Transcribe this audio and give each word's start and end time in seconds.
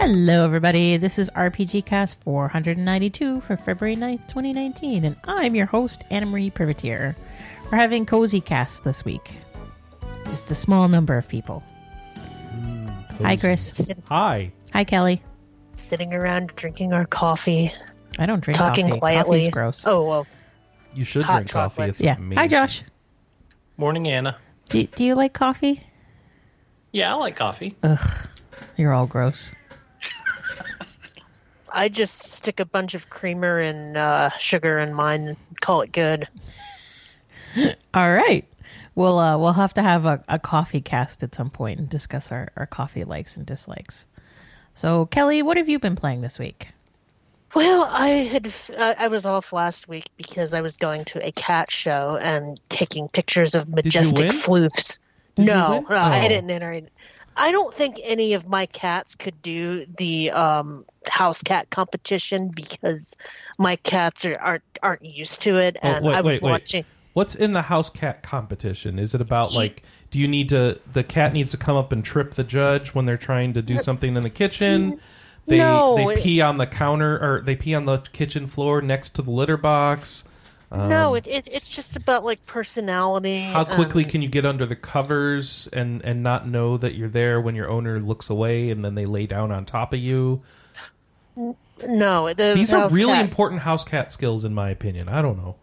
Hello, 0.00 0.44
everybody. 0.44 0.96
This 0.96 1.18
is 1.18 1.30
RPG 1.30 1.84
Cast 1.84 2.20
492 2.22 3.40
for 3.42 3.56
February 3.56 3.96
9th, 3.96 4.26
2019, 4.28 5.04
and 5.04 5.16
I'm 5.24 5.54
your 5.54 5.66
host, 5.66 6.02
Anna 6.10 6.26
Marie 6.26 6.50
Privitere. 6.50 7.14
We're 7.70 7.78
having 7.78 8.04
Cozy 8.06 8.40
Cast 8.40 8.82
this 8.84 9.04
week. 9.04 9.34
Just 10.24 10.50
a 10.50 10.54
small 10.54 10.88
number 10.88 11.16
of 11.16 11.28
people. 11.28 11.60
Hmm, 12.50 12.86
Hi, 13.22 13.36
Chris. 13.36 13.90
Hi. 14.08 14.50
Hi, 14.72 14.84
Kelly. 14.84 15.22
sitting 15.76 16.12
around 16.14 16.48
drinking 16.56 16.92
our 16.92 17.06
coffee, 17.06 17.70
I 18.18 18.26
don't 18.26 18.40
drink 18.40 18.56
talking 18.58 18.88
coffee. 18.88 18.98
quietly. 18.98 19.38
Coffee's 19.40 19.52
gross. 19.52 19.82
Oh 19.86 20.04
well, 20.06 20.26
You 20.94 21.04
should 21.04 21.24
Hot 21.24 21.38
drink 21.46 21.50
coffee. 21.50 21.82
It's 21.84 22.00
yeah. 22.00 22.16
amazing. 22.16 22.38
Hi, 22.38 22.46
Josh. 22.48 22.82
Morning, 23.76 24.08
Anna. 24.08 24.36
Do, 24.68 24.86
do 24.86 25.04
you 25.04 25.14
like 25.14 25.32
coffee? 25.32 25.82
Yeah, 26.92 27.14
I 27.14 27.16
like 27.16 27.36
coffee. 27.36 27.76
Ugh, 27.82 28.28
you're 28.76 28.92
all 28.92 29.06
gross. 29.06 29.52
I 31.72 31.88
just 31.88 32.32
stick 32.34 32.60
a 32.60 32.66
bunch 32.66 32.94
of 32.94 33.08
creamer 33.08 33.58
and 33.58 33.96
uh, 33.96 34.30
sugar 34.38 34.78
in 34.78 34.92
mine 34.92 35.28
and 35.28 35.36
call 35.60 35.80
it 35.80 35.92
good. 35.92 36.28
All 37.94 38.12
right. 38.12 38.46
We'll 38.94 39.18
uh, 39.18 39.38
we'll 39.38 39.54
have 39.54 39.72
to 39.74 39.82
have 39.82 40.04
a, 40.04 40.22
a 40.28 40.38
coffee 40.38 40.82
cast 40.82 41.22
at 41.22 41.34
some 41.34 41.48
point 41.48 41.78
and 41.78 41.88
discuss 41.88 42.30
our, 42.30 42.48
our 42.56 42.66
coffee 42.66 43.04
likes 43.04 43.36
and 43.38 43.46
dislikes. 43.46 44.04
So, 44.74 45.06
Kelly, 45.06 45.42
what 45.42 45.56
have 45.56 45.68
you 45.68 45.78
been 45.78 45.96
playing 45.96 46.20
this 46.20 46.38
week? 46.38 46.68
Well, 47.54 47.84
I 47.84 48.08
had 48.08 48.52
I 48.78 48.94
I 48.98 49.08
was 49.08 49.26
off 49.26 49.52
last 49.52 49.88
week 49.88 50.08
because 50.16 50.54
I 50.54 50.60
was 50.62 50.76
going 50.76 51.04
to 51.06 51.26
a 51.26 51.32
cat 51.32 51.70
show 51.70 52.18
and 52.20 52.58
taking 52.68 53.08
pictures 53.08 53.54
of 53.54 53.68
majestic 53.68 54.28
floofs. 54.30 55.00
Did 55.36 55.46
no, 55.46 55.70
win? 55.70 55.86
no, 55.88 55.96
I 55.96 56.18
Oh. 56.24 56.28
didn't 56.28 56.50
enter. 56.50 56.80
I 57.36 57.50
don't 57.50 57.74
think 57.74 57.98
any 58.02 58.34
of 58.34 58.48
my 58.48 58.66
cats 58.66 59.14
could 59.14 59.40
do 59.40 59.86
the 59.96 60.30
um, 60.32 60.84
house 61.08 61.42
cat 61.42 61.70
competition 61.70 62.50
because 62.54 63.14
my 63.58 63.76
cats 63.76 64.24
are, 64.24 64.36
aren't 64.38 64.62
aren't 64.82 65.04
used 65.04 65.42
to 65.42 65.56
it, 65.56 65.78
Oh, 65.82 65.88
and 65.88 66.04
wait, 66.04 66.14
I 66.16 66.20
was 66.20 66.34
wait, 66.34 66.42
wait. 66.42 66.50
watching. 66.50 66.84
What's 67.14 67.34
in 67.34 67.52
the 67.52 67.62
house 67.62 67.90
cat 67.90 68.22
competition? 68.22 68.98
Is 68.98 69.14
it 69.14 69.20
about 69.20 69.52
like 69.52 69.82
do 70.10 70.18
you 70.18 70.28
need 70.28 70.48
to 70.50 70.78
the 70.92 71.04
cat 71.04 71.32
needs 71.32 71.50
to 71.50 71.56
come 71.58 71.76
up 71.76 71.92
and 71.92 72.04
trip 72.04 72.34
the 72.34 72.44
judge 72.44 72.94
when 72.94 73.04
they're 73.04 73.16
trying 73.18 73.54
to 73.54 73.62
do 73.62 73.78
something 73.78 74.16
in 74.16 74.22
the 74.22 74.30
kitchen? 74.30 74.98
They 75.46 75.58
No, 75.58 75.96
they 75.96 76.20
pee 76.22 76.40
on 76.40 76.58
the 76.58 76.66
counter 76.66 77.16
or 77.16 77.42
they 77.44 77.56
pee 77.56 77.74
on 77.74 77.84
the 77.84 77.98
kitchen 78.12 78.46
floor 78.46 78.80
next 78.80 79.14
to 79.16 79.22
the 79.22 79.30
litter 79.30 79.56
box. 79.56 80.24
no, 80.70 81.10
Um, 81.10 81.16
it, 81.16 81.26
it 81.26 81.48
it's 81.50 81.68
just 81.68 81.96
about 81.96 82.24
like 82.24 82.44
personality. 82.46 83.40
How 83.40 83.64
quickly 83.64 84.04
um, 84.04 84.10
can 84.10 84.22
you 84.22 84.28
get 84.28 84.46
under 84.46 84.66
the 84.66 84.76
covers 84.76 85.68
and 85.72 86.02
and 86.04 86.22
not 86.22 86.48
know 86.48 86.76
that 86.78 86.94
you're 86.94 87.08
there 87.08 87.40
when 87.40 87.54
your 87.54 87.68
owner 87.68 88.00
looks 88.00 88.30
away 88.30 88.70
and 88.70 88.84
then 88.84 88.94
they 88.94 89.06
lay 89.06 89.26
down 89.26 89.50
on 89.50 89.64
top 89.64 89.92
of 89.92 89.98
you? 89.98 90.42
No, 91.86 92.32
the 92.32 92.52
These 92.54 92.72
are 92.72 92.88
really 92.90 93.14
cat- 93.14 93.24
important 93.24 93.62
house 93.62 93.84
cat 93.84 94.12
skills 94.12 94.44
in 94.44 94.54
my 94.54 94.70
opinion. 94.70 95.08
I 95.08 95.22
don't 95.22 95.36
know. 95.36 95.56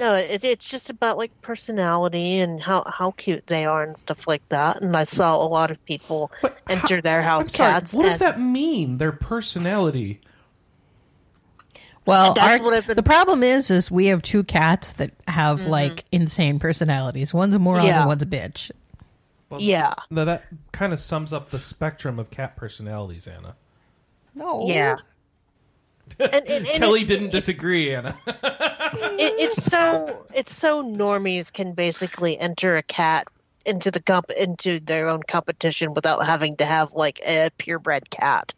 No, 0.00 0.14
it, 0.14 0.42
it's 0.44 0.64
just 0.64 0.88
about 0.88 1.18
like 1.18 1.42
personality 1.42 2.40
and 2.40 2.60
how 2.60 2.82
how 2.86 3.10
cute 3.10 3.46
they 3.46 3.66
are 3.66 3.82
and 3.82 3.98
stuff 3.98 4.26
like 4.26 4.48
that. 4.48 4.80
And 4.80 4.96
I 4.96 5.04
saw 5.04 5.36
a 5.36 5.46
lot 5.46 5.70
of 5.70 5.84
people 5.84 6.32
But 6.40 6.56
enter 6.70 6.96
how- 6.96 7.00
their 7.02 7.22
house 7.22 7.52
sorry, 7.52 7.72
cats. 7.74 7.92
What 7.92 8.04
does 8.04 8.18
that 8.18 8.40
mean? 8.40 8.96
Their 8.96 9.12
personality. 9.12 10.20
Well, 12.06 12.34
our- 12.40 12.58
been- 12.58 12.96
the 12.96 13.02
problem 13.02 13.42
is, 13.42 13.70
is 13.70 13.90
we 13.90 14.06
have 14.06 14.22
two 14.22 14.42
cats 14.42 14.92
that 14.94 15.12
have 15.28 15.60
mm-hmm. 15.60 15.70
like 15.70 16.06
insane 16.10 16.58
personalities. 16.58 17.34
One's 17.34 17.54
a 17.54 17.58
moron 17.58 17.84
Yeah. 17.84 18.00
and 18.00 18.08
one's 18.08 18.22
a 18.22 18.26
bitch. 18.26 18.70
Yeah, 19.58 19.94
Now 20.10 20.24
that 20.26 20.44
kind 20.70 20.92
of 20.92 21.00
sums 21.00 21.32
up 21.32 21.50
the 21.50 21.58
spectrum 21.58 22.20
of 22.20 22.30
cat 22.30 22.54
personalities, 22.56 23.26
Anna. 23.26 23.56
No. 24.32 24.66
yeah. 24.68 24.98
And, 26.18 26.34
and, 26.34 26.48
and 26.48 26.66
Kelly 26.66 27.02
it- 27.02 27.08
didn't 27.08 27.28
it's- 27.28 27.46
disagree, 27.46 27.94
Anna. 27.94 28.16
It, 28.26 29.34
it's 29.38 29.62
so 29.64 30.26
it's 30.34 30.54
so 30.54 30.82
normies 30.82 31.52
can 31.52 31.72
basically 31.72 32.38
enter 32.38 32.76
a 32.76 32.82
cat 32.82 33.28
into 33.66 33.90
the 33.90 34.00
comp 34.00 34.30
into 34.30 34.80
their 34.80 35.08
own 35.08 35.22
competition 35.22 35.92
without 35.94 36.24
having 36.24 36.56
to 36.56 36.64
have 36.64 36.92
like 36.94 37.20
a 37.26 37.50
purebred 37.58 38.08
cat. 38.10 38.52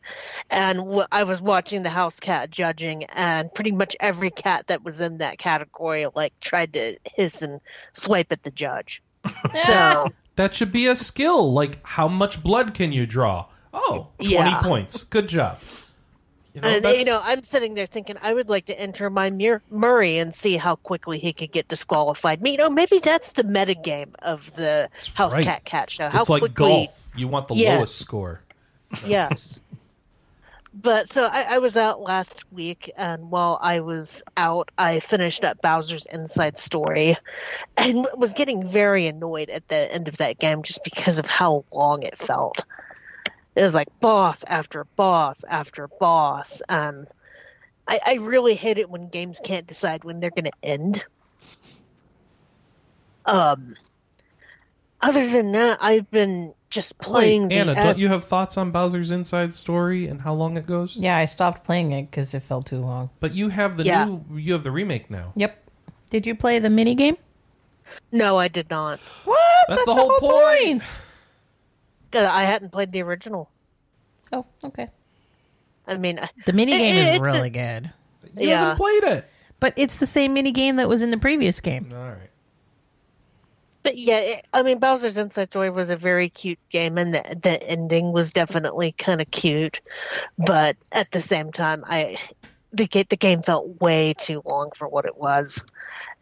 And 0.50 0.80
I 1.10 1.24
was 1.24 1.42
watching 1.42 1.82
the 1.82 1.90
house 1.90 2.20
cat 2.20 2.50
judging, 2.50 3.04
and 3.04 3.52
pretty 3.52 3.72
much 3.72 3.96
every 4.00 4.30
cat 4.30 4.68
that 4.68 4.84
was 4.84 5.00
in 5.00 5.18
that 5.18 5.38
category 5.38 6.06
like 6.14 6.38
tried 6.40 6.72
to 6.74 6.96
hiss 7.04 7.42
and 7.42 7.60
swipe 7.92 8.30
at 8.32 8.42
the 8.42 8.50
judge. 8.50 9.02
So. 9.66 10.08
that 10.36 10.54
should 10.54 10.72
be 10.72 10.86
a 10.86 10.96
skill. 10.96 11.52
Like, 11.52 11.78
how 11.84 12.08
much 12.08 12.42
blood 12.42 12.74
can 12.74 12.92
you 12.92 13.04
draw? 13.06 13.46
Oh, 13.74 14.08
20 14.18 14.32
Yeah. 14.34 14.62
points. 14.62 15.02
Good 15.04 15.28
job. 15.28 15.58
You 16.54 16.60
know, 16.60 16.68
And 16.68 16.84
that's- 16.84 16.98
you 16.98 17.04
know, 17.06 17.20
I'm 17.22 17.42
sitting 17.42 17.74
there 17.74 17.86
thinking 17.86 18.16
I 18.20 18.34
would 18.34 18.48
like 18.50 18.66
to 18.66 18.78
enter 18.78 19.08
my 19.08 19.30
Mur- 19.30 19.62
Murray 19.70 20.18
and 20.18 20.34
see 20.34 20.56
how 20.58 20.76
quickly 20.76 21.18
he 21.18 21.32
could 21.32 21.50
get 21.50 21.68
disqualified. 21.68 22.46
You 22.46 22.56
know, 22.58 22.68
maybe 22.68 22.98
that's 22.98 23.32
the 23.32 23.42
meta 23.44 23.74
game 23.74 24.14
of 24.20 24.54
the 24.56 24.90
House 25.14 25.34
right. 25.34 25.44
Cat 25.44 25.64
Cat 25.64 25.90
Show. 25.90 26.10
How 26.10 26.20
it's 26.20 26.28
like 26.30 26.40
quickly, 26.42 26.54
golf. 26.88 26.90
You 27.16 27.28
want 27.28 27.48
the 27.48 27.54
Yes. 27.54 27.76
lowest 27.78 27.98
score. 27.98 28.40
yes. 29.06 29.60
But 30.74 31.10
so 31.10 31.24
I, 31.24 31.42
I 31.42 31.58
was 31.58 31.76
out 31.76 32.00
last 32.00 32.50
week, 32.50 32.90
and 32.96 33.30
while 33.30 33.58
I 33.60 33.80
was 33.80 34.22
out, 34.38 34.70
I 34.78 35.00
finished 35.00 35.44
up 35.44 35.60
Bowser's 35.60 36.06
Inside 36.06 36.58
Story, 36.58 37.16
and 37.76 38.06
was 38.16 38.32
getting 38.32 38.66
very 38.66 39.06
annoyed 39.06 39.50
at 39.50 39.68
the 39.68 39.92
end 39.92 40.08
of 40.08 40.16
that 40.16 40.38
game 40.38 40.62
just 40.62 40.82
because 40.82 41.18
of 41.18 41.26
how 41.26 41.66
long 41.72 42.02
it 42.04 42.16
felt. 42.16 42.64
It 43.54 43.62
was 43.62 43.74
like 43.74 43.88
boss 44.00 44.44
after 44.44 44.86
boss 44.96 45.44
after 45.44 45.88
boss, 46.00 46.62
and 46.68 47.06
I, 47.86 48.00
I 48.06 48.14
really 48.14 48.54
hate 48.54 48.78
it 48.78 48.88
when 48.88 49.08
games 49.08 49.40
can't 49.44 49.66
decide 49.66 50.04
when 50.04 50.20
they're 50.20 50.30
going 50.30 50.44
to 50.44 50.52
end. 50.62 51.04
Um. 53.26 53.76
Other 55.04 55.26
than 55.28 55.50
that, 55.50 55.82
I've 55.82 56.08
been 56.12 56.54
just 56.70 56.96
playing. 56.96 57.48
Wait, 57.48 57.56
Anna, 57.56 57.72
ad- 57.72 57.82
don't 57.82 57.98
you 57.98 58.06
have 58.06 58.28
thoughts 58.28 58.56
on 58.56 58.70
Bowser's 58.70 59.10
Inside 59.10 59.52
Story 59.52 60.06
and 60.06 60.20
how 60.20 60.32
long 60.32 60.56
it 60.56 60.64
goes? 60.64 60.94
Yeah, 60.94 61.16
I 61.16 61.24
stopped 61.24 61.64
playing 61.64 61.90
it 61.90 62.08
because 62.08 62.34
it 62.34 62.44
felt 62.44 62.66
too 62.66 62.78
long. 62.78 63.10
But 63.18 63.34
you 63.34 63.48
have 63.48 63.76
the 63.76 63.82
Yeah. 63.84 64.04
new. 64.04 64.24
You 64.38 64.52
have 64.52 64.62
the 64.62 64.70
remake 64.70 65.10
now. 65.10 65.32
Yep. 65.34 65.58
Did 66.10 66.24
you 66.24 66.36
play 66.36 66.60
the 66.60 66.70
mini 66.70 66.94
game? 66.94 67.16
No, 68.12 68.38
I 68.38 68.46
did 68.46 68.70
not. 68.70 69.00
What? 69.24 69.38
That's 69.68 69.84
the 69.86 69.92
whole 69.92 70.18
point. 70.20 71.00
'Cause 72.12 72.26
I 72.26 72.42
hadn't 72.44 72.70
played 72.70 72.92
the 72.92 73.02
original. 73.02 73.50
Oh, 74.32 74.44
okay. 74.64 74.88
I 75.86 75.96
mean, 75.96 76.20
The 76.46 76.52
mini 76.52 76.72
game 76.72 76.96
is 76.96 77.08
it's 77.08 77.18
a- 77.18 77.20
really 77.22 77.50
good, 77.50 77.90
You 78.38 78.48
Yeah. 78.50 78.58
haven't 78.60 78.76
played 78.76 79.02
it. 79.04 79.24
but 79.60 79.72
it's 79.76 79.96
the 79.96 80.06
same 80.06 80.34
mini 80.34 80.52
game 80.52 80.76
that 80.76 80.88
was 80.88 81.02
in 81.02 81.10
the 81.10 81.18
previous 81.18 81.60
game. 81.60 81.88
All 81.92 81.98
right. 82.10 82.28
but 83.84 83.96
yeah, 83.98 84.18
it, 84.18 84.46
I 84.52 84.62
mean, 84.62 84.78
Bowser's 84.78 85.18
Inside 85.18 85.46
Story 85.50 85.68
was 85.70 85.90
a 85.90 85.96
very 85.96 86.28
cute 86.28 86.58
game, 86.70 86.98
and 86.98 87.14
the, 87.14 87.36
the 87.42 87.60
ending 87.68 88.12
was 88.12 88.32
definitely 88.32 88.92
kind 88.92 89.20
of 89.20 89.28
cute. 89.32 89.80
But 90.38 90.76
at 90.92 91.10
the 91.10 91.18
same 91.20 91.50
time, 91.50 91.82
I 91.88 92.16
the 92.72 92.86
the 92.86 93.16
game 93.16 93.42
felt 93.42 93.80
way 93.80 94.14
too 94.16 94.40
long 94.44 94.70
for 94.76 94.86
what 94.86 95.04
it 95.04 95.16
was, 95.16 95.64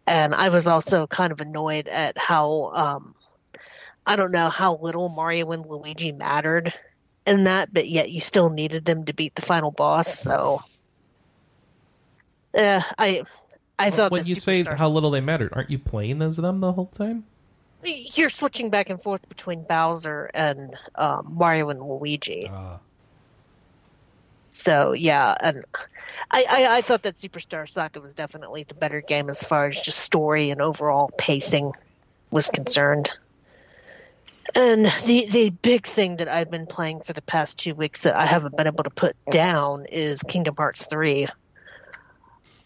and 0.06 0.34
I 0.34 0.48
was 0.48 0.66
also 0.66 1.06
kind 1.06 1.32
of 1.32 1.40
annoyed 1.42 1.86
at 1.88 2.16
how 2.16 2.70
um, 2.74 3.14
I 4.06 4.16
don't 4.16 4.33
know 4.33 4.49
how 4.49 4.77
little 4.77 5.09
Mario 5.09 5.53
and 5.53 5.65
Luigi 5.66 6.12
mattered 6.12 6.72
in 7.27 7.44
that, 7.44 7.72
but 7.72 7.88
yet 7.88 8.11
you 8.11 8.21
still 8.21 8.50
needed 8.50 8.84
them 8.84 9.05
to 9.05 9.12
beat 9.12 9.34
the 9.34 9.43
final 9.43 9.71
boss. 9.71 10.19
So, 10.19 10.62
uh, 12.56 12.83
I 12.99 13.22
I 13.78 13.91
thought 13.91 14.11
when 14.11 14.27
you 14.27 14.34
say 14.34 14.62
how 14.65 14.88
little 14.88 15.11
they 15.11 15.21
mattered, 15.21 15.53
aren't 15.53 15.71
you 15.71 15.78
playing 15.78 16.22
as 16.22 16.37
them 16.37 16.61
the 16.61 16.72
whole 16.72 16.87
time? 16.87 17.25
you're 17.82 18.31
switching 18.31 18.70
back 18.70 18.91
and 18.91 19.02
forth 19.02 19.26
between 19.29 19.62
Bowser 19.62 20.31
and 20.35 20.75
um, 20.96 21.29
Mario 21.31 21.70
and 21.70 21.81
Luigi. 21.81 22.50
Uh, 22.53 22.76
So 24.50 24.93
yeah, 24.93 25.35
and 25.41 25.64
I, 26.31 26.44
I 26.49 26.76
I 26.79 26.82
thought 26.82 27.03
that 27.05 27.14
Superstar 27.14 27.69
Saga 27.69 28.00
was 28.00 28.14
definitely 28.14 28.64
the 28.64 28.75
better 28.75 29.00
game 29.00 29.31
as 29.31 29.43
far 29.43 29.67
as 29.67 29.81
just 29.81 30.00
story 30.00 30.50
and 30.50 30.61
overall 30.61 31.11
pacing 31.17 31.73
was 32.31 32.49
concerned. 32.49 33.11
And 34.55 34.87
the 35.06 35.26
the 35.31 35.50
big 35.50 35.87
thing 35.87 36.17
that 36.17 36.29
I've 36.29 36.50
been 36.50 36.67
playing 36.67 37.00
for 37.00 37.12
the 37.12 37.23
past 37.23 37.58
two 37.58 37.75
weeks 37.75 38.02
that 38.02 38.17
I 38.17 38.26
haven't 38.26 38.56
been 38.56 38.67
able 38.67 38.85
to 38.85 38.91
put 38.91 39.17
down 39.31 39.87
is 39.87 40.23
Kingdom 40.23 40.55
Hearts 40.56 40.87
three. 40.87 41.29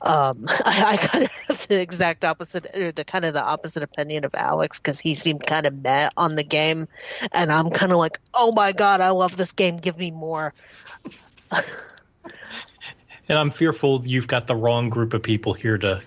Um, 0.01 0.45
I, 0.49 0.85
I 0.93 0.97
kind 0.97 1.25
of 1.25 1.31
have 1.49 1.69
the 1.69 1.81
exact 1.81 2.25
opposite, 2.25 2.67
or 2.75 2.93
the 2.93 3.05
kind 3.05 3.25
of 3.25 3.33
the 3.35 3.43
opposite 3.43 3.83
opinion 3.83 4.25
of 4.25 4.35
Alex 4.35 4.79
because 4.79 5.01
he 5.01 5.15
seemed 5.15 5.47
kind 5.47 5.67
of 5.67 5.83
meh 5.83 6.11
on 6.17 6.37
the 6.37 6.45
game, 6.45 6.89
and 7.33 7.53
I'm 7.53 7.71
kind 7.71 7.93
of 7.93 7.99
like, 7.99 8.19
oh 8.33 8.53
my 8.53 8.73
god, 8.73 9.01
I 9.01 9.11
love 9.11 9.37
this 9.37 9.53
game. 9.53 9.77
Give 9.77 9.99
me 9.99 10.11
more. 10.11 10.53
And 13.29 13.39
I'm 13.39 13.51
fearful 13.51 14.03
you've 14.07 14.27
got 14.27 14.47
the 14.47 14.55
wrong 14.55 14.91
group 14.91 15.15
of 15.15 15.23
people 15.23 15.55
here 15.55 15.79
to 15.79 16.03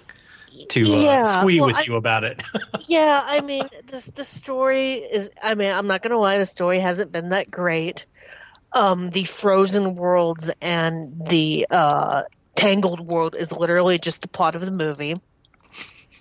to 0.69 0.81
uh, 0.81 0.99
Yeah, 1.01 1.23
squee 1.41 1.59
well, 1.59 1.67
with 1.67 1.77
I- 1.77 1.83
you 1.83 1.95
about 1.95 2.23
it. 2.23 2.41
yeah, 2.87 3.23
I 3.25 3.41
mean, 3.41 3.67
this 3.87 4.05
the 4.05 4.25
story 4.25 4.95
is. 4.95 5.31
I 5.41 5.55
mean, 5.55 5.71
I'm 5.71 5.87
not 5.87 6.01
gonna 6.01 6.17
lie, 6.17 6.37
the 6.37 6.45
story 6.45 6.79
hasn't 6.79 7.11
been 7.11 7.29
that 7.29 7.49
great. 7.51 8.05
Um, 8.73 9.09
the 9.09 9.23
Frozen 9.23 9.95
worlds 9.95 10.51
and 10.61 11.25
the 11.25 11.67
uh, 11.71 12.23
Tangled 12.55 12.99
world 12.99 13.35
is 13.37 13.51
literally 13.51 13.97
just 13.97 14.21
the 14.21 14.27
plot 14.27 14.55
of 14.55 14.65
the 14.65 14.71
movie. 14.71 15.15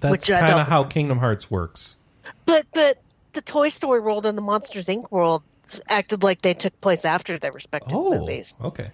That's 0.01 0.13
Which 0.13 0.31
I 0.31 0.41
kind 0.41 0.53
of 0.53 0.57
don't- 0.59 0.69
how 0.69 0.85
Kingdom 0.85 1.19
Hearts 1.19 1.51
works. 1.51 1.97
But 2.45 2.67
but 2.73 2.99
the 3.33 3.43
Toy 3.43 3.69
Story 3.71 4.01
world 4.01 4.27
and 4.27 4.37
the 4.39 4.43
Monsters 4.43 4.87
Inc. 4.87 5.11
world 5.11 5.43
acted 5.89 6.23
like 6.23 6.43
they 6.43 6.55
took 6.55 6.81
place 6.81 7.05
after 7.05 7.39
their 7.39 7.53
respective 7.53 7.97
Oh, 7.97 8.11
movies. 8.19 8.57
okay. 8.63 8.91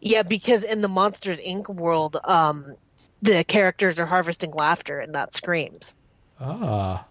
Yeah, 0.00 0.22
because 0.22 0.64
in 0.64 0.80
the 0.80 0.88
Monsters 0.88 1.38
Inc. 1.38 1.68
world, 1.72 2.16
um, 2.24 2.74
the 3.24 3.42
characters 3.42 3.98
are 3.98 4.06
harvesting 4.06 4.52
laughter 4.52 5.00
and 5.00 5.12
not 5.12 5.34
screams. 5.34 5.96
Ah, 6.38 7.06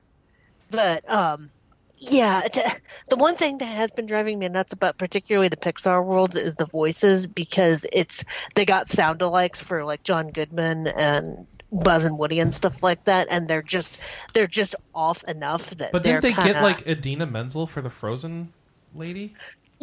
But 0.71 1.09
um, 1.09 1.50
yeah, 1.99 2.41
t- 2.50 2.62
the 3.09 3.17
one 3.17 3.37
thing 3.37 3.59
that 3.59 3.67
has 3.67 3.91
been 3.91 4.06
driving 4.06 4.38
me 4.38 4.49
nuts 4.49 4.73
about 4.73 4.97
particularly 4.99 5.49
the 5.49 5.56
Pixar 5.59 6.03
worlds 6.03 6.37
is 6.37 6.55
the 6.56 6.65
voices 6.65 7.26
because 7.26 7.87
it's 7.93 8.25
they 8.55 8.65
got 8.65 8.88
sound 8.88 9.21
alikes 9.21 9.59
for 9.59 9.85
like 9.85 10.03
John 10.05 10.31
Goodman 10.31 10.88
and 10.88 11.47
Buzz 11.70 12.06
and 12.06 12.19
Woody 12.19 12.41
and 12.41 12.55
stuff 12.55 12.82
like 12.82 13.05
that, 13.05 13.29
and 13.31 13.47
they're 13.47 13.62
just 13.62 13.99
they're 14.32 14.47
just 14.47 14.75
off 14.94 15.23
enough 15.25 15.69
that 15.77 15.93
but 15.93 16.03
didn't 16.03 16.23
they 16.23 16.32
kinda, 16.32 16.55
get 16.55 16.62
like 16.62 16.87
Idina 16.87 17.27
Menzel 17.27 17.67
for 17.67 17.82
the 17.82 17.91
Frozen 17.91 18.53
lady? 18.94 19.35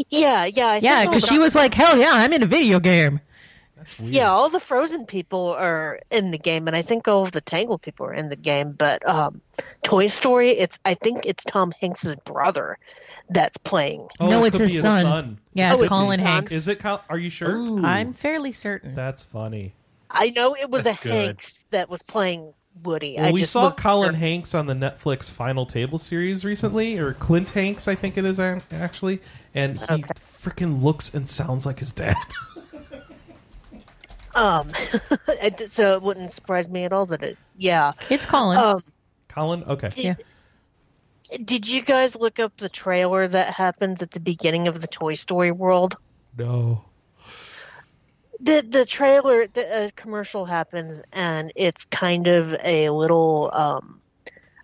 yeah 0.10 0.46
yeah 0.46 0.68
I 0.68 0.78
Yeah, 0.78 1.06
because 1.06 1.26
she 1.26 1.38
was 1.38 1.54
like, 1.54 1.76
"Hell 1.76 2.00
yeah, 2.00 2.12
I'm 2.14 2.34
in 2.34 2.42
a 2.42 2.48
video 2.48 2.80
game." 2.80 3.22
That's 3.82 4.00
weird. 4.00 4.14
Yeah, 4.14 4.30
all 4.32 4.50
the 4.50 4.60
Frozen 4.60 5.08
people 5.08 5.56
are 5.58 6.00
in 6.12 6.30
the 6.30 6.38
game, 6.38 6.68
and 6.68 6.76
I 6.76 6.84
think 6.84 7.08
all 7.08 7.24
of 7.24 7.32
the 7.32 7.42
Tangled 7.42 7.82
people 7.82 8.06
are 8.06 8.14
in 8.14 8.30
the 8.30 8.36
game. 8.36 8.74
But 8.74 9.08
um, 9.10 9.42
Toy 9.84 10.06
Story, 10.08 10.52
it's 10.52 10.78
I 10.86 10.94
think 10.94 11.26
it's 11.26 11.44
Tom 11.44 11.74
Hanks's 11.82 12.16
brother 12.18 12.78
that's 13.30 13.58
playing. 13.58 14.08
Oh, 14.20 14.28
No, 14.30 14.44
it 14.44 14.50
it's 14.50 14.58
could 14.58 14.64
his 14.70 14.74
be 14.76 14.82
son. 14.82 15.40
Yeah, 15.54 15.72
Oh, 15.72 15.74
it's 15.74 15.84
it's 15.84 15.90
Colin? 15.90 16.20
Hanks. 16.20 16.52
Is 16.52 16.68
it? 16.68 16.78
Kyle? 16.80 17.04
Are 17.10 17.18
you 17.18 17.30
sure? 17.32 17.56
Ooh. 17.56 17.84
I'm 17.84 18.14
fairly 18.14 18.52
certain. 18.54 18.94
That's 18.94 19.24
funny. 19.24 19.74
I 20.12 20.30
know 20.30 20.54
it 20.56 20.70
was 20.70 20.84
That's 20.84 21.00
a 21.00 21.04
good. 21.04 21.14
Hanks 21.14 21.64
that 21.72 21.90
was 21.90 22.04
playing 22.04 22.54
Woody. 22.84 23.16
Well, 23.18 23.28
I 23.28 23.32
we 23.32 23.40
just 23.40 23.54
saw 23.54 23.72
Colin 23.72 24.12
sure. 24.12 24.18
Hanks 24.20 24.54
on 24.54 24.66
the 24.68 24.74
Netflix 24.74 25.24
Final 25.30 25.66
Table 25.66 25.98
series 25.98 26.46
recently, 26.46 26.98
or 26.98 27.14
Clint 27.16 27.50
Hanks, 27.50 27.88
I 27.88 27.96
think 27.96 28.18
it 28.18 28.26
is 28.26 28.40
actually, 28.40 29.22
and 29.56 29.78
he 29.80 29.84
Okay. 29.86 30.04
freaking 30.44 30.82
looks 30.84 31.14
and 31.14 31.28
sounds 31.28 31.66
like 31.66 31.80
his 31.80 31.92
dad. 31.94 32.16
Um, 34.36 34.72
it- 35.28 35.70
so 35.70 35.96
it 35.96 36.02
wouldn't 36.02 36.32
surprise 36.32 36.70
me 36.70 36.86
at 36.86 36.94
all 36.94 37.06
that 37.08 37.24
it. 37.24 37.38
Yeah. 37.58 37.94
It's 38.10 38.26
Colin. 38.26 38.58
Um, 38.58 38.84
Colin, 39.30 39.64
okay. 39.64 39.90
did, 39.90 41.46
did 41.46 41.70
you 41.70 41.82
guys 41.82 42.16
look 42.16 42.40
up 42.40 42.58
the 42.58 42.70
trailer 42.70 43.28
that 43.28 43.54
happens 43.54 44.02
at 44.02 44.12
the 44.12 44.20
beginning 44.20 44.68
of 44.68 44.80
the 44.82 44.88
Toy 44.88 45.14
Story 45.14 45.52
world? 45.52 45.96
No. 46.38 46.84
the 48.40 48.66
the 48.68 48.86
trailer 48.86 49.48
the 49.48 49.84
uh, 49.86 49.90
commercial 49.96 50.46
happens 50.46 51.02
and 51.12 51.52
it's 51.56 51.86
kind 51.86 52.28
of 52.28 52.56
a 52.64 52.90
little 52.90 53.52
um 53.54 54.02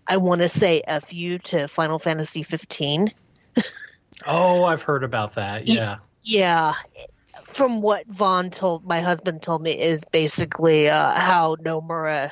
i 0.07 0.17
want 0.17 0.41
to 0.41 0.49
say 0.49 0.81
f 0.87 1.13
you 1.13 1.37
to 1.39 1.67
final 1.67 1.99
fantasy 1.99 2.41
15 2.43 3.11
oh, 4.25 4.63
I've 4.63 4.81
heard 4.81 5.03
about 5.03 5.35
that. 5.35 5.67
Yeah. 5.67 5.97
yeah 6.23 6.73
from 7.57 7.81
what 7.81 8.05
vaughn 8.05 8.51
told 8.51 8.85
my 8.85 9.01
husband 9.01 9.41
told 9.41 9.63
me 9.63 9.71
is 9.71 10.05
basically 10.11 10.89
uh 10.89 11.19
how 11.19 11.55
nomura 11.55 12.29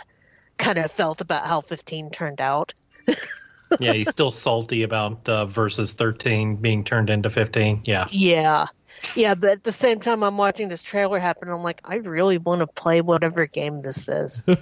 kind 0.57 0.77
of 0.77 0.91
felt 0.91 1.19
about 1.19 1.47
how 1.47 1.61
15 1.61 2.11
turned 2.11 2.39
out 2.39 2.75
yeah, 3.79 3.93
he's 3.93 4.09
still 4.09 4.29
salty 4.29 4.83
about 4.83 5.27
uh, 5.27 5.45
versus 5.45 5.93
13 5.93 6.57
being 6.57 6.83
turned 6.83 7.09
into 7.09 7.29
15. 7.29 7.81
Yeah. 7.85 8.07
yeah 8.11 8.67
yeah 9.15 9.33
but 9.33 9.49
at 9.49 9.63
the 9.63 9.71
same 9.71 9.99
time 9.99 10.23
i'm 10.23 10.37
watching 10.37 10.69
this 10.69 10.83
trailer 10.83 11.19
happen 11.19 11.49
i'm 11.49 11.63
like 11.63 11.79
i 11.83 11.95
really 11.95 12.37
want 12.37 12.59
to 12.59 12.67
play 12.67 13.01
whatever 13.01 13.47
game 13.47 13.81
this 13.81 14.07
is 14.07 14.43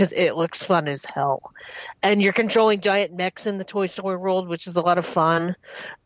because 0.00 0.14
it 0.14 0.34
looks 0.34 0.62
fun 0.62 0.88
as 0.88 1.04
hell. 1.04 1.52
And 2.02 2.22
you're 2.22 2.32
controlling 2.32 2.80
giant 2.80 3.14
mechs 3.14 3.44
in 3.44 3.58
the 3.58 3.64
Toy 3.64 3.84
Story 3.84 4.16
world, 4.16 4.48
which 4.48 4.66
is 4.66 4.74
a 4.76 4.80
lot 4.80 4.96
of 4.96 5.04
fun. 5.04 5.56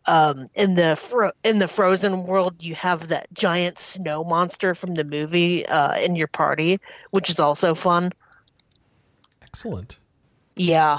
Um, 0.05 0.47
in 0.53 0.75
the 0.75 0.97
fro- 0.97 1.31
in 1.45 1.61
the 1.61 1.69
Frozen 1.69 2.25
world, 2.25 2.65
you 2.65 2.75
have 2.75 3.09
that 3.09 3.29
giant 3.33 3.79
snow 3.79 4.25
monster 4.25 4.75
from 4.75 4.95
the 4.95 5.05
movie 5.05 5.65
uh, 5.65 5.97
in 5.97 6.17
your 6.17 6.27
party, 6.27 6.81
which 7.13 7.31
is 7.31 7.39
also 7.39 7.73
fun. 7.73 8.11
Excellent. 9.43 9.99
Yeah. 10.57 10.99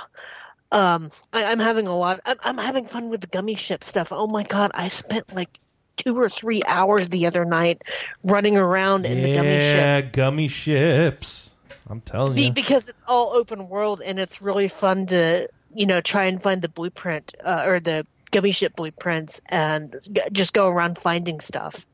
Um, 0.71 1.11
I, 1.33 1.51
I'm 1.51 1.59
having 1.59 1.87
a 1.87 1.97
lot. 1.97 2.21
I'm, 2.25 2.37
I'm 2.41 2.57
having 2.57 2.85
fun 2.85 3.09
with 3.09 3.19
the 3.19 3.27
gummy 3.27 3.55
ship 3.55 3.83
stuff. 3.83 4.13
Oh 4.13 4.27
my 4.27 4.43
god, 4.43 4.71
I 4.73 4.87
spent 4.87 5.35
like 5.35 5.49
two 5.97 6.17
or 6.17 6.29
three 6.29 6.61
hours 6.65 7.09
the 7.09 7.25
other 7.25 7.43
night 7.43 7.81
running 8.23 8.55
around 8.55 9.05
in 9.05 9.21
the 9.21 9.33
gummy 9.33 9.59
ship. 9.59 9.75
yeah, 9.75 9.99
gummy 9.99 10.47
ships. 10.47 11.51
I'm 11.87 12.01
telling 12.01 12.35
Be- 12.35 12.45
you. 12.45 12.51
because 12.51 12.89
it's 12.89 13.03
all 13.07 13.33
open 13.33 13.69
world 13.69 14.01
and 14.03 14.19
it's 14.19 14.41
really 14.41 14.67
fun 14.67 15.07
to 15.07 15.47
you 15.73 15.85
know 15.85 16.01
try 16.01 16.25
and 16.25 16.41
find 16.41 16.61
the 16.61 16.69
blueprint 16.69 17.35
uh, 17.43 17.63
or 17.65 17.79
the 17.79 18.05
gummy 18.31 18.51
ship 18.51 18.75
blueprints 18.75 19.41
and 19.45 19.95
g- 20.11 20.21
just 20.31 20.53
go 20.53 20.67
around 20.67 20.97
finding 20.97 21.41
stuff 21.41 21.85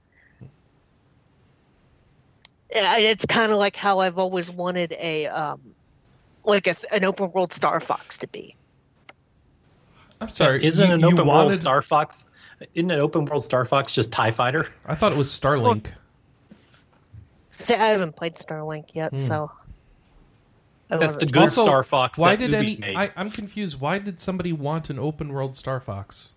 it's 2.73 3.25
kind 3.25 3.51
of 3.51 3.57
like 3.57 3.75
how 3.75 3.99
i've 3.99 4.17
always 4.17 4.49
wanted 4.49 4.95
a 4.97 5.27
um 5.27 5.59
like 6.45 6.67
a, 6.67 6.75
an 6.93 7.03
open 7.03 7.29
world 7.31 7.51
star 7.51 7.79
fox 7.79 8.19
to 8.19 8.27
be 8.27 8.55
I'm 10.21 10.29
sorry. 10.29 10.63
Isn't 10.63 10.87
you, 10.87 10.93
an 10.93 11.03
open 11.03 11.25
wanted, 11.25 11.47
world 11.47 11.57
Star 11.57 11.81
Fox? 11.81 12.25
Isn't 12.75 12.91
an 12.91 12.99
open 12.99 13.25
world 13.25 13.43
Star 13.43 13.65
Fox 13.65 13.91
just 13.91 14.11
Tie 14.11 14.29
Fighter? 14.29 14.67
I 14.85 14.93
thought 14.93 15.11
it 15.13 15.17
was 15.17 15.27
Starlink. 15.29 15.87
See, 17.63 17.73
i 17.73 17.87
haven't 17.87 18.15
played 18.15 18.33
starlink 18.33 18.85
yet 18.93 19.15
so 19.15 19.51
I 19.53 19.60
That's 20.99 21.17
the 21.17 21.25
good 21.25 21.43
Also, 21.43 21.63
Star 21.63 21.83
Fox. 21.83 22.17
Why 22.17 22.35
that 22.35 22.47
did 22.47 22.51
Ubi 22.51 22.57
any? 22.65 22.77
made. 22.77 22.95
I, 22.95 23.11
I'm 23.15 23.31
confused. 23.31 23.79
Why 23.79 23.97
did 23.97 24.21
somebody 24.21 24.51
want 24.51 24.89
an 24.89 24.99
open 24.99 25.31
world 25.31 25.55
Star 25.57 25.79
Fox? 25.79 26.29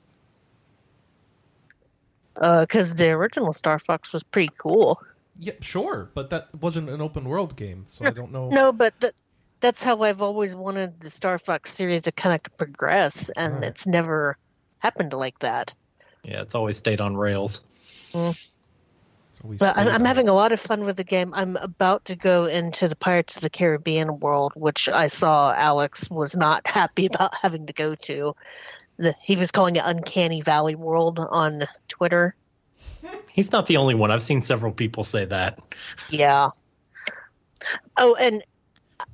because 2.35 2.91
uh, 2.91 2.95
the 2.95 3.11
original 3.11 3.53
star 3.53 3.79
fox 3.79 4.13
was 4.13 4.25
pretty 4.25 4.53
cool 4.59 5.01
Yeah, 5.39 5.53
sure, 5.61 6.11
but 6.15 6.31
that 6.31 6.49
wasn't 6.61 6.91
an 6.91 7.01
open 7.01 7.25
world 7.25 7.55
game, 7.57 7.87
so 7.89 8.05
I 8.05 8.11
don't 8.11 8.33
know. 8.33 8.49
No, 8.51 8.73
but 8.73 9.01
th- 9.01 9.13
that's 9.61 9.83
how 9.83 10.03
I've 10.03 10.21
always 10.23 10.55
wanted 10.55 11.01
the 11.01 11.11
Star 11.11 11.39
Fox 11.39 11.73
series 11.73 12.03
to 12.03 12.13
kind 12.13 12.35
of 12.35 12.57
progress, 12.57 13.31
and 13.31 13.55
Right. 13.55 13.65
it's 13.65 13.87
never 13.87 14.37
happened 14.79 15.13
like 15.13 15.39
that. 15.41 15.73
Yeah, 16.23 16.43
it's 16.43 16.55
always 16.55 16.77
stayed 16.77 17.01
on 17.01 17.17
rails. 17.17 17.61
So 17.81 18.19
we 18.29 18.33
But 19.45 19.77
I'm, 19.77 19.89
I'm 19.89 20.05
having 20.05 20.29
a 20.29 20.33
lot 20.33 20.53
of 20.53 20.61
fun 20.61 20.83
with 20.83 20.97
the 20.97 21.05
game. 21.05 21.35
I'm 21.35 21.57
about 21.57 22.07
to 22.07 22.17
go 22.17 22.47
into 22.47 22.89
the 22.89 22.97
Pirates 22.97 23.37
of 23.37 23.43
the 23.43 23.51
Caribbean 23.51 24.19
world, 24.19 24.53
which 24.57 24.89
I 24.89 25.09
saw 25.09 25.53
Alex 25.53 26.11
was 26.11 26.35
not 26.35 26.67
happy 26.67 27.07
about 27.07 27.35
having 27.35 27.67
to 27.67 27.73
go 27.73 27.95
to. 27.95 28.35
The, 28.97 29.15
he 29.21 29.37
was 29.37 29.51
calling 29.51 29.77
it 29.77 29.83
Uncanny 29.85 30.41
Valley 30.41 30.75
World 30.75 31.19
on 31.19 31.67
Twitter. 31.89 32.35
He's 33.31 33.53
not 33.53 33.67
the 33.67 33.77
only 33.77 33.95
one. 33.95 34.11
I've 34.11 34.23
seen 34.23 34.41
several 34.41 34.73
people 34.73 35.05
say 35.05 35.25
that. 35.27 35.59
Yeah. 36.11 36.51
Oh, 37.97 38.15
and 38.15 38.45
uh, 39.01 39.05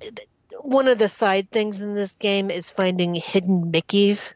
one 0.60 0.86
of 0.88 0.98
the 0.98 1.08
side 1.08 1.50
things 1.50 1.80
in 1.80 1.94
this 1.94 2.14
game 2.16 2.50
is 2.50 2.70
finding 2.70 3.14
hidden 3.14 3.72
Mickeys. 3.72 4.34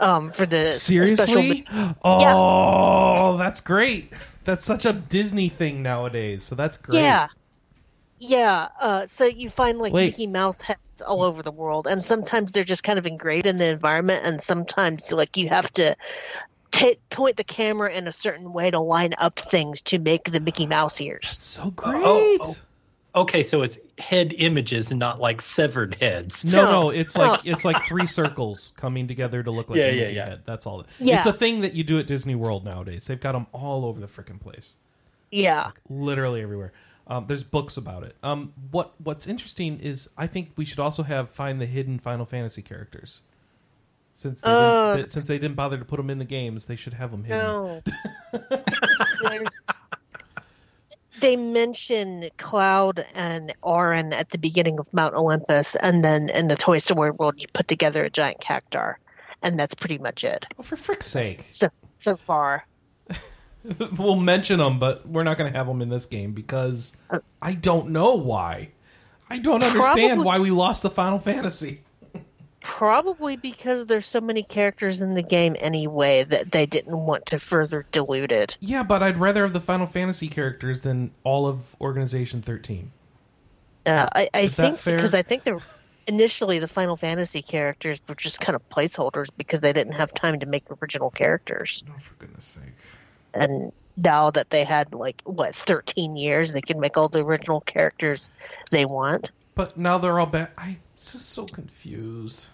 Um, 0.00 0.30
for 0.30 0.46
the 0.46 0.68
special 0.68 1.26
Seriously? 1.26 1.66
Oh, 2.02 3.36
that's 3.36 3.60
great. 3.60 4.12
That's 4.44 4.64
such 4.64 4.86
a 4.86 4.92
Disney 4.94 5.50
thing 5.50 5.82
nowadays. 5.82 6.42
So 6.42 6.54
that's 6.54 6.76
great. 6.78 7.02
Yeah. 7.02 7.28
Yeah. 8.18 8.68
Uh, 8.80 9.06
so 9.06 9.26
you 9.26 9.48
find 9.50 9.78
like 9.78 9.92
Wait. 9.92 10.06
Mickey 10.06 10.26
Mouse 10.26 10.60
heads 10.62 10.80
all 11.06 11.22
over 11.22 11.42
the 11.42 11.52
world, 11.52 11.86
and 11.86 12.02
sometimes 12.02 12.52
they're 12.52 12.64
just 12.64 12.82
kind 12.82 12.98
of 12.98 13.06
engraved 13.06 13.46
in 13.46 13.58
the 13.58 13.66
environment, 13.66 14.24
and 14.26 14.40
sometimes 14.40 15.12
like 15.12 15.36
you 15.36 15.48
have 15.48 15.72
to 15.74 15.94
ta 16.70 16.92
point 17.10 17.36
the 17.36 17.44
camera 17.44 17.92
in 17.92 18.08
a 18.08 18.12
certain 18.12 18.52
way 18.52 18.70
to 18.70 18.80
line 18.80 19.14
up 19.18 19.38
things 19.38 19.82
to 19.82 19.98
make 19.98 20.30
the 20.30 20.40
Mickey 20.40 20.66
Mouse 20.66 21.00
ears. 21.00 21.32
It's 21.34 21.44
so 21.44 21.70
great. 21.70 22.02
Oh, 22.04 22.38
oh. 22.40 22.56
Okay, 23.14 23.42
so 23.42 23.62
it's 23.62 23.78
head 23.98 24.34
images 24.38 24.90
and 24.92 25.00
not 25.00 25.18
like 25.20 25.42
severed 25.42 25.96
heads. 25.96 26.44
No, 26.44 26.64
No. 26.64 26.70
no, 26.70 26.90
it's 26.90 27.16
like 27.16 27.44
it's 27.44 27.64
like 27.64 27.82
three 27.84 28.06
circles 28.06 28.72
coming 28.76 29.08
together 29.08 29.42
to 29.42 29.50
look 29.50 29.68
like 29.68 29.78
Yeah, 29.78 29.86
a 29.86 29.92
yeah, 29.92 30.08
yeah. 30.08 30.24
head. 30.30 30.42
That's 30.44 30.64
all. 30.66 30.86
Yeah. 31.00 31.18
It's 31.18 31.26
a 31.26 31.32
thing 31.32 31.62
that 31.62 31.72
you 31.74 31.82
do 31.82 31.98
at 31.98 32.06
Disney 32.06 32.36
World 32.36 32.64
nowadays. 32.64 33.06
They've 33.06 33.20
got 33.20 33.32
them 33.32 33.46
all 33.52 33.84
over 33.84 33.98
the 34.00 34.06
freaking 34.06 34.40
place, 34.40 34.76
Yeah. 35.32 35.72
literally 35.88 36.40
everywhere. 36.42 36.72
Um, 37.08 37.24
there's 37.26 37.42
books 37.42 37.76
about 37.76 38.04
it. 38.04 38.14
Um, 38.22 38.52
what 38.70 38.92
What's 39.02 39.26
interesting 39.26 39.80
is 39.80 40.08
I 40.16 40.28
think 40.28 40.52
we 40.56 40.64
should 40.64 40.78
also 40.78 41.02
have 41.02 41.30
find 41.30 41.60
the 41.60 41.66
hidden 41.66 41.98
Final 41.98 42.26
Fantasy 42.26 42.62
characters. 42.62 43.22
Since 44.14 44.40
they, 44.42 44.50
Uh, 44.50 44.96
didn't, 44.98 45.10
since 45.10 45.26
they 45.26 45.38
didn't 45.38 45.56
bother 45.56 45.78
to 45.78 45.84
put 45.84 45.96
them 45.96 46.10
in 46.10 46.18
the 46.18 46.24
games, 46.24 46.66
they 46.66 46.76
should 46.76 46.92
have 46.92 47.10
them 47.10 47.24
hidden. 47.24 47.42
No. 47.42 47.82
there's, 49.22 49.60
they 51.20 51.36
mention 51.36 52.28
Cloud 52.38 53.04
and 53.14 53.52
Auron 53.62 54.12
at 54.12 54.30
the 54.30 54.38
beginning 54.38 54.78
of 54.78 54.92
Mount 54.92 55.14
Olympus, 55.14 55.74
and 55.76 56.02
then 56.04 56.28
in 56.30 56.48
the 56.48 56.56
Toy 56.56 56.78
Story 56.78 57.10
world, 57.12 57.34
you 57.38 57.46
put 57.52 57.68
together 57.68 58.04
a 58.04 58.10
giant 58.10 58.40
cactuar, 58.40 58.98
and 59.42 59.58
that's 59.58 59.74
pretty 59.74 59.98
much 59.98 60.24
it. 60.24 60.46
Oh, 60.58 60.62
for 60.62 60.76
frick's 60.76 61.06
sake. 61.06 61.42
So 61.46 61.68
so 61.98 62.16
far, 62.16 62.66
we'll 63.98 64.16
mention 64.16 64.58
them, 64.58 64.78
but 64.78 65.06
we're 65.08 65.22
not 65.24 65.36
going 65.38 65.50
to 65.52 65.56
have 65.58 65.66
them 65.66 65.82
in 65.82 65.88
this 65.88 66.06
game 66.06 66.32
because 66.32 66.96
Uh, 67.10 67.18
I 67.42 67.52
don't 67.54 67.90
know 67.90 68.14
why. 68.14 68.70
I 69.28 69.38
don't 69.38 69.62
understand 69.62 69.78
Probably- 70.22 70.24
why 70.24 70.38
we 70.40 70.50
lost 70.50 70.82
the 70.82 70.90
Final 70.90 71.18
Fantasy. 71.18 71.82
Probably 72.60 73.36
because 73.36 73.86
there's 73.86 74.06
so 74.06 74.20
many 74.20 74.42
characters 74.42 75.00
in 75.02 75.14
the 75.14 75.22
game 75.22 75.56
anyway 75.60 76.24
that 76.24 76.52
they 76.52 76.66
didn't 76.66 76.96
want 76.96 77.26
to 77.26 77.38
further 77.38 77.86
dilute 77.90 78.32
it. 78.32 78.56
Yeah, 78.60 78.82
but 78.82 79.02
I'd 79.02 79.18
rather 79.18 79.44
have 79.44 79.52
the 79.52 79.60
Final 79.60 79.86
Fantasy 79.86 80.28
characters 80.28 80.82
than 80.82 81.10
all 81.24 81.46
of 81.46 81.60
Organization 81.80 82.42
13. 82.42 82.90
Uh, 83.86 84.06
I, 84.14 84.28
I 84.34 84.46
think 84.48 84.82
because 84.84 85.14
I 85.14 85.22
think 85.22 85.44
the 85.44 85.60
initially 86.06 86.58
the 86.58 86.68
Final 86.68 86.96
Fantasy 86.96 87.40
characters 87.40 88.00
were 88.08 88.14
just 88.14 88.40
kind 88.40 88.54
of 88.56 88.68
placeholders 88.68 89.28
because 89.38 89.60
they 89.60 89.72
didn't 89.72 89.94
have 89.94 90.12
time 90.12 90.40
to 90.40 90.46
make 90.46 90.64
original 90.82 91.10
characters, 91.10 91.82
Oh, 91.88 91.92
for 92.00 92.14
goodness 92.14 92.44
sake. 92.44 92.74
and 93.32 93.72
now 93.96 94.30
that 94.30 94.50
they 94.50 94.64
had 94.64 94.92
like 94.94 95.22
what 95.24 95.54
13 95.54 96.16
years, 96.16 96.52
they 96.52 96.60
can 96.60 96.78
make 96.80 96.96
all 96.98 97.08
the 97.08 97.22
original 97.24 97.60
characters 97.62 98.30
they 98.70 98.84
want. 98.84 99.30
But 99.54 99.76
now 99.78 99.98
they're 99.98 100.18
all 100.20 100.26
back. 100.26 100.52
I'm 100.58 100.78
just 101.12 101.30
so 101.30 101.46
confused. 101.46 102.46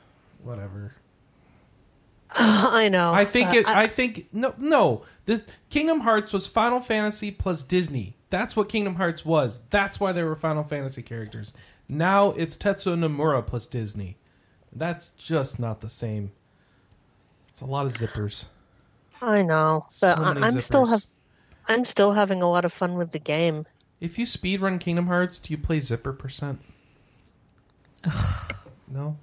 Whatever. 0.43 0.95
I 2.31 2.89
know. 2.89 3.13
I 3.13 3.25
think 3.25 3.51
Uh, 3.51 3.59
it. 3.59 3.67
I, 3.67 3.87
think 3.89 4.29
no, 4.33 4.55
no. 4.59 5.03
This 5.27 5.43
Kingdom 5.71 6.01
Hearts 6.01 6.33
was 6.33 6.47
Final 6.47 6.81
Fantasy 6.81 7.31
plus 7.31 7.63
Disney. 7.63 8.17
That's 8.31 8.57
what 8.57 8.69
Kingdom 8.69 8.97
Hearts 8.97 9.25
was. 9.25 9.61
That's 9.71 10.01
why 10.01 10.13
there 10.13 10.27
were 10.27 10.37
Final 10.37 10.65
Fantasy 10.65 11.03
characters. 11.03 11.55
Now 11.89 12.31
it's 12.31 12.57
Tetsuya 12.57 12.99
Nomura 12.99 13.47
plus 13.47 13.67
Disney. 13.67 14.17
That's 14.73 15.11
just 15.11 15.59
not 15.59 15.81
the 15.81 15.89
same. 15.89 16.33
It's 17.49 17.61
a 17.61 17.67
lot 17.67 17.87
of 17.87 17.93
zippers. 17.93 18.45
I 19.23 19.43
know, 19.43 19.87
but 20.01 20.17
So 20.17 20.23
I, 20.23 20.47
I'm 20.47 20.61
still 20.61 20.87
have 20.87 21.05
I'm 21.69 21.85
still 21.85 22.13
having 22.13 22.43
a 22.43 22.51
lot 22.51 22.65
of 22.65 22.73
fun 22.73 22.95
with 22.95 23.13
the 23.13 23.19
game. 23.19 23.65
If 24.01 24.19
you 24.19 24.27
speedrun 24.27 24.79
Kingdom 24.79 25.07
Hearts, 25.07 25.39
do 25.39 25.53
you 25.53 25.59
play 25.59 25.81
zipper 25.81 26.13
percent? 26.13 26.61
No. 28.89 29.17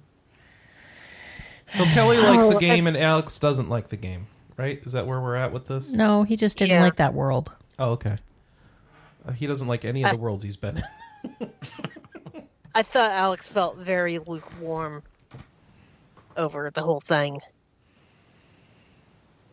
So 1.76 1.84
Kelly 1.86 2.16
likes 2.20 2.48
the 2.48 2.56
Oh, 2.56 2.60
game 2.60 2.86
and 2.86 2.96
Alex 2.96 3.38
doesn't 3.38 3.68
like 3.68 3.88
the 3.88 3.96
game, 3.96 4.26
right? 4.56 4.80
Is 4.84 4.92
that 4.92 5.06
where 5.06 5.20
we're 5.20 5.36
at 5.36 5.52
with 5.52 5.66
this? 5.66 5.90
No, 5.90 6.22
he 6.22 6.36
just 6.36 6.58
didn't 6.58 6.76
Yeah. 6.76 6.82
like 6.82 6.96
that 6.96 7.14
world. 7.14 7.52
Oh, 7.78 7.90
okay. 7.92 8.16
Uh, 9.26 9.32
he 9.32 9.46
doesn't 9.46 9.66
like 9.68 9.84
any 9.84 10.02
of 10.04 10.10
the 10.10 10.16
worlds 10.18 10.44
he's 10.44 10.56
been 10.56 10.82
in. 11.30 11.50
I 12.74 12.82
thought 12.82 13.10
Alex 13.12 13.48
felt 13.48 13.76
very 13.78 14.18
lukewarm 14.18 15.02
over 16.36 16.70
the 16.72 16.82
whole 16.82 17.00
thing. 17.00 17.40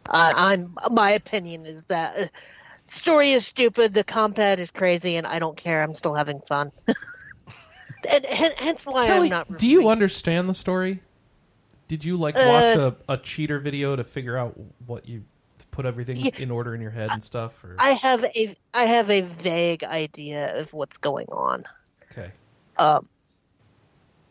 Uh, 0.10 0.34
I'm 0.36 0.76
my 0.90 1.12
opinion 1.12 1.66
is 1.66 1.86
that 1.86 2.18
uh, 2.18 2.26
story 2.88 3.32
is 3.34 3.46
stupid, 3.48 3.94
the 3.94 4.04
combat 4.04 4.60
is 4.60 4.72
crazy, 4.72 5.16
and 5.16 5.26
I 5.28 5.40
don't 5.40 5.56
care. 5.56 5.82
I'm 5.84 5.94
still 5.94 6.16
having 6.16 6.42
fun, 6.42 6.72
and, 8.10 8.26
hen- 8.26 8.54
hence 8.58 8.86
why 8.86 9.08
Kelly, 9.08 9.28
I'm 9.28 9.46
not. 9.50 9.58
do 9.58 9.68
you 9.68 9.90
understand 9.90 10.48
the 10.50 10.54
story? 10.54 11.02
Did 11.88 12.06
you 12.06 12.18
like 12.18 12.36
Uh, 12.38 12.42
watch 12.46 12.78
a, 13.10 13.14
a 13.14 13.18
cheater 13.18 13.60
video 13.60 13.96
to 13.96 14.04
figure 14.04 14.38
out 14.38 14.58
what 14.86 15.08
you 15.08 15.24
put 15.72 15.86
everything 15.86 16.18
Yeah. 16.18 16.32
in 16.38 16.52
order 16.52 16.74
in 16.76 16.82
your 16.82 16.92
head 16.92 17.10
and 17.12 17.24
stuff? 17.24 17.62
Or 17.64 17.76
I 17.80 17.92
have 17.92 18.24
a 18.24 18.56
I 18.74 18.84
have 18.84 19.10
a 19.10 19.22
vague 19.22 19.84
idea 19.84 20.58
of 20.60 20.74
what's 20.74 20.98
going 20.98 21.28
on. 21.32 21.66
okay, 22.12 22.32
Um, 22.78 23.08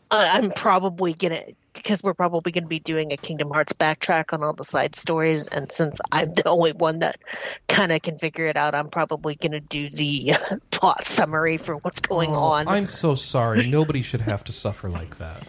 I'm 0.09 0.51
probably 0.51 1.13
gonna 1.13 1.43
because 1.73 2.03
we're 2.03 2.13
probably 2.13 2.51
gonna 2.51 2.67
be 2.67 2.79
doing 2.79 3.11
a 3.11 3.17
Kingdom 3.17 3.49
Hearts 3.49 3.73
backtrack 3.73 4.33
on 4.33 4.43
all 4.43 4.53
the 4.53 4.63
side 4.65 4.95
stories, 4.95 5.47
and 5.47 5.71
since 5.71 5.99
I'm 6.11 6.33
the 6.33 6.47
only 6.47 6.73
one 6.73 6.99
that 6.99 7.19
kind 7.67 7.91
of 7.91 8.01
can 8.01 8.17
figure 8.17 8.45
it 8.47 8.57
out, 8.57 8.75
I'm 8.75 8.89
probably 8.89 9.35
gonna 9.35 9.59
do 9.59 9.89
the 9.89 10.33
plot 10.71 11.05
summary 11.05 11.57
for 11.57 11.77
what's 11.77 12.01
going 12.01 12.31
Oh, 12.31 12.39
on. 12.39 12.67
I'm 12.67 12.87
so 12.87 13.15
sorry. 13.15 13.67
Nobody 13.71 14.01
should 14.01 14.21
have 14.21 14.43
to 14.45 14.51
suffer 14.51 14.89
like 14.89 15.17
that. 15.19 15.47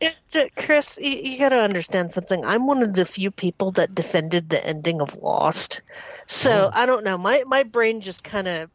It's, 0.00 0.36
uh, 0.36 0.44
Chris, 0.56 0.98
you, 1.00 1.10
you 1.10 1.38
got 1.38 1.48
to 1.50 1.56
understand 1.58 2.12
something. 2.12 2.44
I'm 2.44 2.66
one 2.66 2.82
of 2.82 2.94
the 2.94 3.06
few 3.06 3.30
people 3.30 3.70
that 3.72 3.94
defended 3.94 4.50
the 4.50 4.64
ending 4.64 5.00
of 5.00 5.16
Lost, 5.16 5.80
so 6.26 6.70
Oh. 6.72 6.78
I 6.78 6.84
don't 6.86 7.02
know. 7.02 7.16
My 7.16 7.44
my 7.46 7.62
brain 7.62 8.00
just 8.02 8.22
kind 8.22 8.46
of 8.46 8.70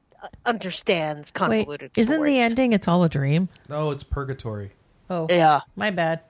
understands 0.46 1.28
Wait, 1.30 1.34
convoluted. 1.34 1.92
isn't 1.96 2.24
the 2.24 2.40
ending 2.40 2.74
it's 2.74 2.88
all 2.88 3.04
a 3.04 3.10
dream? 3.10 3.50
No, 3.70 3.92
it's 3.92 4.04
purgatory. 4.04 4.72
Oh, 5.12 5.28
Yeah, 5.30 5.60
my 5.76 5.92
bad. 5.92 6.22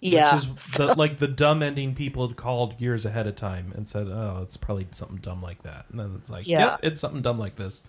yeah. 0.00 0.34
Which 0.34 0.44
is 0.46 0.64
the, 0.74 0.86
like 0.96 1.18
the 1.18 1.28
dumb 1.28 1.62
ending 1.62 1.94
people 1.94 2.26
had 2.26 2.36
called 2.36 2.80
years 2.80 3.04
ahead 3.06 3.26
of 3.26 3.36
time 3.36 3.72
and 3.76 3.88
said, 3.88 4.08
"Oh, 4.08 4.40
it's 4.42 4.56
probably 4.56 4.86
something 4.92 5.18
dumb 5.18 5.40
like 5.40 5.62
that." 5.62 5.86
And 5.90 6.00
then 6.00 6.14
it's 6.18 6.28
like, 6.28 6.46
Yeah. 6.48 6.72
"Yep, 6.72 6.80
it's 6.82 7.00
something 7.00 7.22
dumb 7.22 7.38
like 7.38 7.54
this." 7.56 7.82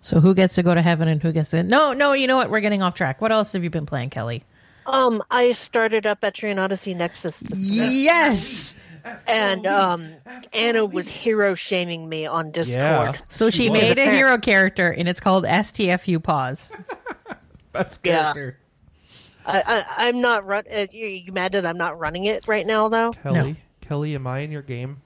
So 0.00 0.20
who 0.20 0.34
gets 0.34 0.54
to 0.54 0.62
go 0.62 0.74
to 0.74 0.82
heaven 0.82 1.08
and 1.08 1.20
who 1.22 1.32
gets 1.32 1.50
to? 1.50 1.62
No, 1.62 1.92
no. 1.92 2.12
You 2.12 2.26
know 2.28 2.36
what? 2.36 2.50
We're 2.50 2.60
getting 2.60 2.82
off 2.82 2.94
track. 2.94 3.20
What 3.20 3.32
else 3.32 3.52
have 3.54 3.64
you 3.64 3.70
been 3.70 3.86
playing, 3.86 4.10
Kelly? 4.10 4.44
Um, 4.86 5.20
I 5.32 5.50
started 5.52 6.06
up 6.06 6.20
Etrian 6.20 6.58
Odyssey 6.62 6.94
Nexus 6.94 7.40
this 7.40 7.68
week, 7.68 7.80
Yes. 8.04 8.74
And 9.26 9.66
um, 9.66 10.12
Anna 10.52 10.84
was 10.84 11.08
hero 11.08 11.54
shaming 11.54 12.08
me 12.08 12.26
on 12.26 12.50
Discord. 12.50 12.76
Yeah. 12.78 13.16
So 13.28 13.50
she 13.50 13.64
She 13.64 13.70
made 13.70 13.98
a 13.98 14.10
hero 14.10 14.38
character, 14.38 14.90
and 14.90 15.08
it's 15.08 15.20
called 15.20 15.44
STFU 15.44 16.22
Pause. 16.22 16.70
Best 17.72 17.98
Yeah. 18.04 18.32
character, 18.32 18.58
I, 19.44 19.62
I, 19.96 20.08
I'm 20.08 20.20
not 20.20 20.44
run. 20.46 20.64
Uh, 20.72 20.86
you, 20.90 21.06
you 21.06 21.32
mad 21.32 21.52
that 21.52 21.64
I'm 21.66 21.78
not 21.78 21.98
running 21.98 22.24
it 22.24 22.48
right 22.48 22.66
now, 22.66 22.88
though? 22.88 23.12
Kelly. 23.22 23.56
Kelly, 23.80 24.14
am 24.14 24.26
I 24.26 24.40
in 24.40 24.50
your 24.50 24.62
game? 24.62 25.02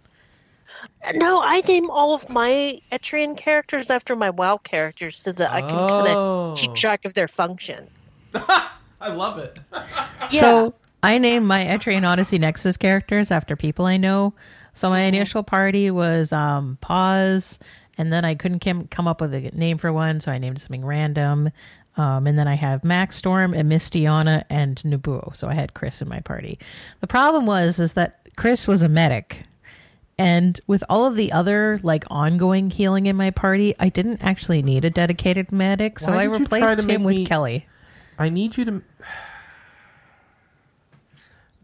No, 1.14 1.42
I 1.42 1.60
name 1.62 1.90
all 1.90 2.14
of 2.14 2.30
my 2.30 2.80
Etrian 2.90 3.36
characters 3.36 3.90
after 3.90 4.16
my 4.16 4.30
WoW 4.30 4.56
characters 4.58 5.18
so 5.18 5.32
that 5.32 5.52
I 5.52 5.60
can 5.60 5.70
kind 5.70 6.08
Oh. 6.08 6.52
of 6.52 6.58
keep 6.58 6.74
track 6.74 7.04
of 7.04 7.12
their 7.12 7.28
function. 7.28 7.88
I 8.34 9.08
love 9.12 9.38
it. 9.38 9.58
Yeah. 9.72 10.28
So 10.28 10.74
I 11.02 11.18
named 11.18 11.46
my 11.46 11.64
Etrian 11.64 12.06
Odyssey 12.06 12.38
Nexus 12.38 12.76
characters 12.76 13.30
after 13.30 13.56
people 13.56 13.86
I 13.86 13.96
know. 13.96 14.34
So 14.72 14.90
my 14.90 15.00
initial 15.00 15.42
party 15.42 15.90
was 15.90 16.32
um, 16.32 16.78
Pause, 16.80 17.58
and 17.98 18.12
then 18.12 18.24
I 18.24 18.34
couldn't 18.34 18.60
come 18.60 18.86
come 18.88 19.08
up 19.08 19.20
with 19.20 19.34
a 19.34 19.40
name 19.52 19.78
for 19.78 19.92
one, 19.92 20.20
so 20.20 20.30
I 20.30 20.38
named 20.38 20.60
something 20.60 20.84
random. 20.84 21.50
Um, 21.96 22.26
and 22.26 22.38
then 22.38 22.46
I 22.46 22.54
have 22.54 22.84
Max 22.84 23.16
Storm 23.16 23.52
and 23.52 23.70
Mistiana 23.70 24.44
and 24.48 24.76
Nubuo. 24.84 25.36
So 25.36 25.48
I 25.48 25.54
had 25.54 25.74
Chris 25.74 26.00
in 26.00 26.08
my 26.08 26.20
party. 26.20 26.58
The 27.00 27.06
problem 27.06 27.46
was 27.46 27.78
is 27.78 27.94
that 27.94 28.20
Chris 28.36 28.68
was 28.68 28.80
a 28.82 28.88
medic. 28.88 29.42
And 30.16 30.60
with 30.66 30.84
all 30.88 31.06
of 31.06 31.16
the 31.16 31.32
other 31.32 31.80
like 31.82 32.04
ongoing 32.08 32.70
healing 32.70 33.06
in 33.06 33.16
my 33.16 33.30
party, 33.30 33.74
I 33.80 33.88
didn't 33.88 34.22
actually 34.22 34.62
need 34.62 34.84
a 34.84 34.90
dedicated 34.90 35.50
medic, 35.50 35.98
so 35.98 36.12
Why 36.12 36.18
I 36.18 36.26
did 36.26 36.40
you 36.40 36.46
try 36.46 36.58
replaced 36.58 36.80
to 36.80 36.86
make 36.86 36.94
him 36.96 37.04
with 37.04 37.16
me- 37.16 37.26
Kelly. 37.26 37.66
I 38.18 38.28
need 38.28 38.56
you 38.56 38.64
to. 38.66 38.82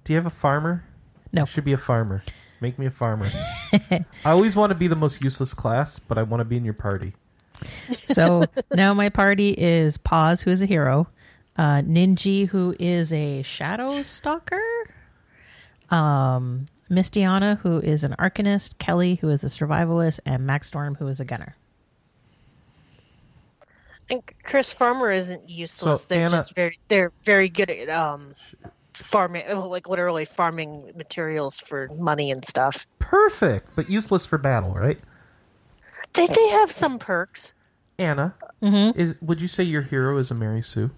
Do 0.07 0.13
you 0.13 0.19
have 0.19 0.27
a 0.27 0.31
farmer? 0.31 0.85
No. 1.33 1.43
I 1.43 1.45
should 1.47 1.65
be 1.65 1.73
a 1.73 1.77
farmer. 1.77 2.23
Make 2.61 2.79
me 2.79 2.87
a 2.87 2.93
farmer. 2.93 3.29
I 3.91 4.05
always 4.25 4.55
want 4.55 4.71
to 4.71 4.77
be 4.77 4.87
the 4.87 4.95
most 4.95 5.23
useless 5.23 5.53
class, 5.53 5.99
but 5.99 6.17
I 6.17 6.23
want 6.23 6.41
to 6.43 6.45
be 6.45 6.57
in 6.57 6.65
your 6.65 6.75
party. 6.75 7.13
So 7.97 8.45
now 8.73 8.95
my 8.95 9.09
party 9.09 9.51
is 9.51 9.99
Paz, 9.99 10.41
who 10.41 10.53
is 10.53 10.63
a 10.63 10.67
hero, 10.67 11.09
uh, 11.59 11.83
Ninji, 11.83 12.47
who 12.47 12.77
is 12.79 13.13
a 13.13 13.43
shadow 13.43 14.05
stalker, 14.05 14.63
um, 15.91 16.67
Mistiana, 16.89 17.59
who 17.59 17.81
is 17.81 18.05
an 18.05 18.15
arcanist, 18.17 18.79
Kelly, 18.79 19.17
who 19.17 19.29
is 19.31 19.43
a 19.43 19.49
survivalist, 19.49 20.21
and 20.25 20.47
Max 20.47 20.69
Storm, 20.69 20.95
who 20.95 21.09
is 21.09 21.19
a 21.19 21.25
gunner. 21.25 21.57
And 24.09 24.23
Chris 24.45 24.73
Farmer 24.73 25.11
isn't 25.11 25.51
useless. 25.51 26.03
So, 26.03 26.07
they're 26.09 26.27
Anna- 26.27 26.37
just 26.37 26.55
very 26.55 26.79
they're 26.87 27.11
very 27.25 27.49
good 27.49 27.71
at 27.71 27.89
um 27.89 28.37
farming, 28.97 29.45
like 29.57 29.89
literally 29.89 30.25
farming 30.25 30.93
materials 30.97 31.59
for 31.59 31.89
money 31.97 32.31
and 32.31 32.45
stuff. 32.45 32.87
Perfect, 32.99 33.69
but 33.77 33.89
useless 33.91 34.27
for 34.27 34.39
battle, 34.39 34.73
right? 34.75 34.99
They 36.15 36.27
they 36.27 36.49
have 36.49 36.73
some 36.73 36.99
perks. 36.99 37.53
Anna, 37.99 38.35
Mm-hmm. 38.63 38.99
is 38.99 39.15
would 39.21 39.41
you 39.41 39.49
say 39.49 39.63
your 39.65 39.83
hero 39.83 40.17
is 40.19 40.31
a 40.31 40.35
Mary 40.35 40.63
Sue? 40.63 40.91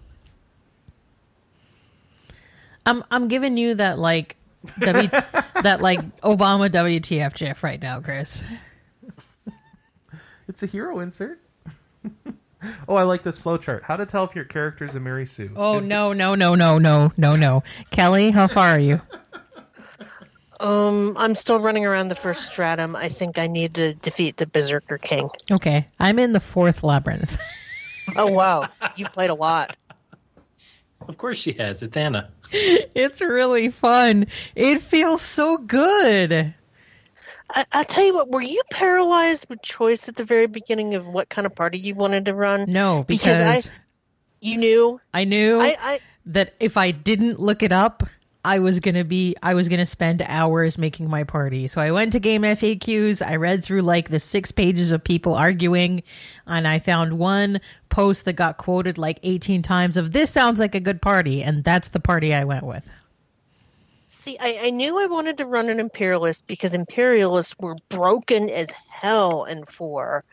I'm 2.86 3.04
I'm 3.10 3.28
giving 3.28 3.56
you 3.56 3.74
that 3.74 3.98
like 3.98 4.36
W 4.80 5.08
that 5.62 5.80
like 5.80 6.00
Obama 6.20 6.70
WTF 6.70 7.34
GIF 7.34 7.62
right 7.62 7.80
now, 7.80 8.00
Chris. 8.00 8.42
It's 10.48 10.62
a 10.62 10.66
hero 10.66 11.00
insert. 11.00 11.40
oh, 12.88 12.94
I 12.96 13.02
like 13.02 13.22
this 13.22 13.38
flowchart. 13.38 13.82
How 13.82 13.96
to 13.96 14.06
tell 14.06 14.24
if 14.24 14.34
your 14.34 14.44
character 14.44 14.84
is 14.84 14.94
a 14.94 15.00
Mary 15.00 15.26
Sue? 15.26 15.50
Oh 15.56 15.78
Is- 15.78 15.88
no 15.88 16.12
no 16.12 16.34
no 16.34 16.54
no 16.54 16.78
no 16.78 17.12
no 17.16 17.36
no, 17.36 17.62
Kelly, 17.90 18.30
how 18.30 18.48
far 18.48 18.70
are 18.70 18.80
you? 18.80 19.00
Um, 20.60 21.16
I'm 21.16 21.36
still 21.36 21.60
running 21.60 21.86
around 21.86 22.08
the 22.08 22.16
first 22.16 22.50
stratum. 22.50 22.96
I 22.96 23.08
think 23.08 23.38
I 23.38 23.46
need 23.46 23.74
to 23.74 23.94
defeat 23.94 24.38
the 24.38 24.46
Berserker 24.48 24.98
King. 24.98 25.30
Okay, 25.52 25.86
I'm 26.00 26.18
in 26.18 26.32
the 26.32 26.40
fourth 26.40 26.82
labyrinth. 26.82 27.38
Oh 28.16 28.26
wow, 28.26 28.66
you 28.96 29.06
played 29.06 29.28
a 29.28 29.34
lot. 29.34 29.76
Of 31.06 31.18
course 31.18 31.36
she 31.36 31.52
has. 31.52 31.82
It's 31.82 31.94
Anna. 31.94 32.30
it's 32.50 33.20
really 33.20 33.68
fun. 33.68 34.26
It 34.54 34.80
feels 34.80 35.20
so 35.20 35.58
good. 35.58 36.54
I, 37.50 37.64
I'll 37.72 37.84
tell 37.84 38.04
you 38.04 38.14
what. 38.14 38.30
Were 38.30 38.42
you 38.42 38.62
paralyzed 38.70 39.48
with 39.48 39.62
choice 39.62 40.08
at 40.08 40.16
the 40.16 40.24
very 40.24 40.46
beginning 40.46 40.94
of 40.94 41.08
what 41.08 41.28
kind 41.28 41.46
of 41.46 41.54
party 41.54 41.78
you 41.78 41.94
wanted 41.94 42.26
to 42.26 42.34
run? 42.34 42.66
No, 42.70 43.04
because, 43.06 43.38
Because 43.40 43.68
I- 43.68 43.72
You 44.40 44.58
knew. 44.58 45.00
I, 45.14 45.24
knew 45.24 45.58
I, 45.60 45.76
I 45.80 46.00
that 46.26 46.54
if 46.60 46.76
I 46.76 46.90
didn't 46.90 47.40
look 47.40 47.62
it 47.62 47.72
up, 47.72 48.02
I 48.44 48.60
was 48.60 48.78
gonna 48.80 49.04
be 49.04 49.34
I 49.42 49.54
was 49.54 49.68
gonna 49.68 49.84
spend 49.84 50.22
hours 50.22 50.78
making 50.78 51.10
my 51.10 51.24
party. 51.24 51.66
So 51.66 51.80
I 51.80 51.90
went 51.90 52.12
to 52.12 52.20
game 52.20 52.42
FAQs. 52.42 53.20
I 53.26 53.36
read 53.36 53.64
through 53.64 53.82
like 53.82 54.10
the 54.10 54.20
six 54.20 54.52
pages 54.52 54.90
of 54.90 55.02
people 55.02 55.34
arguing, 55.34 56.02
and 56.46 56.66
I 56.68 56.78
found 56.78 57.18
one 57.18 57.60
post 57.88 58.24
that 58.26 58.34
got 58.34 58.56
quoted 58.56 58.96
like 58.96 59.18
eighteen 59.22 59.62
times 59.62 59.96
of 59.96 60.12
this 60.12 60.30
sounds 60.30 60.60
like 60.60 60.74
a 60.74 60.80
good 60.80 61.02
party, 61.02 61.42
and 61.42 61.64
that's 61.64 61.88
the 61.88 62.00
party 62.00 62.32
I 62.32 62.44
went 62.44 62.64
with. 62.64 62.88
See. 64.28 64.38
I, 64.38 64.66
I 64.66 64.70
knew 64.70 64.98
I 65.00 65.06
wanted 65.06 65.38
to 65.38 65.46
run 65.46 65.68
an 65.68 65.80
imperialist 65.80 66.46
because 66.46 66.74
imperialists 66.74 67.56
were 67.58 67.76
broken 67.88 68.48
as 68.50 68.70
hell 68.88 69.44
in 69.44 69.64
four. 69.64 70.24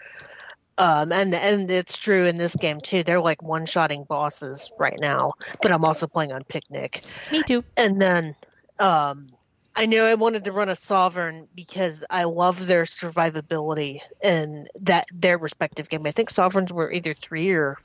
Um, 0.78 1.14
and 1.14 1.34
and 1.34 1.72
it's 1.72 1.98
true 1.98 2.26
in 2.26 2.38
this 2.38 2.56
game 2.56 2.82
too. 2.82 3.04
They're 3.04 3.22
like 3.22 3.42
one-shotting 3.42 4.04
bosses 4.04 4.72
right 4.78 4.98
now. 5.00 5.34
But 5.62 5.72
I'm 5.72 5.86
also 5.86 6.06
playing 6.08 6.34
on 6.34 6.44
picnic. 6.44 7.04
Me 7.32 7.44
too. 7.44 7.64
And 7.78 8.02
then 8.02 8.36
um, 8.80 9.28
I 9.76 9.86
knew 9.86 10.04
I 10.04 10.16
wanted 10.16 10.44
to 10.46 10.52
run 10.52 10.68
a 10.68 10.76
sovereign 10.76 11.48
because 11.56 12.04
I 12.10 12.26
love 12.26 12.68
their 12.68 12.84
survivability 12.84 14.02
in 14.22 14.68
that 14.82 15.08
their 15.14 15.38
respective 15.38 15.88
game. 15.88 16.06
I 16.06 16.12
think 16.12 16.30
sovereigns 16.30 16.74
were 16.74 16.92
either 16.92 17.14
three 17.14 17.52
or 17.52 17.78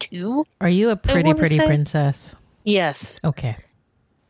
two. 0.00 0.44
Are 0.60 0.68
you 0.68 0.90
a 0.90 0.96
pretty 0.96 1.32
pretty 1.32 1.58
say- 1.58 1.66
princess? 1.66 2.34
Yes. 2.64 3.20
Okay. 3.24 3.56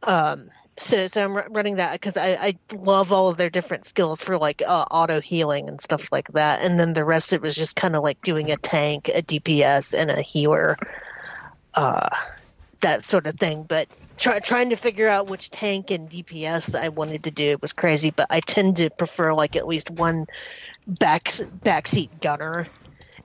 Um, 0.02 0.50
so 0.78 1.06
so 1.06 1.23
I'm 1.23 1.35
running 1.52 1.76
that 1.76 1.92
because 1.92 2.16
I, 2.16 2.32
I 2.32 2.59
love 2.73 3.12
all 3.12 3.28
of 3.28 3.37
their 3.37 3.50
different 3.50 3.85
skills 3.85 4.23
for 4.23 4.38
like 4.38 4.62
uh, 4.66 4.87
auto 4.90 5.21
healing 5.21 5.68
and 5.68 5.80
stuff 5.80 6.09
like 6.11 6.28
that. 6.32 6.62
And 6.62 6.78
then 6.78 6.92
the 6.92 7.04
rest 7.04 7.32
it 7.32 7.42
was 7.42 7.54
just 7.54 7.76
kind 7.76 7.94
of 7.94 8.02
like 8.02 8.21
doing 8.23 8.50
a 8.50 8.56
tank, 8.56 9.09
a 9.09 9.23
DPS, 9.23 9.94
and 9.97 10.11
a 10.11 10.23
healer, 10.23 10.76
uh, 11.75 12.09
that 12.80 13.04
sort 13.04 13.26
of 13.26 13.35
thing. 13.35 13.64
But 13.64 13.88
try, 14.16 14.40
trying 14.40 14.71
to 14.71 14.76
figure 14.76 15.09
out 15.09 15.28
which 15.28 15.50
tank 15.50 15.90
and 15.90 16.09
DPS 16.09 16.78
I 16.78 16.88
wanted 16.88 17.25
to 17.25 17.30
do 17.30 17.59
was 17.61 17.73
crazy. 17.73 18.11
But 18.11 18.28
I 18.30 18.40
tend 18.40 18.76
to 18.76 18.88
prefer 18.90 19.35
like 19.35 19.56
at 19.56 19.66
least 19.66 19.90
one 19.90 20.26
back 20.87 21.25
backseat 21.25 22.21
gunner. 22.21 22.66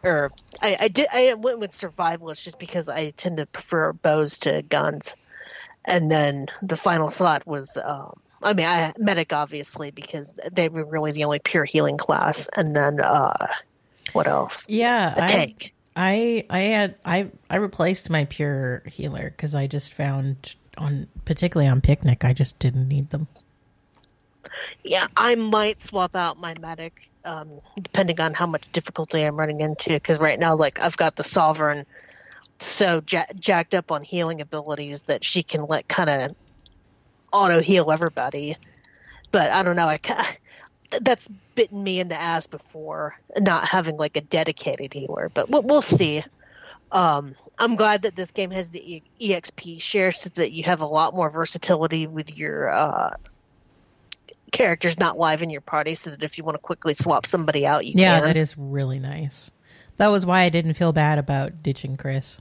Or 0.03 0.31
I, 0.61 0.77
I 0.81 0.87
did 0.89 1.07
I 1.11 1.33
went 1.33 1.59
with 1.59 1.71
survivalist 1.71 2.43
just 2.43 2.59
because 2.59 2.89
I 2.89 3.11
tend 3.11 3.37
to 3.37 3.45
prefer 3.45 3.93
bows 3.93 4.39
to 4.39 4.61
guns 4.61 5.15
and 5.87 6.11
then 6.11 6.47
the 6.61 6.75
final 6.75 7.09
slot 7.09 7.47
was 7.47 7.77
um, 7.83 8.19
I 8.43 8.53
mean 8.53 8.67
I 8.67 8.93
medic 8.97 9.33
obviously 9.33 9.89
because 9.89 10.39
they 10.51 10.69
were 10.69 10.85
really 10.85 11.13
the 11.13 11.23
only 11.23 11.39
pure 11.39 11.65
healing 11.65 11.97
class. 11.97 12.49
And 12.55 12.75
then 12.75 12.99
uh 12.99 13.47
what 14.13 14.27
else? 14.27 14.65
Yeah, 14.69 15.15
a 15.15 15.23
I, 15.23 15.27
tank. 15.27 15.73
I 15.95 16.45
I 16.49 16.59
had 16.59 16.95
I 17.05 17.31
I 17.49 17.55
replaced 17.55 18.09
my 18.09 18.25
pure 18.25 18.83
healer 18.85 19.31
because 19.31 19.55
I 19.55 19.65
just 19.65 19.93
found 19.93 20.55
on 20.77 21.07
particularly 21.25 21.69
on 21.69 21.81
picnic 21.81 22.23
I 22.23 22.33
just 22.33 22.59
didn't 22.59 22.87
need 22.87 23.09
them. 23.09 23.27
yeah 24.83 25.07
I 25.15 25.35
might 25.35 25.81
swap 25.81 26.15
out 26.15 26.37
my 26.37 26.53
medic 26.59 27.09
um 27.25 27.61
depending 27.81 28.19
on 28.19 28.33
how 28.33 28.45
much 28.45 28.69
difficulty 28.73 29.23
I'm 29.23 29.37
running 29.37 29.61
into. 29.61 29.89
Because 29.89 30.19
right 30.19 30.37
now 30.37 30.55
like 30.55 30.81
I've 30.81 30.97
got 30.97 31.15
the 31.15 31.23
sovereign 31.23 31.85
so 32.59 33.01
ja- 33.09 33.25
jacked 33.39 33.73
up 33.73 33.91
on 33.91 34.03
healing 34.03 34.41
abilities 34.41 35.03
that 35.03 35.23
she 35.23 35.43
can 35.43 35.65
let 35.65 35.87
kind 35.87 36.09
of 36.09 36.31
auto 37.33 37.61
heal 37.61 37.91
everybody 37.91 38.55
but 39.31 39.51
I 39.51 39.63
don't 39.63 39.75
know 39.75 39.87
I 39.87 39.99
that's 41.01 41.27
bitten 41.55 41.83
me 41.83 41.99
in 41.99 42.07
the 42.07 42.19
ass 42.19 42.47
before 42.47 43.15
not 43.37 43.65
having 43.65 43.97
like 43.97 44.15
a 44.15 44.21
dedicated 44.21 44.93
healer 44.93 45.29
but 45.33 45.49
we'll, 45.49 45.63
we'll 45.63 45.81
see 45.81 46.23
um 46.93 47.35
i'm 47.59 47.75
glad 47.75 48.03
that 48.03 48.15
this 48.15 48.31
game 48.31 48.51
has 48.51 48.69
the 48.69 48.95
e- 48.95 49.03
exp 49.19 49.81
share 49.81 50.13
so 50.13 50.29
that 50.35 50.53
you 50.53 50.63
have 50.63 50.79
a 50.79 50.85
lot 50.85 51.13
more 51.13 51.29
versatility 51.29 52.07
with 52.07 52.33
your 52.37 52.69
uh 52.69 53.09
characters 54.51 54.99
not 54.99 55.17
live 55.17 55.43
in 55.43 55.49
your 55.49 55.61
party 55.61 55.95
so 55.95 56.09
that 56.09 56.23
if 56.23 56.37
you 56.37 56.43
want 56.43 56.55
to 56.55 56.61
quickly 56.61 56.93
swap 56.93 57.25
somebody 57.25 57.65
out 57.65 57.85
you 57.85 57.93
can. 57.93 57.99
Yeah, 57.99 58.19
can 58.19 58.27
that 58.29 58.37
is 58.37 58.57
really 58.57 58.99
nice. 58.99 59.51
That 59.97 60.11
was 60.11 60.25
why 60.25 60.41
I 60.41 60.49
didn't 60.49 60.75
feel 60.75 60.93
bad 60.93 61.19
about 61.19 61.63
ditching 61.63 61.97
Chris. 61.97 62.37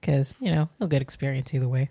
Because, 0.00 0.34
you 0.40 0.50
know, 0.50 0.68
he'll 0.78 0.88
get 0.88 1.02
experience 1.02 1.52
either 1.54 1.68
way. 1.68 1.88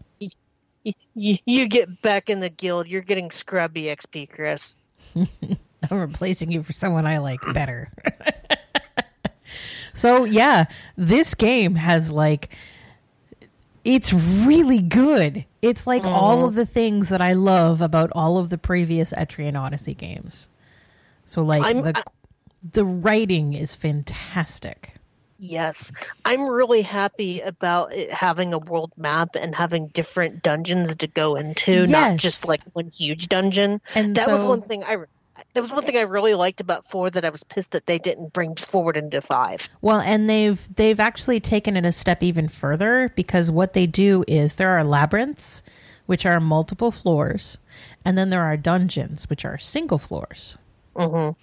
you, 1.13 1.37
you 1.45 1.67
get 1.67 2.01
back 2.01 2.29
in 2.29 2.39
the 2.39 2.49
guild 2.49 2.87
you're 2.87 3.01
getting 3.01 3.29
scrubby 3.29 3.83
xp 3.83 4.27
chris 4.27 4.75
I'm 5.89 5.99
replacing 5.99 6.51
you 6.51 6.63
for 6.63 6.73
someone 6.73 7.05
I 7.05 7.17
like 7.17 7.41
better. 7.53 7.91
so, 9.93 10.25
yeah, 10.25 10.65
this 10.97 11.33
game 11.33 11.75
has 11.75 12.11
like. 12.11 12.49
It's 13.83 14.13
really 14.13 14.79
good. 14.79 15.43
It's 15.63 15.87
like 15.87 16.03
mm-hmm. 16.03 16.13
all 16.13 16.45
of 16.45 16.53
the 16.53 16.67
things 16.67 17.09
that 17.09 17.19
I 17.19 17.33
love 17.33 17.81
about 17.81 18.11
all 18.13 18.37
of 18.37 18.51
the 18.51 18.57
previous 18.59 19.11
Etrian 19.11 19.59
Odyssey 19.59 19.95
games. 19.95 20.47
So, 21.25 21.41
like, 21.41 21.63
the, 21.63 21.97
I- 21.97 22.03
the 22.73 22.85
writing 22.85 23.53
is 23.53 23.73
fantastic. 23.73 24.93
Yes, 25.43 25.91
I'm 26.23 26.43
really 26.43 26.83
happy 26.83 27.41
about 27.41 27.93
it 27.93 28.13
having 28.13 28.53
a 28.53 28.59
world 28.59 28.91
map 28.95 29.35
and 29.35 29.55
having 29.55 29.87
different 29.87 30.43
dungeons 30.43 30.95
to 30.97 31.07
go 31.07 31.35
into, 31.35 31.87
not 31.87 32.17
just 32.17 32.47
like 32.47 32.61
one 32.73 32.91
huge 32.95 33.27
dungeon. 33.27 33.81
And 33.95 34.15
that 34.17 34.29
was 34.29 34.45
one 34.45 34.61
thing 34.61 34.83
I. 34.83 34.97
That 35.55 35.61
was 35.61 35.71
one 35.71 35.83
thing 35.83 35.97
I 35.97 36.01
really 36.01 36.35
liked 36.35 36.61
about 36.61 36.87
four 36.91 37.09
that 37.09 37.25
I 37.25 37.29
was 37.29 37.43
pissed 37.43 37.71
that 37.71 37.87
they 37.87 37.97
didn't 37.97 38.33
bring 38.33 38.55
forward 38.55 38.95
into 38.95 39.19
five. 39.19 39.67
Well, 39.81 39.99
and 39.99 40.29
they've 40.29 40.61
they've 40.75 40.99
actually 40.99 41.39
taken 41.39 41.75
it 41.75 41.85
a 41.85 41.91
step 41.91 42.21
even 42.21 42.47
further 42.47 43.11
because 43.15 43.49
what 43.49 43.73
they 43.73 43.87
do 43.87 44.23
is 44.27 44.55
there 44.55 44.77
are 44.77 44.83
labyrinths, 44.83 45.63
which 46.05 46.23
are 46.23 46.39
multiple 46.39 46.91
floors, 46.91 47.57
and 48.05 48.15
then 48.15 48.29
there 48.29 48.43
are 48.43 48.57
dungeons, 48.57 49.27
which 49.27 49.43
are 49.43 49.57
single 49.57 49.97
floors. 49.97 50.55
Mhm. 50.95 51.35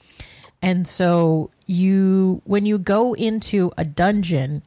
And 0.63 0.87
so 0.87 1.51
you 1.68 2.42
when 2.44 2.66
you 2.66 2.78
go 2.78 3.14
into 3.14 3.70
a 3.76 3.85
dungeon, 3.85 4.62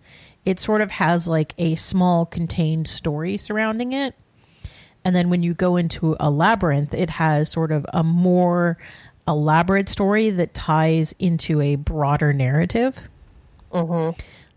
it 0.46 0.60
sort 0.60 0.82
of 0.82 0.92
has 0.92 1.28
like 1.28 1.54
a 1.58 1.76
small 1.76 2.26
contained 2.26 2.88
story 2.88 3.38
surrounding 3.38 3.92
it. 3.92 4.16
And 5.04 5.16
then 5.16 5.30
when 5.32 5.42
you 5.42 5.56
go 5.56 5.78
into 5.78 6.16
a 6.20 6.30
labyrinth, 6.30 6.94
it 6.94 7.10
has 7.10 7.50
sort 7.50 7.72
of 7.72 7.86
a 7.92 8.04
more 8.04 8.78
elaborate 9.28 9.90
story 9.90 10.30
that 10.30 10.54
ties 10.54 11.14
into 11.18 11.60
a 11.60 11.76
broader 11.76 12.34
narrative. 12.34 13.10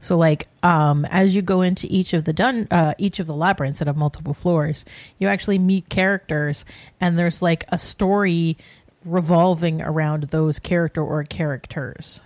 So 0.00 0.18
like 0.18 0.48
um 0.62 1.07
as 1.07 1.35
you 1.35 1.40
go 1.40 1.62
into 1.62 1.87
each 1.88 2.12
of 2.12 2.24
the 2.24 2.35
dun 2.35 2.68
uh, 2.70 2.92
each 2.98 3.20
of 3.20 3.26
the 3.26 3.35
labyrinths 3.35 3.78
that 3.78 3.88
have 3.88 3.96
multiple 3.96 4.35
floors, 4.35 4.85
you 5.18 5.28
actually 5.28 5.59
meet 5.59 5.88
characters 5.88 6.66
and 7.00 7.18
there's 7.18 7.40
like 7.40 7.64
a 7.68 7.78
story 7.78 8.59
revolving 9.02 9.80
around 9.80 10.24
those 10.24 10.59
character 10.59 11.02
or 11.02 11.24
characters. 11.24 12.20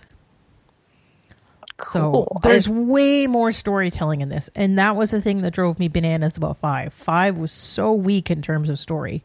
So 1.83 2.11
Cool. 2.11 2.39
there's 2.43 2.67
way 2.67 3.27
more 3.27 3.51
storytelling 3.51 4.21
in 4.21 4.29
this. 4.29 4.49
And 4.55 4.77
that 4.79 4.95
was 4.95 5.11
the 5.11 5.21
thing 5.21 5.41
that 5.41 5.53
drove 5.53 5.79
me 5.79 5.87
bananas 5.87 6.37
about 6.37 6.57
5. 6.57 6.93
5 6.93 7.37
was 7.37 7.51
so 7.51 7.93
weak 7.93 8.29
in 8.29 8.41
terms 8.41 8.69
of 8.69 8.79
story. 8.79 9.23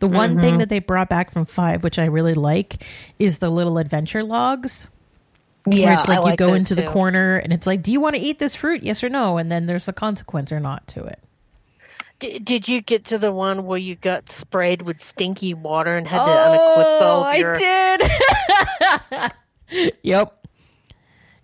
The 0.00 0.08
one 0.08 0.36
thing 0.36 0.50
mm-hmm. 0.50 0.58
that 0.58 0.68
they 0.68 0.80
brought 0.80 1.08
back 1.08 1.32
from 1.32 1.46
5 1.46 1.84
which 1.84 1.98
I 1.98 2.06
really 2.06 2.34
like 2.34 2.84
is 3.18 3.38
the 3.38 3.50
little 3.50 3.78
adventure 3.78 4.24
logs 4.24 4.86
Yeah, 5.66 5.84
where 5.84 5.94
it's 5.94 6.08
like 6.08 6.30
you 6.30 6.36
go 6.36 6.54
into 6.54 6.74
the 6.74 6.86
corner 6.86 7.36
and 7.36 7.52
it's 7.52 7.66
like, 7.66 7.82
do 7.82 7.92
you 7.92 8.00
want 8.00 8.16
to 8.16 8.20
eat 8.20 8.38
this 8.38 8.56
fruit? 8.56 8.82
Yes 8.82 9.04
or 9.04 9.08
no? 9.08 9.38
And 9.38 9.50
then 9.50 9.66
there's 9.66 9.88
a 9.88 9.92
consequence 9.92 10.50
or 10.50 10.60
not 10.60 10.86
to 10.88 11.04
it. 11.04 11.20
D- 12.18 12.38
did 12.38 12.68
you 12.68 12.80
get 12.80 13.06
to 13.06 13.18
the 13.18 13.32
one 13.32 13.64
where 13.64 13.78
you 13.78 13.96
got 13.96 14.30
sprayed 14.30 14.82
with 14.82 15.00
stinky 15.02 15.54
water 15.54 15.96
and 15.96 16.06
had 16.06 16.24
to 16.24 16.30
unequip 16.30 16.84
oh, 16.84 17.04
all 17.04 17.24
of 17.24 17.36
your? 17.36 17.56
I 17.56 19.32
did. 19.70 19.92
yep. 20.02 20.41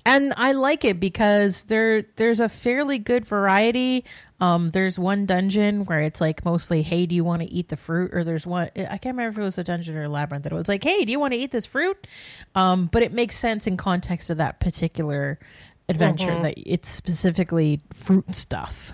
And 0.06 0.32
I 0.36 0.52
like 0.52 0.84
it 0.84 0.98
because 1.00 1.64
there 1.64 2.02
there's 2.16 2.40
a 2.40 2.48
fairly 2.48 2.98
good 2.98 3.26
variety. 3.26 4.04
Um, 4.40 4.70
there's 4.70 4.98
one 4.98 5.26
dungeon 5.26 5.84
where 5.84 6.00
it's 6.00 6.20
like 6.20 6.44
mostly, 6.44 6.82
hey, 6.82 7.04
do 7.06 7.14
you 7.14 7.24
want 7.24 7.42
to 7.42 7.48
eat 7.52 7.68
the 7.68 7.76
fruit? 7.76 8.14
Or 8.14 8.24
there's 8.24 8.46
one 8.46 8.70
I 8.76 8.96
can't 8.98 9.16
remember 9.16 9.28
if 9.30 9.38
it 9.38 9.42
was 9.44 9.58
a 9.58 9.64
dungeon 9.64 9.96
or 9.96 10.04
a 10.04 10.08
labyrinth 10.08 10.44
that 10.44 10.52
it 10.52 10.54
was 10.54 10.68
like, 10.68 10.82
hey, 10.82 11.04
do 11.04 11.12
you 11.12 11.20
want 11.20 11.34
to 11.34 11.38
eat 11.38 11.50
this 11.50 11.66
fruit? 11.66 12.06
Um, 12.54 12.86
but 12.86 13.02
it 13.02 13.12
makes 13.12 13.36
sense 13.36 13.66
in 13.66 13.76
context 13.76 14.30
of 14.30 14.38
that 14.38 14.60
particular 14.60 15.38
adventure 15.90 16.26
Mm-hmm. 16.26 16.42
that 16.42 16.54
it's 16.56 16.88
specifically 16.88 17.80
fruit 17.92 18.34
stuff. 18.34 18.92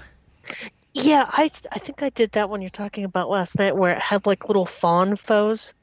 Yeah, 0.94 1.28
I 1.32 1.48
th- 1.48 1.66
I 1.72 1.78
think 1.78 2.02
I 2.02 2.10
did 2.10 2.32
that 2.32 2.48
one 2.48 2.60
you're 2.60 2.70
talking 2.70 3.04
about 3.04 3.28
last 3.28 3.58
night, 3.58 3.76
where 3.76 3.92
it 3.94 3.98
had 3.98 4.26
like 4.26 4.46
little 4.48 4.66
fawn 4.66 5.16
foes 5.16 5.74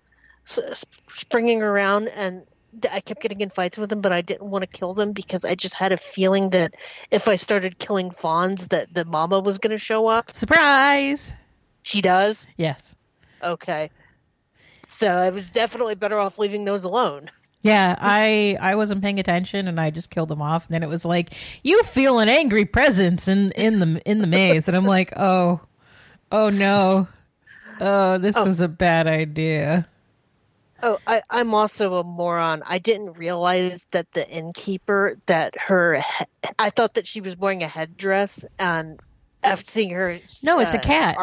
s- 0.48 0.86
springing 1.10 1.62
around, 1.62 2.08
and 2.08 2.44
I 2.92 3.02
kept 3.02 3.22
getting 3.22 3.42
in 3.42 3.50
fights 3.50 3.78
with 3.78 3.90
them, 3.90 4.02
but 4.02 4.14
I 4.14 4.22
didn't 4.22 4.50
want 4.50 4.64
to 4.64 4.68
kill 4.68 4.94
them 4.94 5.12
because 5.12 5.44
I 5.44 5.56
just 5.56 5.76
had 5.76 5.92
a 5.92 5.98
feeling 5.98 6.52
that 6.52 6.76
if 7.12 7.28
I 7.28 7.36
started 7.36 7.80
killing 7.80 8.12
fawns, 8.12 8.70
that 8.70 8.94
the 8.94 9.06
mama 9.06 9.40
was 9.40 9.58
going 9.58 9.72
to 9.72 9.78
show 9.78 10.08
up. 10.08 10.34
Surprise! 10.36 11.34
She 11.84 12.02
does. 12.02 12.48
Yes. 12.58 12.96
Okay. 13.44 13.90
So 14.88 15.08
I 15.08 15.30
was 15.30 15.50
definitely 15.50 15.96
better 15.96 16.20
off 16.20 16.38
leaving 16.38 16.66
those 16.66 16.84
alone. 16.84 17.32
Yeah, 17.62 17.96
I 18.00 18.58
I 18.60 18.76
wasn't 18.76 19.02
paying 19.02 19.20
attention 19.20 19.68
and 19.68 19.80
I 19.80 19.92
just 19.92 20.10
killed 20.10 20.30
them 20.30 20.42
off. 20.42 20.66
And 20.66 20.74
then 20.74 20.84
it 20.84 20.90
was 20.90 21.06
like, 21.06 21.34
you 21.64 21.82
feel 21.84 22.20
an 22.20 22.30
angry 22.30 22.66
presence 22.66 23.28
in 23.28 23.52
in 23.52 23.80
the 23.80 24.02
in 24.06 24.22
the 24.22 24.28
maze, 24.28 24.68
and 24.68 24.76
I'm 24.76 24.86
like, 24.86 25.14
oh, 25.16 25.62
oh 26.32 26.50
no, 26.50 27.08
oh 27.80 28.18
this 28.18 28.36
oh. 28.36 28.46
was 28.46 28.62
a 28.62 28.68
bad 28.68 29.08
idea. 29.08 29.88
Oh, 30.84 30.98
I, 31.06 31.22
I'm 31.30 31.54
also 31.54 31.96
a 31.96 32.04
moron. 32.04 32.64
I 32.66 32.80
didn't 32.80 33.14
realize 33.14 33.86
that 33.92 34.12
the 34.14 34.28
innkeeper 34.28 35.18
that 35.28 35.54
her 35.60 36.00
he- 36.02 36.50
I 36.58 36.70
thought 36.72 36.96
that 36.96 37.08
she 37.08 37.22
was 37.22 37.38
wearing 37.38 37.64
a 37.64 37.68
headdress, 37.68 38.46
and 38.58 39.00
after 39.44 39.70
seeing 39.70 39.92
her, 39.92 40.20
No, 40.44 40.60
it's 40.60 40.74
a 40.74 40.80
uh, 40.80 40.84
cat. 40.84 41.18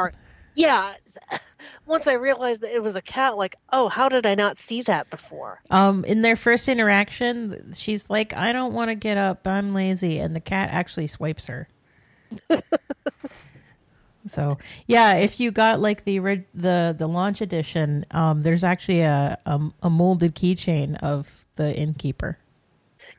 yeah. 0.55 0.93
Once 1.87 2.07
I 2.07 2.13
realized 2.15 2.61
that 2.63 2.75
it 2.75 2.83
was 2.83 2.97
a 2.97 3.03
cat, 3.03 3.37
like, 3.37 3.57
oh, 3.73 3.89
how 3.89 4.09
did 4.11 4.27
I 4.27 4.35
not 4.35 4.59
see 4.59 4.83
that 4.83 5.09
before? 5.09 5.61
Um, 5.71 6.05
in 6.05 6.21
their 6.21 6.37
first 6.37 6.69
interaction, 6.69 7.73
she's 7.75 8.11
like, 8.11 8.35
I 8.35 8.53
don't 8.53 8.75
want 8.75 8.91
to 8.91 8.95
get 8.95 9.17
up, 9.17 9.47
I'm 9.47 9.73
lazy, 9.75 10.19
and 10.19 10.37
the 10.37 10.41
cat 10.41 10.69
actually 10.71 11.07
swipes 11.07 11.47
her. 11.47 11.67
so 14.29 14.59
yeah, 14.87 15.15
if 15.15 15.41
you 15.41 15.51
got 15.51 15.81
like 15.81 16.05
the 16.05 16.19
the 16.55 16.95
the 16.97 17.07
launch 17.07 17.41
edition, 17.41 18.07
um, 18.11 18.43
there's 18.43 18.65
actually 18.65 19.01
a 19.01 19.39
a, 19.47 19.61
a 19.83 19.91
molded 19.91 20.35
keychain 20.35 20.97
of 21.03 21.47
the 21.57 21.75
innkeeper. 21.77 22.39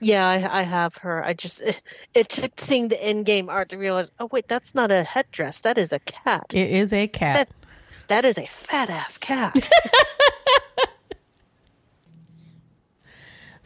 Yeah, 0.02 0.28
I, 0.28 0.60
I 0.60 0.62
have 0.62 0.96
her. 0.98 1.24
I 1.24 1.34
just 1.34 1.62
it, 1.62 1.82
it 2.14 2.30
took 2.30 2.60
seeing 2.60 2.88
the 2.88 3.10
in-game 3.10 3.50
art 3.50 3.70
to 3.70 3.78
realize, 3.78 4.12
oh 4.20 4.30
wait, 4.32 4.48
that's 4.48 4.74
not 4.74 4.92
a 4.92 5.04
headdress. 5.04 5.62
That 5.62 5.78
is 5.78 5.92
a 5.92 6.00
cat. 6.00 6.46
It 6.54 6.72
is 6.72 6.94
a 6.94 7.08
cat. 7.08 7.48
That 7.48 7.70
that 8.08 8.26
is 8.26 8.38
a 8.38 8.46
fat 8.46 8.90
ass 8.90 9.18
cat. 9.18 9.56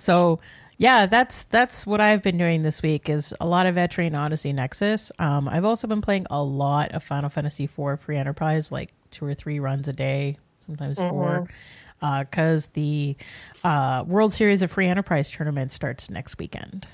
So 0.04 0.42
yeah, 0.84 1.06
that's 1.06 1.44
that's 1.44 1.88
what 1.88 2.02
I've 2.02 2.22
been 2.22 2.38
doing 2.38 2.62
this 2.62 2.82
week 2.82 3.08
is 3.08 3.34
a 3.40 3.48
lot 3.48 3.68
of 3.68 3.76
Etrian 3.76 4.20
Odyssey 4.20 4.52
Nexus. 4.52 5.14
Um, 5.18 5.48
I've 5.48 5.64
also 5.64 5.88
been 5.88 6.02
playing 6.02 6.28
a 6.30 6.44
lot 6.44 6.92
of 6.92 7.02
Final 7.02 7.30
Fantasy 7.30 7.64
IV 7.64 8.02
Free 8.02 8.18
Enterprise, 8.18 8.70
like 8.70 8.92
two 9.10 9.26
or 9.26 9.34
three 9.34 9.62
runs 9.62 9.88
a 9.88 9.94
day, 9.94 10.38
sometimes 10.60 10.98
four, 10.98 11.48
because 12.02 12.68
the 12.74 13.16
uh, 13.64 14.04
World 14.06 14.34
Series 14.34 14.62
of 14.62 14.72
Free 14.72 14.88
Enterprise 14.88 15.30
tournament 15.30 15.72
starts 15.72 16.10
next 16.10 16.38
weekend. 16.38 16.86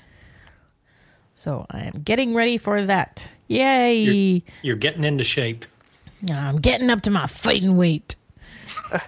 So 1.34 1.66
I 1.68 1.80
am 1.80 2.02
getting 2.04 2.32
ready 2.32 2.58
for 2.58 2.84
that. 2.84 3.28
Yay! 3.48 4.44
You're 4.62 4.76
getting 4.76 5.02
into 5.02 5.24
shape. 5.24 5.64
I'm 6.30 6.58
getting 6.58 6.90
up 6.90 7.00
to 7.02 7.10
my 7.10 7.26
fighting 7.26 7.76
weight. 7.76 8.14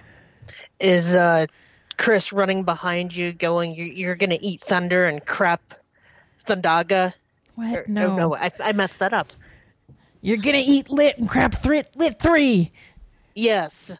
is 0.81 1.15
uh, 1.15 1.45
Chris 1.97 2.33
running 2.33 2.63
behind 2.63 3.15
you, 3.15 3.33
going, 3.33 3.75
"You're, 3.75 3.87
you're 3.87 4.15
going 4.15 4.29
to 4.31 4.43
eat 4.43 4.61
thunder 4.61 5.05
and 5.05 5.23
crap, 5.25 5.61
Thundaga." 6.45 7.13
What? 7.55 7.75
Or- 7.79 7.85
no, 7.87 8.11
oh, 8.11 8.15
no, 8.15 8.35
I, 8.35 8.51
I 8.59 8.71
messed 8.73 8.99
that 8.99 9.13
up. 9.13 9.31
you're 10.21 10.37
gonna 10.37 10.63
eat 10.65 10.89
lit 10.89 11.17
and 11.17 11.29
crap 11.29 11.51
thrit 11.61 11.95
lit 11.95 12.19
three. 12.19 12.71
Yes, 13.35 13.95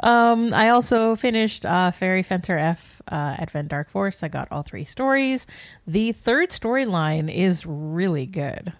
Um, 0.00 0.52
I 0.52 0.68
also 0.70 1.14
finished 1.14 1.64
uh, 1.64 1.92
Fairy 1.92 2.22
Fencer 2.24 2.58
F 2.58 3.00
uh, 3.06 3.36
Advent 3.38 3.68
Dark 3.68 3.88
Force. 3.88 4.22
I 4.22 4.28
got 4.28 4.48
all 4.50 4.62
three 4.62 4.84
stories. 4.84 5.46
The 5.86 6.10
third 6.12 6.50
storyline 6.50 7.32
is 7.32 7.64
really 7.64 8.26
good. 8.26 8.72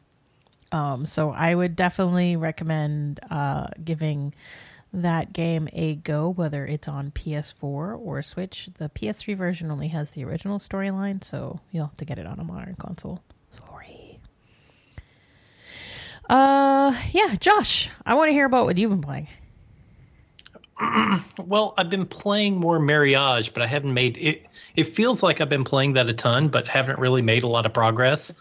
Um, 0.72 1.06
so 1.06 1.30
I 1.30 1.54
would 1.54 1.76
definitely 1.76 2.36
recommend 2.36 3.20
uh, 3.30 3.68
giving 3.82 4.34
that 4.92 5.32
game 5.32 5.68
a 5.72 5.96
go, 5.96 6.30
whether 6.30 6.66
it's 6.66 6.88
on 6.88 7.10
PS4 7.10 7.62
or 7.62 8.22
Switch. 8.22 8.70
The 8.78 8.88
PS3 8.88 9.36
version 9.36 9.70
only 9.70 9.88
has 9.88 10.10
the 10.12 10.24
original 10.24 10.58
storyline, 10.58 11.22
so 11.22 11.60
you'll 11.72 11.86
have 11.86 11.96
to 11.96 12.04
get 12.04 12.18
it 12.18 12.26
on 12.26 12.38
a 12.38 12.44
modern 12.44 12.74
console. 12.76 13.22
Sorry. 13.56 14.18
Uh, 16.28 16.94
yeah, 17.12 17.34
Josh, 17.36 17.90
I 18.04 18.14
want 18.14 18.28
to 18.28 18.32
hear 18.32 18.46
about 18.46 18.64
what 18.64 18.78
you've 18.78 18.90
been 18.90 19.02
playing. 19.02 19.28
Well, 21.38 21.72
I've 21.78 21.88
been 21.88 22.04
playing 22.04 22.58
more 22.58 22.78
Marriage, 22.78 23.54
but 23.54 23.62
I 23.62 23.66
haven't 23.66 23.94
made 23.94 24.18
it. 24.18 24.44
It 24.76 24.84
feels 24.84 25.22
like 25.22 25.40
I've 25.40 25.48
been 25.48 25.64
playing 25.64 25.94
that 25.94 26.08
a 26.10 26.12
ton, 26.12 26.48
but 26.48 26.66
haven't 26.66 26.98
really 26.98 27.22
made 27.22 27.42
a 27.42 27.46
lot 27.46 27.64
of 27.64 27.72
progress 27.72 28.34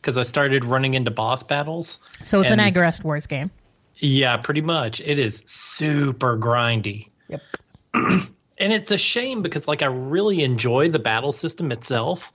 because 0.00 0.16
I 0.18 0.22
started 0.22 0.64
running 0.64 0.94
into 0.94 1.10
boss 1.10 1.42
battles. 1.42 1.98
So 2.24 2.40
it's 2.40 2.50
And- 2.50 2.60
an 2.60 2.72
Agarest 2.72 3.04
Wars 3.04 3.26
game. 3.26 3.50
Yeah, 3.96 4.36
pretty 4.36 4.60
much. 4.60 5.00
It 5.00 5.18
is 5.18 5.42
super 5.46 6.38
grindy. 6.38 7.08
Yep. 7.28 7.42
and 7.94 8.72
it's 8.72 8.90
a 8.92 8.96
shame 8.96 9.42
because 9.42 9.66
like 9.66 9.82
I 9.82 9.86
really 9.86 10.42
enjoy 10.44 10.88
the 10.88 11.00
battle 11.00 11.32
system 11.32 11.72
itself. 11.72 12.32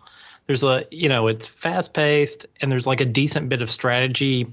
There's 0.47 0.63
a 0.63 0.85
you 0.91 1.07
know, 1.07 1.27
it's 1.27 1.45
fast 1.45 1.93
paced 1.93 2.45
and 2.59 2.69
there's 2.71 2.85
like 2.85 2.99
a 2.99 3.05
decent 3.05 3.47
bit 3.47 3.61
of 3.61 3.69
strategy 3.71 4.47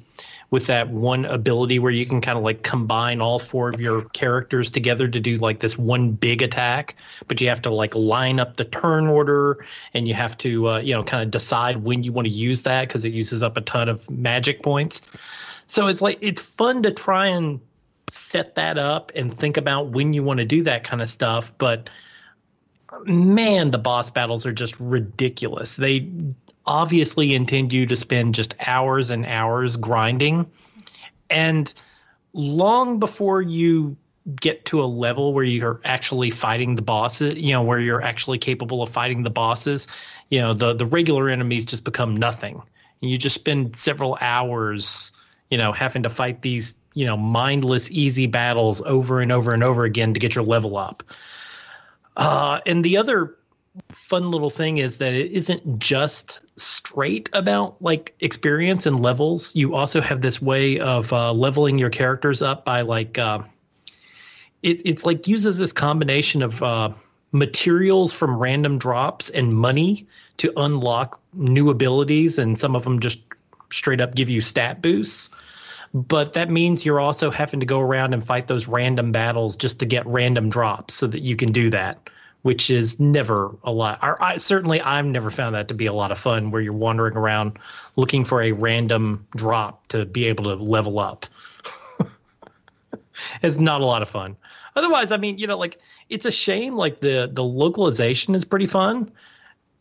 with 0.51 0.67
that 0.67 0.91
one 0.91 1.25
ability 1.25 1.79
where 1.79 1.93
you 1.93 2.05
can 2.05 2.21
kind 2.21 2.37
of 2.37 2.43
like 2.43 2.63
combine 2.63 3.21
all 3.21 3.39
four 3.39 3.69
of 3.69 3.81
your 3.81 4.03
characters 4.07 4.71
together 4.71 5.07
to 5.07 5.21
do 5.21 5.37
like 5.37 5.61
this 5.61 5.79
one 5.79 6.11
big 6.11 6.43
attack, 6.43 6.97
but 7.29 7.41
you 7.41 7.49
have 7.49 7.63
to 7.63 7.71
like 7.71 7.95
line 7.95 8.41
up 8.41 8.57
the 8.57 8.65
turn 8.65 9.07
order 9.07 9.65
and 9.95 10.09
you 10.09 10.15
have 10.15 10.37
to 10.39 10.69
uh, 10.69 10.79
you 10.79 10.93
know 10.93 11.05
kind 11.05 11.23
of 11.23 11.31
decide 11.31 11.77
when 11.79 12.03
you 12.03 12.13
want 12.13 12.27
to 12.27 12.33
use 12.33 12.65
that 12.65 12.89
because 12.89 13.05
it 13.05 13.13
uses 13.13 13.43
up 13.43 13.57
a 13.57 13.61
ton 13.61 13.89
of 13.89 14.11
magic 14.11 14.63
points. 14.63 15.03
So 15.69 15.87
it's 15.87 16.03
like 16.03 16.19
it's 16.21 16.41
fun 16.41 16.83
to 16.83 16.91
try 16.91 17.29
and 17.29 17.61
set 18.11 18.57
that 18.57 18.77
up 18.77 19.13
and 19.15 19.33
think 19.33 19.57
about 19.57 19.91
when 19.91 20.13
you 20.13 20.25
want 20.25 20.39
to 20.39 20.45
do 20.45 20.65
that 20.65 20.83
kind 20.83 21.01
of 21.01 21.09
stuff, 21.09 21.53
but 21.59 21.89
man, 23.05 23.71
the 23.71 23.79
boss 23.79 24.11
battles 24.11 24.47
are 24.47 24.53
just 24.53 24.79
ridiculous. 24.81 25.77
They 25.77 26.11
obviously 26.67 27.35
intend 27.35 27.73
you 27.73 27.87
to 27.87 27.97
spend 27.97 28.35
just 28.35 28.55
hours 28.61 29.11
and 29.11 29.27
hours 29.27 29.77
grinding. 29.77 30.51
And 31.29 31.73
long 32.33 32.99
before 32.99 33.43
you 33.43 33.97
get 34.39 34.65
to 34.67 34.83
a 34.83 34.85
level 34.85 35.33
where 35.33 35.45
you're 35.45 35.81
actually 35.85 36.31
fighting 36.31 36.77
the 36.77 36.83
bosses, 36.83 37.35
you 37.35 37.53
know, 37.53 37.63
where 37.63 37.81
you're 37.81 38.03
actually 38.03 38.39
capable 38.39 38.83
of 38.83 38.91
fighting 38.91 39.23
the 39.23 39.31
bosses, 39.31 39.87
you 40.29 40.39
know, 40.39 40.53
the 40.53 40.75
the 40.75 40.87
regular 40.87 41.29
enemies 41.29 41.65
just 41.65 41.85
become 41.85 42.17
nothing. 42.17 42.63
And 43.01 43.11
you 43.11 43.17
just 43.17 43.35
spend 43.35 43.75
several 43.75 44.19
hours, 44.21 45.13
you 45.51 45.57
know, 45.57 45.73
having 45.73 46.03
to 46.03 46.11
fight 46.11 46.43
these, 46.43 46.75
you 46.95 47.07
know, 47.07 47.17
mindless 47.17 47.91
easy 47.91 48.27
battles 48.27 48.83
over 48.83 49.21
and 49.21 49.33
over 49.33 49.53
and 49.53 49.65
over 49.65 49.85
again 49.85 50.13
to 50.15 50.21
get 50.21 50.35
your 50.35 50.45
level 50.45 50.77
up. 50.77 51.03
Uh, 52.17 52.61
and 52.67 52.85
the 52.85 52.99
other 52.99 53.37
fun 53.89 54.31
little 54.31 54.51
thing 54.51 54.79
is 54.79 54.99
that 54.99 55.13
it 55.13 55.31
isn't 55.33 55.79
just 55.79 56.41
straight 56.57 57.29
about 57.33 57.81
like 57.81 58.15
experience 58.21 58.87
and 58.87 59.01
levels. 59.01 59.55
You 59.55 59.75
also 59.75 60.01
have 60.01 60.21
this 60.21 60.43
way 60.43 60.81
of 60.81 61.13
uh, 61.13 61.33
leveling 61.33 61.79
your 61.79 61.91
characters 61.91 62.43
up 62.43 62.65
by 62.65 62.83
like 62.83 63.19
uh, 63.19 63.43
it, 64.63 64.83
it's 64.85 65.07
like 65.07 65.29
uses 65.29 65.59
this 65.59 65.73
combination 65.73 66.43
of 66.43 66.63
uh, 66.63 66.91
materials 67.33 68.13
from 68.13 68.37
random 68.37 68.79
drops 68.79 69.31
and 69.31 69.53
money 69.53 70.07
to 70.39 70.53
unlock 70.57 71.21
new 71.33 71.71
abilities, 71.71 72.39
and 72.39 72.59
some 72.59 72.75
of 72.75 72.85
them 72.85 73.01
just 73.01 73.21
straight 73.71 74.01
up 74.01 74.15
give 74.15 74.31
you 74.31 74.41
stat 74.41 74.83
boosts. 74.83 75.31
But 75.93 76.35
that 76.35 76.49
means 76.49 76.85
you're 76.85 77.01
also 77.01 77.31
having 77.31 77.61
to 77.61 77.67
go 77.67 77.81
around 77.81 78.15
and 78.15 78.25
fight 78.25 78.47
those 78.47 78.69
random 78.69 79.11
battles 79.13 79.57
just 79.57 79.81
to 79.81 79.87
get 79.87 80.07
random 80.07 80.49
drops 80.49 80.95
so 80.95 81.07
that 81.07 81.21
you 81.21 81.35
can 81.37 81.51
do 81.51 81.71
that, 81.71 82.09
which 82.43 82.71
is 82.71 82.99
never 82.99 83.57
a 83.63 83.73
lot. 83.73 83.99
Or 84.03 84.23
I, 84.23 84.39
certainly, 84.39 84.81
I've 84.81 85.05
never 85.05 85.31
found 85.31 85.55
that 85.55 85.69
to 85.69 85.75
be 85.75 85.87
a 85.87 85.93
lot 85.93 86.11
of 86.11 86.19
fun 86.19 86.51
where 86.51 86.63
you're 86.63 86.73
wandering 86.73 87.17
around 87.17 87.59
looking 87.97 88.25
for 88.25 88.43
a 88.43 88.53
random 88.53 89.27
drop 89.37 89.87
to 89.89 90.07
be 90.07 90.27
able 90.27 90.45
to 90.45 90.55
level 90.55 90.99
up. 90.99 91.27
it's 93.43 93.59
not 93.59 93.81
a 93.81 93.85
lot 93.85 94.03
of 94.03 94.09
fun. 94.09 94.37
Otherwise, 94.75 95.13
I 95.13 95.17
mean, 95.17 95.39
you 95.39 95.47
know, 95.47 95.59
like 95.59 95.79
it's 96.09 96.27
a 96.27 96.31
shame. 96.31 96.77
Like 96.77 97.01
the 97.01 97.29
the 97.31 97.45
localization 97.45 98.35
is 98.35 98.45
pretty 98.45 98.67
fun, 98.67 99.11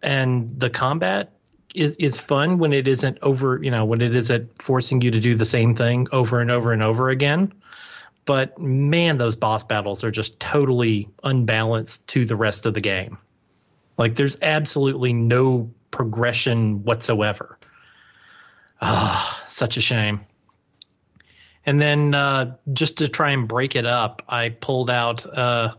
and 0.02 0.60
the 0.60 0.70
combat 0.70 1.32
is 1.76 1.96
is 1.98 2.18
fun 2.18 2.58
when 2.58 2.74
it 2.74 2.88
isn't 2.88 3.20
over. 3.22 3.62
You 3.64 3.72
know, 3.72 3.86
when 3.86 4.02
it 4.02 4.16
isn't 4.16 4.62
forcing 4.62 5.02
you 5.02 5.12
to 5.12 5.20
do 5.20 5.36
the 5.36 5.46
same 5.46 5.76
thing 5.76 6.08
over 6.12 6.40
and 6.40 6.52
over 6.52 6.74
and 6.74 6.84
over 6.84 7.10
again. 7.10 7.54
But 8.26 8.60
man, 8.60 9.18
those 9.18 9.36
boss 9.36 9.64
battles 9.64 10.04
are 10.04 10.12
just 10.12 10.40
totally 10.40 11.10
unbalanced 11.24 12.06
to 12.08 12.26
the 12.26 12.36
rest 12.36 12.66
of 12.66 12.74
the 12.74 12.82
game. 12.82 13.18
Like 13.98 14.16
there's 14.16 14.38
absolutely 14.42 15.14
no 15.14 15.72
progression 15.92 16.84
whatsoever. 16.84 17.58
Ah, 18.82 19.44
such 19.48 19.78
a 19.78 19.82
shame. 19.82 20.22
And 21.66 21.82
then 21.82 22.16
uh, 22.16 22.56
just 22.74 22.98
to 22.98 23.10
try 23.10 23.32
and 23.32 23.48
break 23.48 23.76
it 23.76 23.86
up, 23.86 24.22
I 24.30 24.50
pulled 24.50 24.90
out 24.90 25.26
uh, 25.26 25.74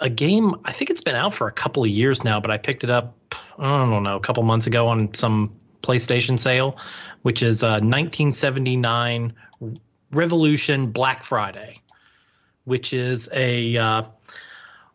a 0.00 0.08
game. 0.08 0.54
I 0.64 0.72
think 0.72 0.90
it's 0.90 1.02
been 1.02 1.14
out 1.14 1.34
for 1.34 1.46
a 1.46 1.52
couple 1.52 1.84
of 1.84 1.90
years 1.90 2.24
now, 2.24 2.40
but 2.40 2.50
I 2.50 2.58
picked 2.58 2.84
it 2.84 2.90
up. 2.90 3.14
I 3.58 3.64
don't 3.64 4.02
know, 4.02 4.16
a 4.16 4.20
couple 4.20 4.42
months 4.42 4.66
ago 4.66 4.88
on 4.88 5.12
some 5.14 5.54
PlayStation 5.82 6.38
sale, 6.38 6.78
which 7.22 7.42
is 7.42 7.62
uh, 7.62 7.78
1979 7.80 9.34
Revolution 10.14 10.90
Black 10.90 11.24
Friday, 11.24 11.80
which 12.64 12.92
is 12.92 13.28
a 13.32 13.76
uh, 13.76 14.02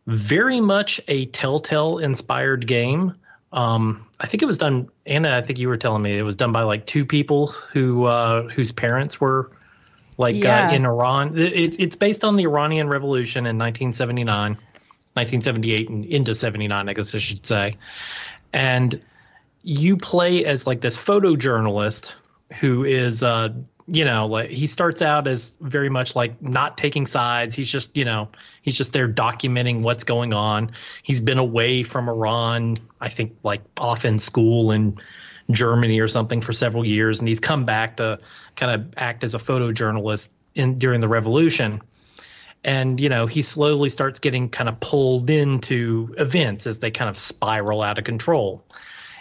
very 0.08 0.60
much 0.60 1.02
a 1.08 1.26
Telltale 1.28 2.00
inspired 2.00 2.66
game. 2.68 3.14
Um, 3.52 4.06
I 4.20 4.28
think 4.28 4.44
it 4.44 4.46
was 4.46 4.58
done, 4.58 4.90
Anna. 5.06 5.36
I 5.36 5.42
think 5.42 5.60
you 5.60 5.68
were 5.70 5.78
telling 5.78 6.02
me 6.02 6.18
it 6.18 6.24
was 6.24 6.36
done 6.36 6.52
by 6.52 6.64
like 6.64 6.86
two 6.86 7.06
people 7.06 7.48
who 7.48 8.06
uh, 8.06 8.48
whose 8.50 8.72
parents 8.72 9.20
were 9.20 9.52
like 10.18 10.36
Yeah. 10.36 10.68
uh, 10.68 10.72
in 10.74 10.86
Iran. 10.86 11.38
It, 11.38 11.80
it's 11.80 11.96
based 11.96 12.24
on 12.24 12.36
the 12.36 12.44
Iranian 12.44 12.90
Revolution 12.90 13.46
in 13.46 13.58
1979, 13.58 14.52
1978, 14.54 15.90
and 15.90 16.06
into 16.06 16.36
79, 16.36 16.90
I 16.90 16.94
guess 16.94 17.16
I 17.16 17.18
should 17.20 17.46
say. 17.46 17.78
And 18.54 19.02
you 19.64 19.98
play 19.98 20.46
as 20.46 20.68
like 20.68 20.82
this 20.82 20.98
photojournalist 20.98 22.14
who 22.60 22.84
is 22.84 23.22
uh 23.24 23.50
you 23.92 24.06
know 24.06 24.28
like 24.28 24.50
he 24.50 24.68
starts 24.68 25.02
out 25.02 25.28
as 25.28 25.54
very 25.60 25.90
much 25.90 26.16
like 26.16 26.42
not 26.42 26.78
taking 26.78 27.06
sides. 27.06 27.56
He's 27.56 27.70
just 27.70 27.96
you 27.98 28.06
know 28.06 28.30
he's 28.62 28.78
just 28.78 28.94
there 28.94 29.08
documenting 29.08 29.82
what's 29.82 30.04
going 30.04 30.34
on. 30.34 30.72
He's 31.04 31.20
been 31.20 31.38
away 31.38 31.84
from 31.84 32.10
iran 32.10 32.76
i 33.02 33.10
think 33.10 33.38
like 33.44 33.62
off 33.80 34.06
in 34.06 34.20
school 34.20 34.72
in 34.72 34.98
germany 35.50 36.00
or 36.00 36.08
something 36.08 36.42
for 36.42 36.54
several 36.54 36.86
years. 36.86 37.20
And 37.20 37.28
he's 37.28 37.40
come 37.40 37.66
back 37.66 37.98
to 37.98 38.20
kind 38.56 38.76
of 38.76 38.94
act 38.98 39.24
as 39.24 39.34
a 39.34 39.40
photojournalist 39.40 40.30
in 40.54 40.78
during 40.78 41.00
the 41.00 41.08
revolution. 41.08 41.82
And 42.64 43.00
you 43.00 43.10
know 43.10 43.26
he 43.26 43.42
slowly 43.42 43.90
starts 43.90 44.20
getting 44.20 44.50
kind 44.50 44.70
of 44.70 44.80
pulled 44.80 45.30
into 45.30 46.14
events 46.18 46.68
as 46.68 46.80
they 46.80 46.92
kind 46.92 47.10
of 47.10 47.18
spiral 47.18 47.82
out 47.82 47.98
of 47.98 48.04
control 48.04 48.64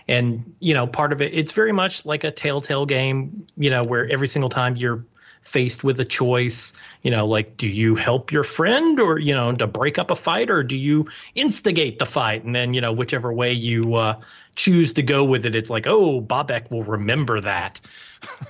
and 0.09 0.55
you 0.61 0.75
know 0.75 0.87
part 0.87 1.13
of 1.13 1.23
it 1.23 1.35
it's 1.35 1.53
very 1.53 1.73
much 1.73 2.05
like 2.05 2.25
a 2.25 2.31
telltale 2.31 2.87
game 2.87 3.47
you 3.57 3.71
know 3.71 3.83
where 3.85 4.11
every 4.11 4.29
single 4.29 4.49
time 4.49 4.75
you're 4.77 5.05
faced 5.43 5.83
with 5.83 5.99
a 6.01 6.05
choice 6.05 6.73
you 7.03 7.11
know 7.11 7.27
like 7.27 7.57
do 7.57 7.67
you 7.67 7.95
help 7.95 8.33
your 8.33 8.45
friend 8.45 9.01
or 9.01 9.19
you 9.19 9.35
know 9.35 9.53
to 9.53 9.67
break 9.67 9.99
up 9.99 10.11
a 10.11 10.17
fight 10.17 10.51
or 10.51 10.63
do 10.63 10.77
you 10.77 11.07
instigate 11.35 11.99
the 11.99 12.07
fight? 12.07 12.45
And 12.45 12.55
then 12.55 12.75
you 12.75 12.81
know 12.81 12.93
whichever 12.93 13.33
way 13.33 13.53
you 13.53 13.95
uh, 13.95 14.21
choose 14.57 14.93
to 14.95 15.03
go 15.03 15.25
with 15.25 15.47
it 15.47 15.55
it's 15.55 15.71
like 15.71 15.87
oh 15.87 16.21
Bobak 16.21 16.71
will 16.71 16.83
remember 16.83 17.41
that. 17.41 17.81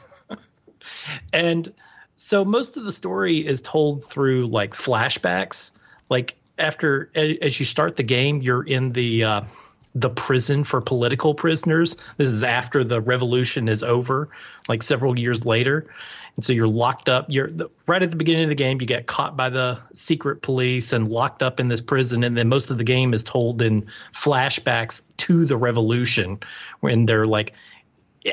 And 1.33 1.73
so 2.17 2.45
most 2.45 2.77
of 2.77 2.85
the 2.85 2.93
story 2.93 3.47
is 3.47 3.63
told 3.63 4.05
through 4.05 4.49
like 4.49 4.73
flashbacks. 4.73 5.71
Like 6.11 6.37
after 6.59 7.11
as 7.15 7.59
you 7.59 7.65
start 7.65 7.97
the 7.97 8.03
game 8.03 8.43
you're 8.43 8.65
in 8.65 8.93
the 8.93 9.25
uh, 9.25 9.41
the 10.01 10.11
prison 10.11 10.65
for 10.65 10.81
political 10.81 11.35
prisoners. 11.35 11.97
This 12.17 12.29
is 12.29 12.45
after 12.45 12.85
the 12.85 13.01
revolution 13.01 13.69
is 13.69 13.83
over 13.83 14.29
like 14.69 14.83
several 14.83 15.19
years 15.19 15.45
later. 15.47 15.91
And 16.37 16.45
so 16.45 16.53
you're 16.53 16.69
locked 16.69 17.09
up. 17.09 17.27
You're 17.29 17.51
the, 17.51 17.69
right 17.87 18.03
at 18.03 18.11
the 18.11 18.17
beginning 18.17 18.45
of 18.45 18.49
the 18.49 18.55
game 18.55 18.81
you 18.81 18.87
get 18.87 19.07
caught 19.07 19.37
by 19.37 19.49
the 19.49 19.81
secret 19.93 20.43
police 20.43 20.93
and 20.93 21.11
locked 21.11 21.43
up 21.43 21.59
in 21.59 21.69
this 21.69 21.81
prison. 21.81 22.23
And 22.23 22.37
then 22.37 22.49
most 22.49 22.71
of 22.71 22.79
the 22.79 22.85
game 22.85 23.15
is 23.15 23.23
told 23.23 23.61
in 23.63 23.87
flashbacks 24.13 25.03
to 25.19 25.45
the 25.45 25.57
revolution 25.57 26.41
when 26.81 27.07
they're 27.07 27.27
like 27.27 27.55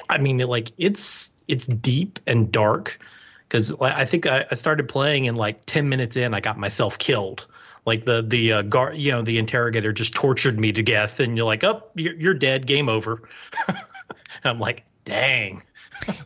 i 0.09 0.17
mean 0.17 0.39
like 0.39 0.71
it's 0.77 1.29
it's 1.47 1.65
deep 1.65 2.19
and 2.27 2.51
dark. 2.51 2.99
Because 3.47 3.75
I 3.79 4.05
think 4.05 4.25
I, 4.25 4.45
I 4.49 4.55
started 4.55 4.87
playing 4.87 5.27
and 5.27 5.37
like 5.37 5.65
10 5.65 5.87
minutes 5.87 6.17
in, 6.17 6.33
I 6.33 6.39
got 6.39 6.57
myself 6.57 6.97
killed. 6.97 7.45
Like 7.85 8.05
the 8.05 8.21
the 8.21 8.51
uh, 8.51 8.61
guard, 8.63 8.97
you 8.97 9.11
know, 9.11 9.21
the 9.21 9.37
interrogator 9.37 9.93
just 9.93 10.13
tortured 10.13 10.59
me 10.59 10.71
to 10.71 10.81
death, 10.81 11.19
and 11.19 11.37
you're 11.37 11.45
like, 11.45 11.63
"Oh, 11.63 11.83
you're, 11.95 12.15
you're 12.15 12.33
dead. 12.33 12.65
Game 12.65 12.89
over." 12.89 13.21
and 13.67 13.77
I'm 14.43 14.59
like, 14.59 14.85
"Dang." 15.03 15.61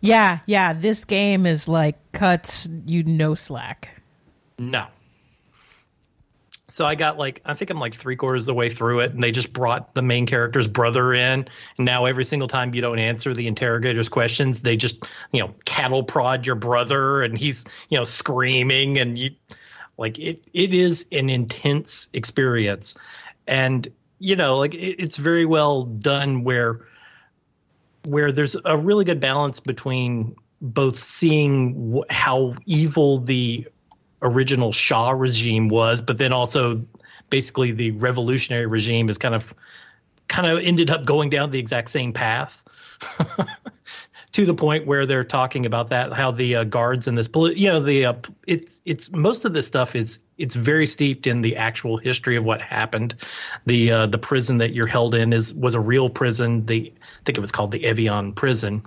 Yeah, 0.01 0.39
yeah. 0.45 0.73
This 0.73 1.05
game 1.05 1.45
is 1.45 1.67
like 1.67 1.97
cuts 2.11 2.67
you 2.85 3.03
no 3.03 3.35
slack. 3.35 3.89
No. 4.57 4.87
So 6.67 6.85
I 6.85 6.95
got 6.95 7.17
like 7.17 7.41
I 7.45 7.55
think 7.55 7.71
I'm 7.71 7.79
like 7.79 7.93
three 7.93 8.15
quarters 8.15 8.43
of 8.43 8.47
the 8.47 8.53
way 8.53 8.69
through 8.69 8.99
it, 8.99 9.11
and 9.11 9.21
they 9.21 9.31
just 9.31 9.51
brought 9.51 9.95
the 9.95 10.01
main 10.01 10.25
character's 10.25 10.67
brother 10.67 11.13
in. 11.13 11.47
And 11.77 11.85
now 11.85 12.05
every 12.05 12.23
single 12.23 12.47
time 12.47 12.73
you 12.73 12.81
don't 12.81 12.99
answer 12.99 13.33
the 13.33 13.47
interrogator's 13.47 14.07
questions, 14.07 14.61
they 14.61 14.77
just 14.77 15.03
you 15.33 15.41
know 15.41 15.53
cattle 15.65 16.03
prod 16.03 16.45
your 16.45 16.55
brother, 16.55 17.21
and 17.21 17.37
he's 17.37 17.65
you 17.89 17.97
know 17.97 18.05
screaming, 18.05 18.97
and 18.97 19.17
you 19.17 19.31
like 19.99 20.17
it. 20.17 20.47
It 20.53 20.73
is 20.73 21.05
an 21.11 21.29
intense 21.29 22.07
experience, 22.13 22.95
and 23.47 23.87
you 24.19 24.35
know 24.35 24.57
like 24.57 24.73
it, 24.73 24.95
it's 25.03 25.17
very 25.17 25.45
well 25.45 25.83
done 25.83 26.43
where 26.43 26.79
where 28.05 28.31
there's 28.31 28.55
a 28.63 28.77
really 28.77 29.03
good 29.03 29.19
balance 29.19 29.59
between 29.59 30.35
both 30.61 30.97
seeing 30.97 31.95
wh- 31.95 32.11
how 32.13 32.55
evil 32.65 33.19
the 33.19 33.67
original 34.21 34.71
Shah 34.71 35.11
regime 35.11 35.67
was, 35.67 36.01
but 36.01 36.17
then 36.17 36.33
also 36.33 36.85
basically 37.29 37.71
the 37.71 37.91
revolutionary 37.91 38.65
regime 38.65 39.09
is 39.09 39.17
kind 39.17 39.35
of 39.35 39.53
kind 40.27 40.47
of 40.47 40.59
ended 40.59 40.89
up 40.89 41.05
going 41.05 41.29
down 41.29 41.51
the 41.51 41.59
exact 41.59 41.89
same 41.89 42.13
path. 42.13 42.63
to 44.31 44.45
the 44.45 44.53
point 44.53 44.85
where 44.85 45.05
they're 45.05 45.23
talking 45.23 45.65
about 45.65 45.89
that 45.89 46.13
how 46.13 46.31
the 46.31 46.57
uh, 46.57 46.63
guards 46.63 47.07
in 47.07 47.15
this 47.15 47.29
you 47.55 47.67
know 47.67 47.79
the 47.79 48.05
uh, 48.05 48.13
it's 48.45 48.81
it's 48.85 49.11
most 49.11 49.45
of 49.45 49.53
this 49.53 49.65
stuff 49.65 49.95
is 49.95 50.19
it's 50.37 50.55
very 50.55 50.87
steeped 50.87 51.27
in 51.27 51.41
the 51.41 51.57
actual 51.57 51.97
history 51.97 52.35
of 52.35 52.45
what 52.45 52.61
happened. 52.61 53.15
The 53.65 53.91
uh, 53.91 54.05
the 54.07 54.17
prison 54.17 54.59
that 54.59 54.73
you're 54.73 54.87
held 54.87 55.15
in 55.15 55.33
is 55.33 55.53
was 55.53 55.75
a 55.75 55.79
real 55.79 56.09
prison. 56.09 56.65
The 56.65 56.93
I 56.95 57.23
think 57.25 57.37
it 57.37 57.41
was 57.41 57.51
called 57.51 57.71
the 57.71 57.83
Evin 57.83 58.35
prison. 58.35 58.83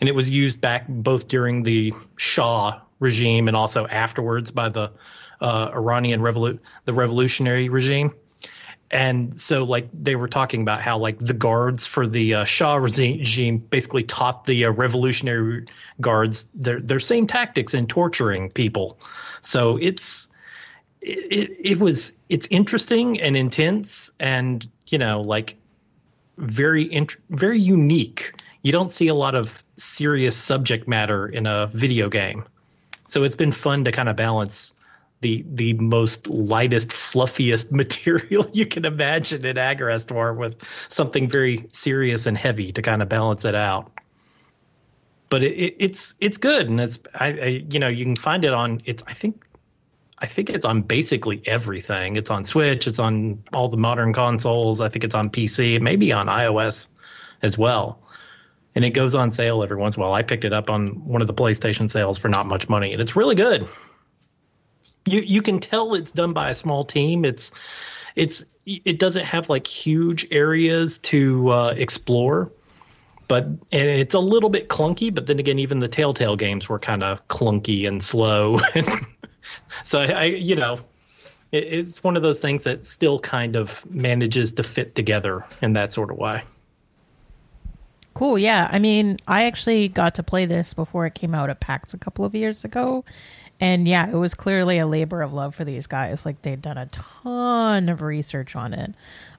And 0.00 0.08
it 0.08 0.14
was 0.14 0.28
used 0.28 0.60
back 0.60 0.86
both 0.88 1.28
during 1.28 1.62
the 1.62 1.92
Shah 2.16 2.80
regime 2.98 3.48
and 3.48 3.56
also 3.56 3.86
afterwards 3.86 4.50
by 4.50 4.68
the 4.68 4.90
uh, 5.40 5.70
Iranian 5.74 6.20
revolu- 6.20 6.58
the 6.84 6.92
revolutionary 6.92 7.68
regime 7.68 8.12
and 8.92 9.40
so 9.40 9.64
like 9.64 9.88
they 9.92 10.16
were 10.16 10.28
talking 10.28 10.60
about 10.60 10.82
how 10.82 10.98
like 10.98 11.18
the 11.18 11.32
guards 11.32 11.86
for 11.86 12.06
the 12.06 12.34
uh, 12.34 12.44
Shah 12.44 12.74
regime 12.74 13.58
basically 13.58 14.04
taught 14.04 14.44
the 14.44 14.66
uh, 14.66 14.70
revolutionary 14.70 15.64
guards 16.00 16.46
their 16.54 16.78
their 16.78 17.00
same 17.00 17.26
tactics 17.26 17.72
in 17.72 17.86
torturing 17.86 18.50
people. 18.50 18.98
So 19.40 19.78
it's 19.78 20.28
it, 21.00 21.56
it, 21.58 21.78
was 21.78 22.12
it's 22.28 22.46
interesting 22.48 23.20
and 23.20 23.34
intense 23.34 24.10
and 24.20 24.68
you 24.86 24.98
know 24.98 25.22
like 25.22 25.56
very 26.36 26.92
int- 26.92 27.16
very 27.30 27.58
unique. 27.58 28.34
You 28.60 28.72
don't 28.72 28.92
see 28.92 29.08
a 29.08 29.14
lot 29.14 29.34
of 29.34 29.64
serious 29.76 30.36
subject 30.36 30.86
matter 30.86 31.26
in 31.26 31.46
a 31.46 31.66
video 31.68 32.10
game. 32.10 32.44
So 33.06 33.24
it's 33.24 33.36
been 33.36 33.52
fun 33.52 33.84
to 33.84 33.90
kind 33.90 34.08
of 34.10 34.16
balance 34.16 34.74
the 35.22 35.44
the 35.48 35.72
most 35.74 36.26
lightest, 36.28 36.90
fluffiest 36.90 37.72
material 37.82 38.46
you 38.52 38.66
can 38.66 38.84
imagine 38.84 39.46
in 39.46 39.56
Agarest 39.56 40.12
War 40.12 40.34
with 40.34 40.62
something 40.88 41.30
very 41.30 41.66
serious 41.70 42.26
and 42.26 42.36
heavy 42.36 42.72
to 42.72 42.82
kind 42.82 43.00
of 43.00 43.08
balance 43.08 43.44
it 43.44 43.54
out. 43.54 43.90
But 45.30 45.42
it, 45.42 45.52
it, 45.52 45.76
it's 45.78 46.14
it's 46.20 46.36
good, 46.36 46.68
and 46.68 46.78
it's 46.80 46.98
I, 47.14 47.26
I 47.26 47.64
you 47.70 47.78
know 47.78 47.88
you 47.88 48.04
can 48.04 48.16
find 48.16 48.44
it 48.44 48.52
on 48.52 48.82
it's 48.84 49.02
I 49.06 49.14
think 49.14 49.46
I 50.18 50.26
think 50.26 50.50
it's 50.50 50.64
on 50.64 50.82
basically 50.82 51.40
everything. 51.46 52.16
It's 52.16 52.30
on 52.30 52.44
Switch, 52.44 52.86
it's 52.86 52.98
on 52.98 53.42
all 53.54 53.68
the 53.68 53.78
modern 53.78 54.12
consoles. 54.12 54.80
I 54.80 54.88
think 54.88 55.04
it's 55.04 55.14
on 55.14 55.30
PC, 55.30 55.80
maybe 55.80 56.12
on 56.12 56.26
iOS 56.26 56.88
as 57.40 57.56
well. 57.56 58.00
And 58.74 58.84
it 58.84 58.90
goes 58.90 59.14
on 59.14 59.30
sale 59.30 59.62
every 59.62 59.76
once 59.76 59.96
in 59.96 60.02
a 60.02 60.06
while. 60.06 60.14
I 60.14 60.22
picked 60.22 60.44
it 60.44 60.52
up 60.52 60.70
on 60.70 60.86
one 61.06 61.20
of 61.20 61.26
the 61.26 61.34
PlayStation 61.34 61.90
sales 61.90 62.18
for 62.18 62.28
not 62.28 62.46
much 62.46 62.68
money, 62.68 62.92
and 62.92 63.00
it's 63.00 63.16
really 63.16 63.34
good 63.34 63.68
you 65.06 65.20
you 65.20 65.42
can 65.42 65.60
tell 65.60 65.94
it's 65.94 66.12
done 66.12 66.32
by 66.32 66.50
a 66.50 66.54
small 66.54 66.84
team. 66.84 67.24
It's 67.24 67.52
it's 68.16 68.44
it 68.64 68.98
doesn't 68.98 69.24
have 69.24 69.48
like 69.48 69.66
huge 69.66 70.26
areas 70.30 70.98
to 70.98 71.50
uh, 71.50 71.74
explore, 71.76 72.52
but 73.26 73.44
and 73.44 73.60
it's 73.72 74.14
a 74.14 74.20
little 74.20 74.50
bit 74.50 74.68
clunky. 74.68 75.12
But 75.12 75.26
then 75.26 75.38
again, 75.38 75.58
even 75.58 75.80
the 75.80 75.88
Telltale 75.88 76.36
games 76.36 76.68
were 76.68 76.78
kind 76.78 77.02
of 77.02 77.26
clunky 77.28 77.88
and 77.88 78.02
slow. 78.02 78.58
so 79.84 80.00
I, 80.00 80.06
I 80.06 80.24
you 80.24 80.54
know 80.54 80.78
it, 81.50 81.64
it's 81.64 82.04
one 82.04 82.16
of 82.16 82.22
those 82.22 82.38
things 82.38 82.64
that 82.64 82.86
still 82.86 83.18
kind 83.18 83.56
of 83.56 83.84
manages 83.90 84.52
to 84.54 84.62
fit 84.62 84.94
together 84.94 85.44
in 85.60 85.72
that 85.74 85.92
sort 85.92 86.10
of 86.10 86.18
way. 86.18 86.42
Cool. 88.14 88.38
Yeah. 88.38 88.68
I 88.70 88.78
mean, 88.78 89.16
I 89.26 89.44
actually 89.44 89.88
got 89.88 90.14
to 90.16 90.22
play 90.22 90.44
this 90.44 90.74
before 90.74 91.06
it 91.06 91.14
came 91.14 91.34
out 91.34 91.48
at 91.48 91.60
PAX 91.60 91.94
a 91.94 91.98
couple 91.98 92.24
of 92.24 92.34
years 92.34 92.64
ago. 92.64 93.04
And 93.62 93.86
yeah, 93.86 94.08
it 94.08 94.16
was 94.16 94.34
clearly 94.34 94.78
a 94.78 94.88
labor 94.88 95.22
of 95.22 95.32
love 95.32 95.54
for 95.54 95.64
these 95.64 95.86
guys. 95.86 96.26
Like 96.26 96.42
they'd 96.42 96.60
done 96.60 96.78
a 96.78 96.86
ton 96.86 97.88
of 97.88 98.02
research 98.02 98.56
on 98.56 98.74
it. 98.74 98.92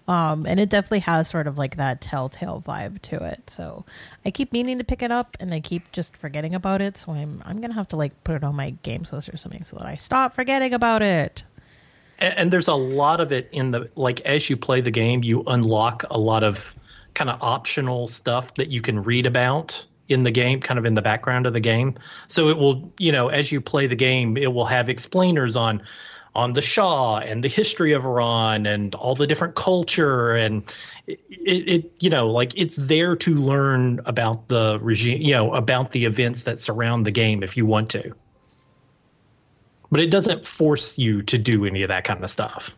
Um, 0.07 0.45
and 0.47 0.61
it 0.61 0.69
definitely 0.69 0.99
has 0.99 1.27
sort 1.27 1.45
of 1.45 1.57
like 1.57 1.75
that 1.75 1.99
telltale 1.99 2.63
vibe 2.65 3.01
to 3.01 3.21
it. 3.21 3.49
So 3.49 3.83
I 4.23 4.31
keep 4.31 4.53
meaning 4.53 4.77
to 4.77 4.85
pick 4.85 5.01
it 5.01 5.11
up 5.11 5.35
and 5.41 5.53
I 5.53 5.59
keep 5.59 5.91
just 5.91 6.15
forgetting 6.15 6.55
about 6.55 6.81
it. 6.81 6.95
So 6.97 7.11
I'm 7.11 7.43
I'm 7.45 7.59
gonna 7.59 7.73
have 7.73 7.89
to 7.89 7.97
like 7.97 8.23
put 8.23 8.37
it 8.37 8.45
on 8.45 8.55
my 8.55 8.69
games 8.83 9.11
list 9.11 9.27
or 9.27 9.35
something 9.35 9.63
so 9.65 9.75
that 9.75 9.85
I 9.85 9.97
stop 9.97 10.35
forgetting 10.35 10.73
about 10.73 11.01
it. 11.01 11.43
and, 12.19 12.33
and 12.37 12.53
there's 12.53 12.69
a 12.69 12.75
lot 12.75 13.19
of 13.19 13.33
it 13.33 13.49
in 13.51 13.71
the 13.71 13.89
like 13.95 14.21
as 14.21 14.49
you 14.49 14.55
play 14.55 14.79
the 14.79 14.91
game 14.91 15.21
you 15.23 15.43
unlock 15.47 16.05
a 16.09 16.17
lot 16.17 16.43
of 16.43 16.73
kind 17.13 17.29
of 17.29 17.37
optional 17.41 18.07
stuff 18.07 18.53
that 18.55 18.69
you 18.69 18.81
can 18.81 19.03
read 19.03 19.25
about 19.25 19.85
in 20.09 20.23
the 20.23 20.31
game 20.31 20.59
kind 20.59 20.77
of 20.77 20.85
in 20.85 20.93
the 20.93 21.01
background 21.01 21.45
of 21.45 21.53
the 21.53 21.59
game. 21.59 21.95
So 22.27 22.49
it 22.49 22.57
will 22.57 22.93
you 22.97 23.11
know 23.11 23.29
as 23.29 23.51
you 23.51 23.61
play 23.61 23.87
the 23.87 23.95
game 23.95 24.37
it 24.37 24.53
will 24.53 24.65
have 24.65 24.89
explainers 24.89 25.55
on 25.55 25.83
on 26.35 26.53
the 26.53 26.61
Shah 26.61 27.19
and 27.19 27.43
the 27.43 27.47
history 27.47 27.93
of 27.93 28.05
Iran 28.05 28.65
and 28.65 28.95
all 28.95 29.13
the 29.15 29.27
different 29.27 29.55
culture. 29.55 30.33
And 30.33 30.63
it, 31.05 31.19
it, 31.29 31.69
it 31.69 31.91
you 31.99 32.09
know 32.09 32.29
like 32.29 32.57
it's 32.57 32.75
there 32.75 33.15
to 33.17 33.35
learn 33.35 34.01
about 34.05 34.47
the 34.47 34.79
regime 34.81 35.21
you 35.21 35.33
know 35.33 35.53
about 35.53 35.91
the 35.91 36.05
events 36.05 36.43
that 36.43 36.59
surround 36.59 37.05
the 37.05 37.11
game 37.11 37.43
if 37.43 37.57
you 37.57 37.65
want 37.65 37.89
to. 37.91 38.13
But 39.91 39.99
it 39.99 40.09
doesn't 40.09 40.45
force 40.47 40.97
you 40.97 41.21
to 41.23 41.37
do 41.37 41.65
any 41.65 41.83
of 41.83 41.89
that 41.89 42.03
kind 42.03 42.23
of 42.23 42.31
stuff. 42.31 42.75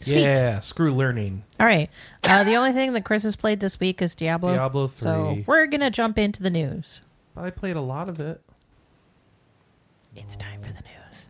Sweet. 0.00 0.20
Yeah, 0.22 0.60
screw 0.60 0.94
learning. 0.94 1.44
All 1.58 1.66
right. 1.66 1.90
Uh, 2.24 2.44
the 2.44 2.54
only 2.56 2.72
thing 2.72 2.92
that 2.94 3.04
Chris 3.04 3.22
has 3.24 3.36
played 3.36 3.60
this 3.60 3.78
week 3.80 4.00
is 4.02 4.14
Diablo. 4.14 4.54
Diablo 4.54 4.90
So 4.94 5.34
3. 5.34 5.44
we're 5.46 5.66
gonna 5.66 5.90
jump 5.90 6.18
into 6.18 6.42
the 6.42 6.50
news. 6.50 7.00
I 7.36 7.50
played 7.50 7.76
a 7.76 7.80
lot 7.80 8.08
of 8.08 8.18
it. 8.20 8.40
It's 10.16 10.36
time 10.36 10.60
for 10.62 10.68
the 10.68 10.80
news. 10.80 11.28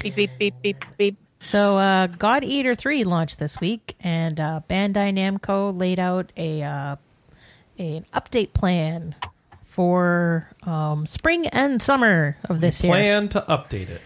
Beep 0.00 0.14
beep 0.14 0.30
beep 0.38 0.54
beep 0.62 0.84
beep. 0.96 1.16
So, 1.40 1.76
uh, 1.76 2.06
God 2.06 2.44
Eater 2.44 2.76
3 2.76 3.02
launched 3.02 3.40
this 3.40 3.60
week, 3.60 3.96
and 4.00 4.38
uh, 4.38 4.60
Bandai 4.70 5.12
Namco 5.12 5.76
laid 5.76 5.98
out 5.98 6.30
a 6.36 6.62
uh, 6.62 6.96
an 7.78 8.06
update 8.14 8.52
plan 8.52 9.14
for 9.64 10.48
um, 10.62 11.06
spring 11.06 11.48
and 11.48 11.82
summer 11.82 12.36
of 12.48 12.60
this 12.60 12.82
year. 12.82 12.92
Plan 12.92 13.28
to 13.30 13.44
update 13.48 13.88
it. 13.88 14.00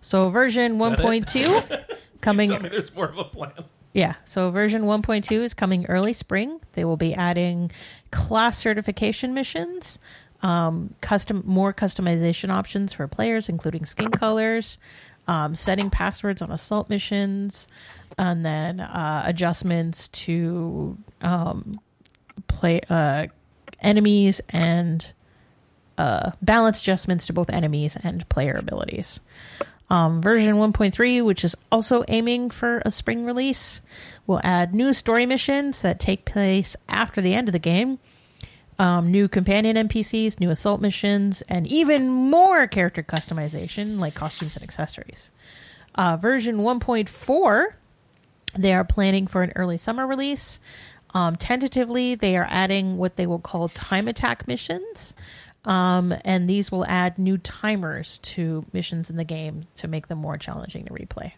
So, 0.00 0.30
version 0.30 0.78
1.2 0.78 1.84
coming. 2.20 2.50
Tell 2.50 2.60
me 2.60 2.68
there's 2.68 2.94
more 2.94 3.08
of 3.08 3.18
a 3.18 3.24
plan. 3.24 3.52
Yeah, 3.92 4.14
so 4.24 4.50
version 4.50 4.82
1.2 4.82 5.30
is 5.42 5.54
coming 5.54 5.86
early 5.86 6.12
spring. 6.12 6.60
They 6.74 6.84
will 6.84 6.96
be 6.96 7.14
adding 7.14 7.70
class 8.10 8.58
certification 8.58 9.34
missions, 9.34 9.98
um, 10.42 10.94
custom 11.00 11.42
more 11.46 11.72
customization 11.72 12.50
options 12.50 12.92
for 12.92 13.08
players, 13.08 13.48
including 13.48 13.86
skin 13.86 14.10
colors, 14.10 14.78
um, 15.26 15.56
setting 15.56 15.90
passwords 15.90 16.42
on 16.42 16.52
assault 16.52 16.88
missions, 16.88 17.66
and 18.16 18.44
then 18.44 18.80
uh, 18.80 19.22
adjustments 19.24 20.08
to 20.08 20.96
um, 21.22 21.74
play 22.46 22.80
uh, 22.90 23.26
enemies 23.80 24.40
and 24.50 25.12
uh, 25.96 26.30
balance 26.40 26.80
adjustments 26.82 27.26
to 27.26 27.32
both 27.32 27.50
enemies 27.50 27.96
and 28.02 28.28
player 28.28 28.54
abilities. 28.54 29.18
Um, 29.90 30.20
version 30.20 30.56
1.3, 30.56 31.24
which 31.24 31.44
is 31.44 31.56
also 31.72 32.04
aiming 32.08 32.50
for 32.50 32.82
a 32.84 32.90
spring 32.90 33.24
release, 33.24 33.80
will 34.26 34.40
add 34.44 34.74
new 34.74 34.92
story 34.92 35.24
missions 35.24 35.80
that 35.80 35.98
take 35.98 36.26
place 36.26 36.76
after 36.88 37.20
the 37.20 37.34
end 37.34 37.48
of 37.48 37.52
the 37.52 37.58
game, 37.58 37.98
um, 38.78 39.10
new 39.10 39.28
companion 39.28 39.88
NPCs, 39.88 40.38
new 40.40 40.50
assault 40.50 40.80
missions, 40.80 41.42
and 41.48 41.66
even 41.66 42.08
more 42.08 42.66
character 42.66 43.02
customization 43.02 43.98
like 43.98 44.14
costumes 44.14 44.56
and 44.56 44.62
accessories. 44.62 45.30
Uh, 45.94 46.16
version 46.16 46.58
1.4, 46.58 47.66
they 48.56 48.74
are 48.74 48.84
planning 48.84 49.26
for 49.26 49.42
an 49.42 49.52
early 49.56 49.78
summer 49.78 50.06
release. 50.06 50.58
Um, 51.14 51.36
tentatively, 51.36 52.14
they 52.14 52.36
are 52.36 52.46
adding 52.50 52.98
what 52.98 53.16
they 53.16 53.26
will 53.26 53.38
call 53.38 53.68
time 53.68 54.06
attack 54.06 54.46
missions. 54.46 55.14
Um, 55.68 56.14
and 56.24 56.48
these 56.48 56.72
will 56.72 56.86
add 56.86 57.18
new 57.18 57.36
timers 57.36 58.18
to 58.20 58.64
missions 58.72 59.10
in 59.10 59.16
the 59.16 59.24
game 59.24 59.66
to 59.76 59.86
make 59.86 60.08
them 60.08 60.18
more 60.18 60.38
challenging 60.38 60.86
to 60.86 60.92
replay. 60.92 61.32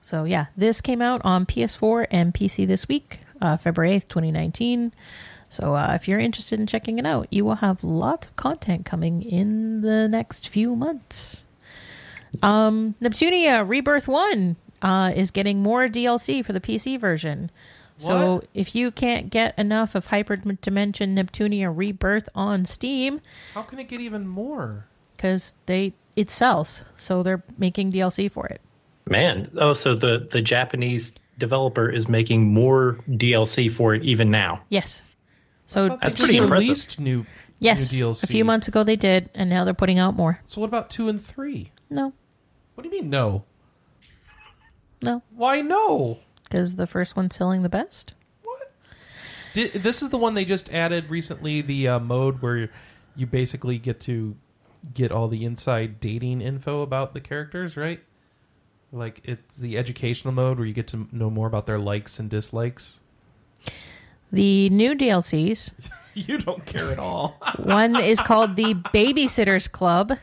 So, 0.00 0.24
yeah, 0.24 0.46
this 0.56 0.80
came 0.80 1.00
out 1.00 1.20
on 1.24 1.46
PS4 1.46 2.08
and 2.10 2.34
PC 2.34 2.66
this 2.66 2.88
week, 2.88 3.20
uh, 3.40 3.56
February 3.56 3.96
8th, 3.96 4.08
2019. 4.08 4.92
So, 5.48 5.76
uh, 5.76 5.92
if 5.94 6.08
you're 6.08 6.18
interested 6.18 6.58
in 6.58 6.66
checking 6.66 6.98
it 6.98 7.06
out, 7.06 7.28
you 7.30 7.44
will 7.44 7.56
have 7.56 7.84
lots 7.84 8.26
of 8.28 8.36
content 8.36 8.84
coming 8.84 9.22
in 9.22 9.82
the 9.82 10.08
next 10.08 10.48
few 10.48 10.74
months. 10.74 11.44
Um, 12.42 12.96
Neptunia 13.00 13.66
Rebirth 13.66 14.08
1 14.08 14.56
uh, 14.82 15.12
is 15.14 15.30
getting 15.30 15.62
more 15.62 15.88
DLC 15.88 16.44
for 16.44 16.52
the 16.52 16.60
PC 16.60 16.98
version. 16.98 17.50
So 17.98 18.34
What? 18.36 18.48
if 18.54 18.74
you 18.74 18.90
can't 18.90 19.30
get 19.30 19.58
enough 19.58 19.94
of 19.94 20.08
Hyperdimension 20.08 21.14
Neptunia 21.14 21.72
Rebirth 21.74 22.28
on 22.34 22.64
Steam, 22.66 23.20
How 23.54 23.62
can 23.62 23.78
it 23.78 23.88
get 23.88 24.00
even 24.00 24.26
more? 24.26 24.86
because 25.16 25.54
they 25.66 25.94
it 26.14 26.30
sells, 26.30 26.82
so 26.96 27.22
they're 27.22 27.42
making 27.58 27.92
DLC 27.92 28.30
for 28.30 28.46
it. 28.46 28.60
Man, 29.08 29.48
oh, 29.56 29.72
so 29.72 29.94
the 29.94 30.26
the 30.30 30.42
Japanese 30.42 31.14
developer 31.38 31.88
is 31.88 32.08
making 32.08 32.52
more 32.52 32.98
DLC 33.10 33.70
for 33.70 33.94
it 33.94 34.02
even 34.02 34.30
now. 34.30 34.60
Yes. 34.68 35.02
So 35.66 35.88
thought 35.88 36.00
That's 36.00 36.16
pretty 36.16 36.36
impressive. 36.36 36.98
New, 36.98 37.24
yes, 37.60 37.92
new 37.92 37.98
DLC. 38.12 38.22
a 38.22 38.26
few 38.26 38.44
months 38.44 38.68
ago 38.68 38.84
they 38.84 38.96
did, 38.96 39.30
and 39.34 39.48
now 39.50 39.64
they're 39.64 39.74
putting 39.74 39.98
out 39.98 40.14
more. 40.16 40.40
So 40.46 40.60
what 40.60 40.68
about 40.68 40.90
two 40.90 41.08
and 41.08 41.24
three? 41.24 41.70
No, 41.90 42.12
What 42.74 42.82
do 42.84 42.88
you 42.94 43.00
mean 43.02 43.10
no? 43.10 43.44
no, 45.02 45.22
Why 45.34 45.60
no? 45.62 46.18
Because 46.48 46.76
the 46.76 46.86
first 46.86 47.16
one's 47.16 47.34
selling 47.36 47.62
the 47.62 47.68
best. 47.68 48.14
What? 48.44 48.72
Did, 49.54 49.72
this 49.72 50.02
is 50.02 50.10
the 50.10 50.18
one 50.18 50.34
they 50.34 50.44
just 50.44 50.72
added 50.72 51.10
recently. 51.10 51.62
The 51.62 51.88
uh, 51.88 51.98
mode 51.98 52.40
where 52.42 52.70
you 53.14 53.26
basically 53.26 53.78
get 53.78 54.00
to 54.02 54.36
get 54.94 55.10
all 55.10 55.28
the 55.28 55.44
inside 55.44 56.00
dating 56.00 56.40
info 56.40 56.82
about 56.82 57.14
the 57.14 57.20
characters, 57.20 57.76
right? 57.76 58.00
Like 58.92 59.20
it's 59.24 59.56
the 59.56 59.76
educational 59.76 60.32
mode 60.32 60.58
where 60.58 60.66
you 60.66 60.74
get 60.74 60.88
to 60.88 61.08
know 61.12 61.30
more 61.30 61.46
about 61.46 61.66
their 61.66 61.78
likes 61.78 62.18
and 62.18 62.30
dislikes. 62.30 63.00
The 64.32 64.70
new 64.70 64.94
DLCs. 64.94 65.90
you 66.14 66.38
don't 66.38 66.64
care 66.64 66.90
at 66.92 66.98
all. 66.98 67.36
One 67.58 67.96
is 67.96 68.20
called 68.20 68.56
the 68.56 68.74
Babysitters 68.74 69.70
Club, 69.70 70.16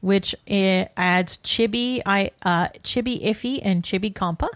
which 0.00 0.34
uh, 0.48 0.86
adds 0.96 1.38
Chibi, 1.38 2.02
I, 2.04 2.30
uh, 2.42 2.68
Chibi 2.82 3.24
Iffy 3.24 3.60
and 3.62 3.82
Chibi 3.82 4.12
Compa. 4.12 4.48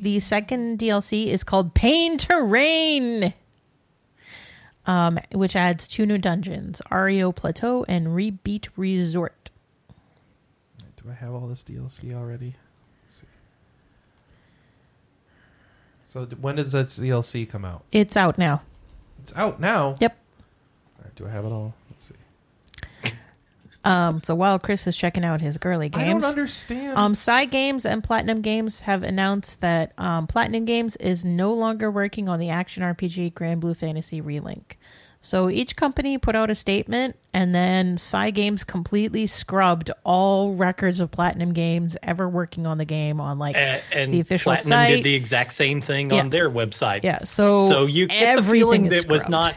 The 0.00 0.18
second 0.18 0.78
DLC 0.78 1.26
is 1.26 1.44
called 1.44 1.74
Pain 1.74 2.16
to 2.18 2.42
Rain, 2.42 3.34
um, 4.86 5.18
which 5.32 5.54
adds 5.54 5.86
two 5.86 6.06
new 6.06 6.16
dungeons, 6.16 6.80
Ario 6.90 7.36
Plateau 7.36 7.84
and 7.86 8.08
Rebeat 8.08 8.68
Resort. 8.78 9.50
Do 10.96 11.10
I 11.10 11.12
have 11.12 11.34
all 11.34 11.46
this 11.46 11.62
DLC 11.62 12.14
already? 12.14 12.56
Let's 13.06 13.20
see. 13.20 13.26
So 16.10 16.24
d- 16.24 16.36
when 16.40 16.56
does 16.56 16.72
that 16.72 16.86
DLC 16.86 17.46
come 17.48 17.66
out? 17.66 17.84
It's 17.92 18.16
out 18.16 18.38
now. 18.38 18.62
It's 19.22 19.36
out 19.36 19.60
now. 19.60 19.96
Yep. 20.00 20.16
All 20.98 21.04
right, 21.04 21.14
do 21.14 21.26
I 21.26 21.30
have 21.30 21.44
it 21.44 21.52
all? 21.52 21.74
Let's 23.84 23.94
see. 23.94 23.98
Um, 23.98 24.22
so 24.22 24.34
while 24.34 24.58
Chris 24.58 24.86
is 24.86 24.96
checking 24.96 25.24
out 25.24 25.40
his 25.40 25.56
girly 25.58 25.88
games, 25.88 26.24
I 26.24 26.28
don't 26.28 26.38
understand. 26.38 26.98
Um, 26.98 27.14
Cygames 27.14 27.84
and 27.84 28.04
Platinum 28.04 28.42
Games 28.42 28.80
have 28.80 29.02
announced 29.02 29.60
that 29.62 29.92
um, 29.98 30.26
Platinum 30.26 30.64
Games 30.64 30.96
is 30.96 31.24
no 31.24 31.52
longer 31.54 31.90
working 31.90 32.28
on 32.28 32.38
the 32.38 32.50
action 32.50 32.82
RPG 32.82 33.32
Granblue 33.32 33.76
Fantasy 33.76 34.20
Relink. 34.20 34.72
So 35.22 35.50
each 35.50 35.76
company 35.76 36.16
put 36.16 36.34
out 36.34 36.48
a 36.48 36.54
statement, 36.54 37.14
and 37.34 37.54
then 37.54 37.96
Cygames 37.98 38.66
completely 38.66 39.26
scrubbed 39.26 39.90
all 40.02 40.54
records 40.54 40.98
of 40.98 41.10
Platinum 41.10 41.52
Games 41.52 41.94
ever 42.02 42.26
working 42.26 42.66
on 42.66 42.78
the 42.78 42.86
game 42.86 43.20
on 43.20 43.38
like 43.38 43.54
A- 43.54 43.82
and 43.92 44.14
the 44.14 44.20
official 44.20 44.52
Platinum 44.52 44.70
site. 44.70 44.94
did 44.96 45.04
the 45.04 45.14
exact 45.14 45.52
same 45.52 45.82
thing 45.82 46.10
Yeah. 46.10 46.20
on 46.20 46.30
their 46.30 46.48
website. 46.50 47.00
yeah. 47.02 47.24
So 47.24 47.68
So 47.68 47.84
you 47.86 48.06
get 48.06 48.18
the 48.18 48.26
everything 48.28 48.60
feeling 48.60 48.86
is 48.92 49.02
that 49.02 49.10
was 49.12 49.28
not. 49.28 49.56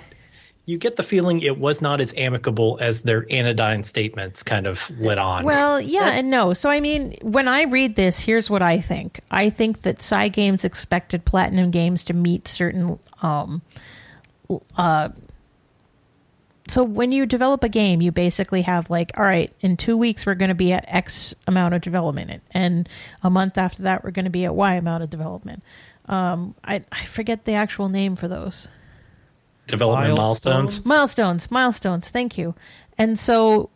You 0.65 0.77
get 0.77 0.95
the 0.95 1.03
feeling 1.03 1.41
it 1.41 1.57
was 1.57 1.81
not 1.81 1.99
as 1.99 2.13
amicable 2.15 2.77
as 2.79 3.01
their 3.01 3.25
anodyne 3.29 3.83
statements 3.83 4.43
kind 4.43 4.65
of 4.65 4.89
let 4.99 5.17
on. 5.17 5.43
Well, 5.43 5.81
yeah 5.81 6.11
and 6.11 6.29
no. 6.29 6.53
So 6.53 6.69
I 6.69 6.79
mean, 6.79 7.17
when 7.21 7.49
I 7.49 7.63
read 7.63 7.95
this, 7.95 8.19
here's 8.19 8.49
what 8.49 8.61
I 8.61 8.79
think. 8.79 9.19
I 9.29 9.49
think 9.49 9.81
that 9.81 9.97
Cygames 9.97 10.63
expected 10.63 11.25
Platinum 11.25 11.69
Games 11.69 12.05
to 12.05 12.13
meet 12.13 12.47
certain 12.47 12.97
um 13.21 13.61
uh 14.77 15.09
so 16.69 16.83
when 16.83 17.11
you 17.11 17.25
develop 17.25 17.63
a 17.63 17.69
game, 17.69 18.01
you 18.01 18.11
basically 18.11 18.61
have 18.61 18.89
like, 18.89 19.11
all 19.17 19.25
right, 19.25 19.51
in 19.59 19.75
two 19.75 19.97
weeks 19.97 20.25
we're 20.25 20.35
going 20.35 20.49
to 20.49 20.55
be 20.55 20.71
at 20.71 20.85
X 20.87 21.35
amount 21.45 21.73
of 21.73 21.81
development, 21.81 22.41
and 22.51 22.87
a 23.21 23.29
month 23.29 23.57
after 23.57 23.83
that 23.83 24.03
we're 24.03 24.11
going 24.11 24.25
to 24.25 24.31
be 24.31 24.45
at 24.45 24.55
Y 24.55 24.75
amount 24.75 25.03
of 25.03 25.09
development. 25.09 25.61
Um, 26.05 26.55
I 26.63 26.83
I 26.91 27.05
forget 27.05 27.45
the 27.45 27.53
actual 27.53 27.89
name 27.89 28.15
for 28.15 28.29
those 28.29 28.69
Development 29.67 30.15
Milestones? 30.15 30.85
milestones. 30.85 30.85
milestones. 30.85 31.51
Milestones. 31.51 32.09
Thank 32.09 32.37
you. 32.37 32.55
And 32.97 33.19
so, 33.19 33.69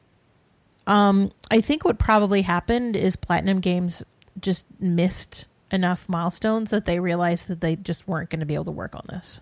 um, 0.86 1.32
I 1.50 1.62
think 1.62 1.86
what 1.86 1.98
probably 1.98 2.42
happened 2.42 2.96
is 2.96 3.16
Platinum 3.16 3.60
Games 3.60 4.04
just 4.40 4.66
missed 4.80 5.46
enough 5.72 6.08
milestones 6.08 6.72
that 6.72 6.86
they 6.86 7.00
realized 7.00 7.48
that 7.48 7.62
they 7.62 7.76
just 7.76 8.08
weren't 8.08 8.30
going 8.30 8.40
to 8.40 8.46
be 8.46 8.54
able 8.54 8.66
to 8.66 8.72
work 8.72 8.96
on 8.96 9.06
this. 9.10 9.42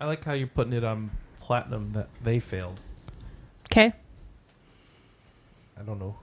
I 0.00 0.06
like 0.06 0.24
how 0.24 0.32
you're 0.34 0.46
putting 0.46 0.74
it 0.74 0.84
on 0.84 1.10
platinum 1.40 1.92
that 1.92 2.08
they 2.22 2.38
failed. 2.38 2.80
Okay. 3.70 3.92
I 5.78 5.82
don't 5.82 5.98
know. 5.98 6.16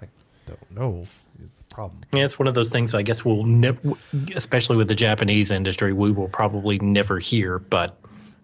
I 0.00 0.06
don't 0.46 0.70
know 0.70 1.00
is 1.02 1.14
the 1.29 1.29
problem. 1.70 2.02
Yeah, 2.12 2.24
it's 2.24 2.38
one 2.38 2.48
of 2.48 2.54
those 2.54 2.70
things. 2.70 2.92
I 2.94 3.02
guess 3.02 3.24
we'll 3.24 3.44
never, 3.44 3.92
especially 4.34 4.76
with 4.76 4.88
the 4.88 4.94
Japanese 4.94 5.50
industry, 5.50 5.92
we 5.92 6.10
will 6.12 6.28
probably 6.28 6.78
never 6.80 7.18
hear. 7.18 7.58
But 7.58 7.96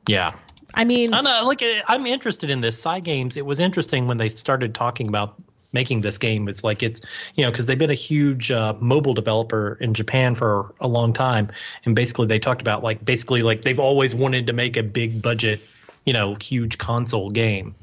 yeah, 0.09 0.33
I 0.73 0.85
mean, 0.85 1.13
I 1.13 1.21
know. 1.21 1.43
Like, 1.47 1.63
uh, 1.63 1.83
I'm 1.87 2.07
interested 2.07 2.51
in 2.51 2.61
this. 2.61 2.83
Cygames. 2.83 3.37
It 3.37 3.45
was 3.45 3.61
interesting 3.61 4.07
when 4.07 4.17
they 4.17 4.29
started 4.29 4.75
talking 4.75 5.09
about 5.09 5.35
making 5.73 6.01
this 6.01 6.19
game. 6.19 6.49
It's 6.49 6.65
like 6.65 6.83
it's 6.83 7.01
you 7.35 7.45
know 7.45 7.51
because 7.51 7.67
they've 7.67 7.79
been 7.79 7.91
a 7.91 7.95
huge 7.95 8.51
uh, 8.51 8.75
mobile 8.81 9.15
developer 9.15 9.77
in 9.81 9.95
Japan 9.95 10.35
for 10.35 10.75
a 10.81 10.89
long 10.89 11.13
time, 11.13 11.51
and 11.85 11.95
basically 11.95 12.27
they 12.27 12.39
talked 12.39 12.61
about 12.61 12.83
like 12.83 13.05
basically 13.05 13.43
like 13.43 13.63
they've 13.63 13.81
always 13.81 14.15
wanted 14.15 14.47
to 14.47 14.53
make 14.53 14.77
a 14.77 14.83
big 14.83 15.21
budget, 15.21 15.61
you 16.05 16.13
know, 16.13 16.37
huge 16.41 16.79
console 16.79 17.31
game, 17.31 17.75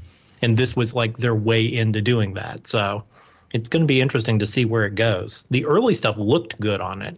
and 0.41 0.58
this 0.58 0.76
was 0.76 0.94
like 0.94 1.18
their 1.18 1.36
way 1.36 1.66
into 1.66 2.02
doing 2.02 2.34
that. 2.36 2.68
So. 2.68 3.04
It's 3.54 3.70
going 3.70 3.84
to 3.84 3.88
be 3.88 4.01
interesting 4.01 4.39
to 4.39 4.47
see 4.47 4.66
where 4.66 4.86
it 4.86 4.95
goes. 4.95 5.45
The 5.51 5.66
early 5.66 5.93
stuff 5.93 6.18
looked 6.18 6.60
good 6.60 6.82
on 6.82 7.01
it. 7.01 7.18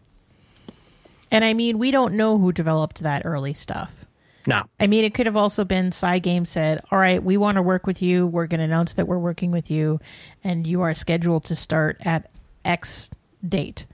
and 1.31 1.43
I 1.43 1.53
mean, 1.53 1.79
we 1.79 1.91
don't 1.91 2.13
know 2.13 2.37
who 2.37 2.51
developed 2.51 2.99
that 3.01 3.25
early 3.25 3.53
stuff. 3.53 3.91
No, 4.47 4.63
I 4.79 4.85
mean, 4.85 5.03
it 5.05 5.15
could 5.15 5.25
have 5.25 5.35
also 5.35 5.65
been 5.65 5.89
Cygames 5.89 6.49
said, 6.49 6.83
"All 6.91 6.99
right, 6.99 7.23
we 7.23 7.35
want 7.35 7.55
to 7.55 7.63
work 7.63 7.87
with 7.87 8.01
you. 8.01 8.27
We're 8.27 8.45
going 8.45 8.59
to 8.59 8.65
announce 8.65 8.93
that 8.93 9.07
we're 9.07 9.17
working 9.17 9.49
with 9.49 9.71
you, 9.71 9.99
and 10.43 10.67
you 10.67 10.81
are 10.81 10.93
scheduled 10.93 11.45
to 11.45 11.55
start 11.55 11.97
at 12.01 12.29
X 12.63 13.09
date." 13.47 13.87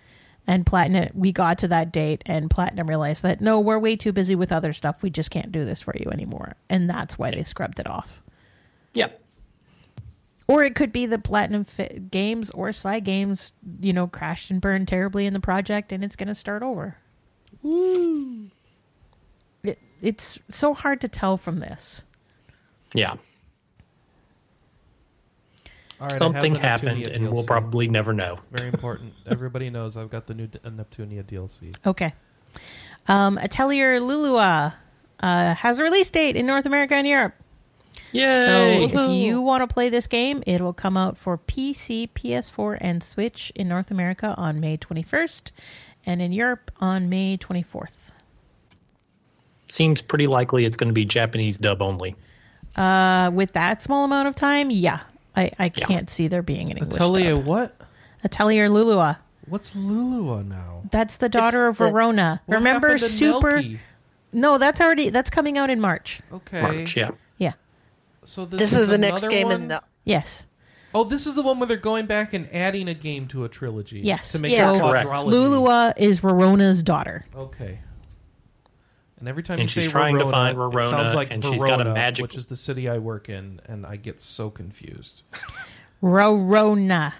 And 0.48 0.66
Platinum, 0.66 1.10
we 1.14 1.32
got 1.32 1.60
to 1.60 1.70
that 1.70 1.94
date, 1.94 2.24
and 2.26 2.50
Platinum 2.50 2.88
realized 2.88 3.24
that 3.24 3.40
no, 3.40 3.62
we're 3.62 3.80
way 3.80 3.96
too 3.96 4.12
busy 4.12 4.36
with 4.36 4.52
other 4.52 4.74
stuff. 4.74 5.02
We 5.04 5.10
just 5.10 5.32
can't 5.32 5.54
do 5.54 5.64
this 5.64 5.80
for 5.80 5.96
you 5.98 6.10
anymore, 6.12 6.58
and 6.70 6.90
that's 6.90 7.18
why 7.18 7.32
they 7.32 7.44
scrubbed 7.44 7.80
it 7.80 7.88
off. 7.88 8.22
Yep. 8.94 9.21
Or 10.52 10.64
it 10.64 10.76
could 10.76 10.92
be 10.92 11.06
the 11.06 11.18
Platinum 11.18 11.64
fi- 11.64 12.02
Games 12.12 12.50
or 12.52 12.70
Cygames, 12.70 13.54
you 13.80 13.94
know, 13.94 14.08
crashed 14.08 14.52
and 14.52 14.60
burned 14.60 14.88
terribly 14.88 15.26
in 15.26 15.34
the 15.34 15.40
project, 15.40 15.92
and 15.92 16.04
it's 16.04 16.16
going 16.16 16.28
to 16.28 16.36
start 16.36 16.62
over. 16.62 16.98
It, 19.64 19.80
it's 20.02 20.40
so 20.50 20.74
hard 20.74 21.00
to 21.02 21.08
tell 21.08 21.38
from 21.38 21.60
this. 21.60 22.04
Yeah. 22.94 23.12
All 23.12 23.18
right, 26.08 26.12
I 26.12 26.14
have 26.14 26.14
Something 26.14 26.56
happened, 26.56 27.04
Neptunia 27.04 27.16
and 27.16 27.32
we'll 27.32 27.46
probably 27.46 27.88
never 27.88 28.12
know. 28.12 28.40
Very 28.52 28.70
important. 28.70 29.14
Everybody 29.28 29.70
knows 29.70 29.96
I've 29.96 30.10
got 30.10 30.26
the 30.26 30.34
new 30.34 30.48
D- 30.48 30.60
uh, 30.66 30.70
Neptunia 30.70 31.24
DLC. 31.24 31.76
Okay. 31.86 32.14
Um, 33.08 33.38
Atelier 33.38 34.00
Lulua 34.00 34.74
uh, 35.20 35.54
has 35.54 35.80
a 35.80 35.84
release 35.84 36.10
date 36.10 36.36
in 36.36 36.46
North 36.46 36.66
America 36.66 36.96
and 36.96 37.08
Europe. 37.08 37.36
Yay! 38.14 38.46
So 38.90 39.00
if 39.00 39.12
you 39.12 39.42
want 39.42 39.68
to 39.68 39.74
play 39.74 39.90
this 39.90 40.08
game, 40.08 40.44
it 40.46 40.62
will 40.62 40.74
come 40.74 40.98
out 40.98 41.18
for 41.18 41.38
PC, 41.38 42.10
PS4, 42.14 42.78
and 42.82 43.04
Switch 43.04 43.52
in 43.56 43.68
North 43.68 43.92
America 43.92 44.34
on 44.38 44.60
May 44.60 44.78
21st 44.78 45.52
and 46.06 46.22
in 46.22 46.32
Europe 46.32 46.72
on 46.80 47.10
May 47.10 47.38
24th. 47.38 47.88
Seems 49.70 50.02
pretty 50.02 50.28
likely 50.28 50.66
it's 50.66 50.78
going 50.78 50.90
to 50.90 50.94
be 50.94 51.06
Japanese 51.06 51.58
dub 51.58 51.82
only. 51.82 52.16
Uh, 52.76 53.32
with 53.34 53.54
that 53.54 53.82
small 53.82 54.04
amount 54.04 54.28
of 54.28 54.36
time, 54.36 54.70
yeah. 54.70 55.02
I, 55.36 55.52
I 55.58 55.70
can't 55.70 56.10
see 56.10 56.28
there 56.28 56.42
being 56.42 56.72
an 56.72 56.78
English 56.78 56.96
Atelier 57.02 57.36
dub. 57.36 57.46
what? 57.46 57.76
Atelier 58.24 58.68
Lulua. 58.68 59.18
What's 59.48 59.74
Lulua 59.74 60.46
now? 60.46 60.84
That's 60.92 61.18
the 61.18 61.30
daughter 61.30 61.68
It's 61.70 61.80
of 61.80 61.86
the- 61.86 61.92
Verona. 61.92 62.42
What 62.46 62.56
Remember 62.56 62.90
happened 62.90 63.00
to 63.02 63.10
Super 63.10 63.52
Nelke? 63.62 63.80
No, 64.34 64.58
that's 64.58 64.80
already 64.80 65.10
that's 65.10 65.30
coming 65.30 65.58
out 65.58 65.70
in 65.70 65.80
March. 65.80 66.22
Okay. 66.32 66.62
March, 66.62 66.96
yeah. 66.96 67.12
Yeah. 68.22 68.26
So 68.28 68.46
this, 68.46 68.60
This 68.60 68.74
is 68.74 68.88
the 68.88 68.98
next 68.98 69.28
game 69.28 69.48
one? 69.48 69.62
in 69.64 69.68
the. 69.70 69.84
Yes. 70.06 70.46
Oh, 70.94 71.04
this 71.06 71.26
is 71.26 71.36
the 71.36 71.42
one 71.42 71.58
where 71.60 71.68
they're 71.68 71.78
going 71.78 72.06
back 72.06 72.34
and 72.34 72.50
adding 72.54 72.88
a 72.90 72.94
game 72.94 73.28
to 73.30 73.46
a 73.46 73.50
trilogy. 73.50 74.02
Yes. 74.02 74.34
To 74.34 74.40
make 74.40 74.52
Yeah. 74.52 74.76
it 74.76 74.80
Correct. 74.82 75.08
Lulua 75.08 75.94
is 75.98 76.20
Verona's 76.20 76.84
daughter. 76.84 77.26
Okay. 77.36 77.80
And 79.20 79.30
every 79.30 79.44
time 79.44 79.54
And 79.60 79.64
you 79.64 79.68
she's 79.70 79.86
say 79.86 79.92
trying 79.92 80.16
to 80.16 80.26
Verona, 80.26 80.34
find 80.34 80.52
it 80.54 80.58
Verona, 80.58 80.90
sounds 80.90 81.14
like 81.14 81.32
and 81.32 81.42
Verona, 81.44 81.58
she's 81.58 81.64
got 81.64 81.82
a 81.88 81.94
magic- 81.94 82.24
which 82.24 82.36
is 82.36 82.48
the 82.48 82.56
city 82.58 82.90
I 82.90 82.98
work 82.98 83.30
in, 83.30 83.62
and 83.68 83.86
I 83.86 83.96
get 83.96 84.22
so 84.22 84.50
confused. 84.50 85.22
Rorona. 86.04 87.14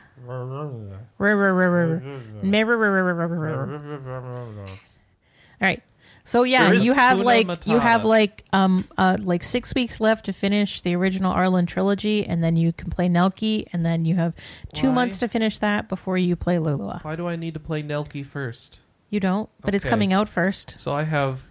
All 5.62 5.68
right. 5.68 5.84
So 6.24 6.44
yeah, 6.44 6.72
you 6.72 6.94
have 6.94 7.20
like 7.20 7.66
you 7.66 7.80
have 7.80 8.06
like 8.06 8.44
um 8.54 8.88
uh 8.98 9.18
like 9.22 9.44
six 9.44 9.74
weeks 9.74 10.00
left 10.00 10.26
to 10.26 10.34
finish 10.34 10.82
the 10.82 10.96
original 10.96 11.34
Arland 11.34 11.68
trilogy, 11.68 12.26
and 12.26 12.44
then 12.44 12.56
you 12.56 12.74
can 12.74 12.90
play 12.90 13.08
Nelke, 13.10 13.66
and 13.74 13.86
then 13.86 14.06
you 14.06 14.16
have 14.16 14.36
two 14.74 14.88
Why? 14.90 14.94
months 14.96 15.18
to 15.20 15.28
finish 15.28 15.58
that 15.60 15.90
before 15.90 16.18
you 16.18 16.36
play 16.36 16.58
Lulua. 16.58 17.04
Why 17.04 17.16
do 17.16 17.28
I 17.28 17.36
need 17.36 17.54
to 17.56 17.60
play 17.60 17.82
Nelke 17.84 18.26
first? 18.26 18.80
You 19.10 19.20
don't, 19.20 19.50
but 19.62 19.76
it's 19.76 19.86
Okay. 19.86 19.90
coming 19.90 20.14
out 20.14 20.30
first. 20.30 20.76
So 20.80 20.94
I 20.94 21.04
have 21.04 21.42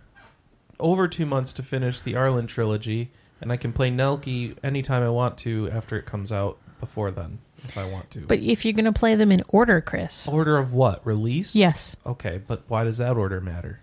over 0.78 1.06
two 1.08 1.26
months 1.26 1.52
to 1.54 1.62
finish 1.62 2.00
the 2.00 2.14
Arland 2.14 2.48
trilogy, 2.48 3.10
and 3.40 3.52
I 3.52 3.56
can 3.56 3.72
play 3.72 3.90
Nelke 3.90 4.56
anytime 4.64 5.02
I 5.02 5.10
want 5.10 5.36
to 5.38 5.68
after 5.70 5.98
it 5.98 6.06
comes 6.06 6.32
out 6.32 6.56
before 6.78 7.10
then, 7.10 7.38
if 7.64 7.76
I 7.76 7.84
want 7.84 8.10
to. 8.12 8.20
But 8.20 8.38
if 8.38 8.64
you're 8.64 8.72
gonna 8.72 8.92
play 8.92 9.14
them 9.14 9.30
in 9.30 9.42
order, 9.48 9.80
Chris, 9.82 10.26
order 10.28 10.56
of 10.56 10.72
what? 10.72 11.04
Release? 11.04 11.54
yes, 11.54 11.96
Okay, 12.06 12.40
but 12.46 12.62
why 12.68 12.84
does 12.84 12.96
that 12.98 13.16
order 13.16 13.40
matter? 13.40 13.80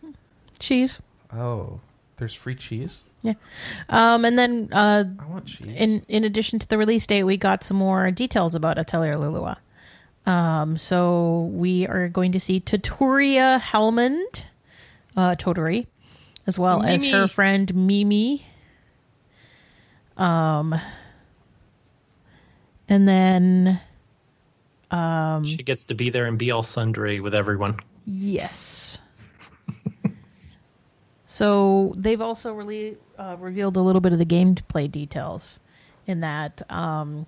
Cheese. 0.57 0.99
Oh, 1.33 1.79
there's 2.17 2.33
free 2.33 2.55
cheese? 2.55 3.01
Yeah. 3.21 3.33
Um, 3.89 4.25
and 4.25 4.37
then 4.37 4.69
uh, 4.71 5.05
I 5.19 5.25
want 5.25 5.47
cheese. 5.47 5.67
in 5.67 6.05
in 6.07 6.23
addition 6.23 6.59
to 6.59 6.67
the 6.67 6.77
release 6.77 7.07
date, 7.07 7.23
we 7.23 7.37
got 7.37 7.63
some 7.63 7.77
more 7.77 8.11
details 8.11 8.55
about 8.55 8.77
Atelier 8.77 9.13
Lulua. 9.13 9.57
Um, 10.25 10.77
so 10.77 11.49
we 11.53 11.87
are 11.87 12.09
going 12.09 12.33
to 12.33 12.39
see 12.39 12.59
Totooria 12.59 13.59
Helmold, 13.61 14.43
uh, 15.15 15.35
Totori, 15.35 15.85
as 16.45 16.59
well 16.59 16.83
as 16.83 17.05
her 17.05 17.27
friend 17.27 17.73
Mimi. 17.73 18.45
Um, 20.17 20.79
and 22.89 23.07
then 23.07 23.79
um, 24.91 25.43
she 25.45 25.57
gets 25.57 25.85
to 25.85 25.95
be 25.95 26.09
there 26.09 26.25
and 26.25 26.37
be 26.37 26.51
all 26.51 26.63
sundry 26.63 27.19
with 27.19 27.33
everyone. 27.33 27.79
Yes. 28.05 28.99
So 31.37 31.93
they've 31.95 32.19
also 32.19 32.51
really 32.51 32.97
uh, 33.19 33.35
revealed 33.37 33.77
a 33.77 33.79
little 33.79 34.01
bit 34.01 34.11
of 34.11 34.17
the 34.17 34.25
gameplay 34.25 34.91
details 34.91 35.59
in 36.07 36.21
that 36.21 36.63
um, 36.71 37.27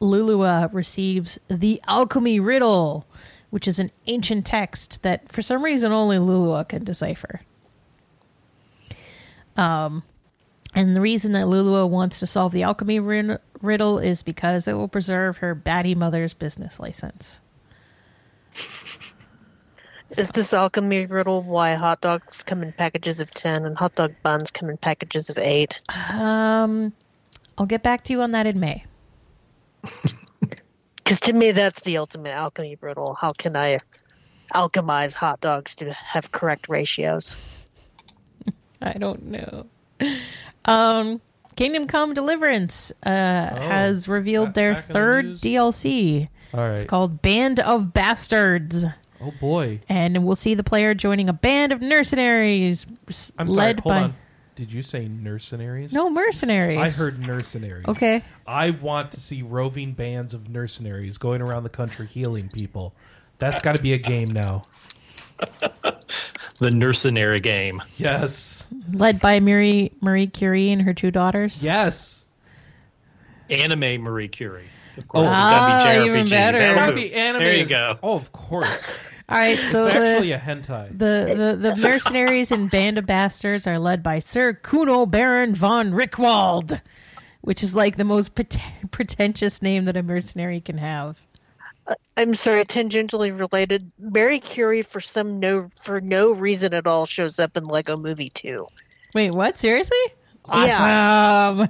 Lulua 0.00 0.72
receives 0.72 1.38
the 1.48 1.78
alchemy 1.86 2.40
riddle, 2.40 3.06
which 3.50 3.68
is 3.68 3.78
an 3.78 3.90
ancient 4.06 4.46
text 4.46 5.02
that 5.02 5.30
for 5.30 5.42
some 5.42 5.62
reason 5.62 5.92
only 5.92 6.16
Lulua 6.16 6.66
can 6.66 6.84
decipher. 6.84 7.42
Um, 9.58 10.04
and 10.74 10.96
the 10.96 11.02
reason 11.02 11.32
that 11.32 11.44
Lulua 11.44 11.86
wants 11.86 12.20
to 12.20 12.26
solve 12.26 12.52
the 12.52 12.62
alchemy 12.62 12.98
riddle 12.98 13.98
is 13.98 14.22
because 14.22 14.66
it 14.66 14.72
will 14.72 14.88
preserve 14.88 15.36
her 15.36 15.54
baddie 15.54 15.94
mother's 15.94 16.32
business 16.32 16.80
license. 16.80 17.42
Is 20.10 20.30
this 20.30 20.52
alchemy 20.52 21.06
riddle 21.06 21.42
why 21.42 21.74
hot 21.74 22.00
dogs 22.00 22.42
come 22.42 22.62
in 22.62 22.72
packages 22.72 23.20
of 23.20 23.30
10 23.32 23.64
and 23.64 23.76
hot 23.76 23.94
dog 23.94 24.14
buns 24.22 24.50
come 24.50 24.68
in 24.70 24.76
packages 24.76 25.30
of 25.30 25.38
8? 25.38 25.80
Um, 26.12 26.92
I'll 27.58 27.66
get 27.66 27.82
back 27.82 28.04
to 28.04 28.12
you 28.12 28.22
on 28.22 28.30
that 28.32 28.46
in 28.46 28.60
May. 28.60 28.84
Because 31.04 31.20
to 31.20 31.34
me, 31.34 31.50
that's 31.52 31.82
the 31.82 31.98
ultimate 31.98 32.30
alchemy 32.30 32.78
riddle. 32.80 33.14
How 33.14 33.34
can 33.34 33.56
I 33.56 33.78
alchemize 34.54 35.12
hot 35.12 35.38
dogs 35.42 35.74
to 35.76 35.92
have 35.92 36.32
correct 36.32 36.70
ratios? 36.70 37.36
I 38.80 38.94
don't 38.94 39.24
know. 39.24 39.66
Um, 40.64 41.20
Kingdom 41.56 41.86
Come 41.88 42.14
Deliverance 42.14 42.90
uh, 43.04 43.10
has 43.10 44.08
revealed 44.08 44.54
their 44.54 44.74
back 44.74 44.86
the 44.86 44.92
third. 44.94 45.26
DLC. 45.40 46.28
All 46.54 46.60
right. 46.60 46.72
It's 46.72 46.84
called 46.84 47.20
Band 47.20 47.60
of 47.60 47.92
Bastards. 47.92 48.84
Oh 49.24 49.32
boy. 49.40 49.80
And 49.88 50.24
we'll 50.24 50.36
see 50.36 50.54
the 50.54 50.64
player 50.64 50.94
joining 50.94 51.28
a 51.28 51.32
band 51.32 51.72
of 51.72 51.80
mercenaries 51.82 52.86
s- 53.08 53.32
I'm 53.38 53.46
sorry. 53.48 53.56
led 53.56 53.80
Hold 53.80 53.94
by. 53.94 54.02
on. 54.02 54.14
Did 54.56 54.70
you 54.72 54.82
say 54.84 55.08
mercenaries? 55.08 55.92
No 55.92 56.08
mercenaries. 56.10 56.78
I 56.78 56.88
heard 56.90 57.18
mercenaries. 57.18 57.86
Okay. 57.88 58.22
I 58.46 58.70
want 58.70 59.10
to 59.12 59.20
see 59.20 59.42
roving 59.42 59.92
bands 59.94 60.32
of 60.32 60.48
mercenaries 60.48 61.18
going 61.18 61.42
around 61.42 61.64
the 61.64 61.68
country 61.70 62.06
healing 62.06 62.48
people. 62.50 62.92
That's 63.40 63.60
got 63.62 63.74
to 63.76 63.82
be 63.82 63.92
a 63.92 63.98
game 63.98 64.30
now. 64.30 64.64
The 66.60 66.70
Mercenary 66.70 67.40
game. 67.40 67.82
Yes. 67.96 68.68
Led 68.92 69.18
by 69.20 69.40
Marie 69.40 69.90
Marie 70.00 70.28
Curie 70.28 70.70
and 70.70 70.80
her 70.82 70.94
two 70.94 71.10
daughters. 71.10 71.62
Yes. 71.64 72.26
Anime 73.50 74.00
Marie 74.00 74.28
Curie. 74.28 74.68
Of 74.96 75.08
course, 75.08 75.22
Oh. 75.28 75.32
it's 75.32 75.32
gotta 75.32 75.98
Ah, 75.98 76.02
be 76.04 76.06
even 76.06 76.28
better. 76.28 76.58
That'll 76.58 76.94
be 76.94 77.12
anime. 77.12 77.42
There 77.42 77.56
you 77.56 77.64
is- 77.64 77.68
go. 77.68 77.98
Oh, 78.04 78.14
of 78.14 78.30
course. 78.32 78.84
All 79.28 79.38
right, 79.38 79.58
so 79.58 79.86
It's 79.86 79.94
the, 79.94 80.32
a 80.32 80.38
hentai. 80.38 80.90
the, 80.90 81.56
the 81.58 81.70
the 81.72 81.76
mercenaries 81.76 82.52
and 82.52 82.70
band 82.70 82.98
of 82.98 83.06
bastards 83.06 83.66
are 83.66 83.78
led 83.78 84.02
by 84.02 84.18
Sir 84.18 84.52
Kuno 84.52 85.06
Baron 85.06 85.54
von 85.54 85.92
Rickwald, 85.92 86.80
which 87.40 87.62
is 87.62 87.74
like 87.74 87.96
the 87.96 88.04
most 88.04 88.34
pret- 88.34 88.58
pretentious 88.90 89.62
name 89.62 89.86
that 89.86 89.96
a 89.96 90.02
mercenary 90.02 90.60
can 90.60 90.76
have. 90.76 91.16
I'm 92.18 92.34
sorry, 92.34 92.64
tangentially 92.66 93.38
related. 93.38 93.90
Marie 93.98 94.40
Curie, 94.40 94.82
for 94.82 95.00
some 95.00 95.40
no 95.40 95.70
for 95.76 96.00
no 96.02 96.32
reason 96.32 96.74
at 96.74 96.86
all, 96.86 97.06
shows 97.06 97.38
up 97.38 97.56
in 97.56 97.64
Lego 97.66 97.96
Movie 97.96 98.30
2. 98.30 98.66
Wait, 99.14 99.30
what? 99.30 99.56
Seriously? 99.56 99.96
Yeah. 100.48 100.78
Awesome. 100.80 101.68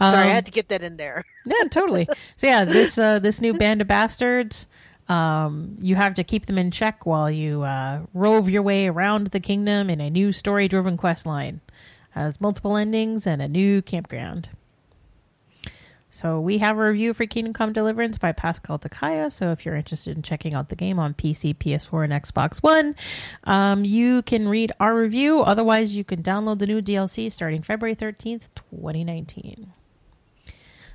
Sorry, 0.00 0.16
I 0.18 0.22
Um, 0.24 0.28
had 0.30 0.46
to 0.46 0.52
get 0.52 0.68
that 0.68 0.82
in 0.82 0.96
there. 0.96 1.24
Yeah, 1.46 1.68
totally. 1.70 2.08
So 2.36 2.46
yeah, 2.46 2.64
this 2.64 2.98
uh, 2.98 3.18
this 3.20 3.40
new 3.40 3.54
band 3.54 3.80
of 3.80 3.86
bastards, 3.88 4.66
um, 5.12 5.76
you 5.78 5.94
have 5.94 6.14
to 6.14 6.24
keep 6.24 6.46
them 6.46 6.56
in 6.56 6.70
check 6.70 7.04
while 7.04 7.30
you 7.30 7.62
uh, 7.62 8.00
rove 8.14 8.48
your 8.48 8.62
way 8.62 8.88
around 8.88 9.26
the 9.26 9.40
kingdom 9.40 9.90
in 9.90 10.00
a 10.00 10.08
new 10.08 10.32
story-driven 10.32 10.96
quest 10.96 11.26
line. 11.26 11.60
Has 12.10 12.40
multiple 12.40 12.78
endings 12.78 13.26
and 13.26 13.42
a 13.42 13.48
new 13.48 13.82
campground. 13.82 14.48
So 16.08 16.40
we 16.40 16.58
have 16.58 16.78
a 16.78 16.88
review 16.88 17.12
for 17.12 17.26
Kingdom 17.26 17.52
Come 17.52 17.74
Deliverance 17.74 18.16
by 18.16 18.32
Pascal 18.32 18.78
Takaya. 18.78 19.30
So 19.30 19.50
if 19.50 19.66
you're 19.66 19.76
interested 19.76 20.16
in 20.16 20.22
checking 20.22 20.54
out 20.54 20.70
the 20.70 20.76
game 20.76 20.98
on 20.98 21.12
PC, 21.12 21.56
PS4, 21.56 22.04
and 22.04 22.12
Xbox 22.12 22.62
One, 22.62 22.94
um, 23.44 23.84
you 23.84 24.22
can 24.22 24.48
read 24.48 24.72
our 24.80 24.94
review. 24.94 25.40
Otherwise, 25.40 25.94
you 25.94 26.04
can 26.04 26.22
download 26.22 26.58
the 26.58 26.66
new 26.66 26.80
DLC 26.80 27.30
starting 27.30 27.62
February 27.62 27.96
13th, 27.96 28.48
2019. 28.54 29.72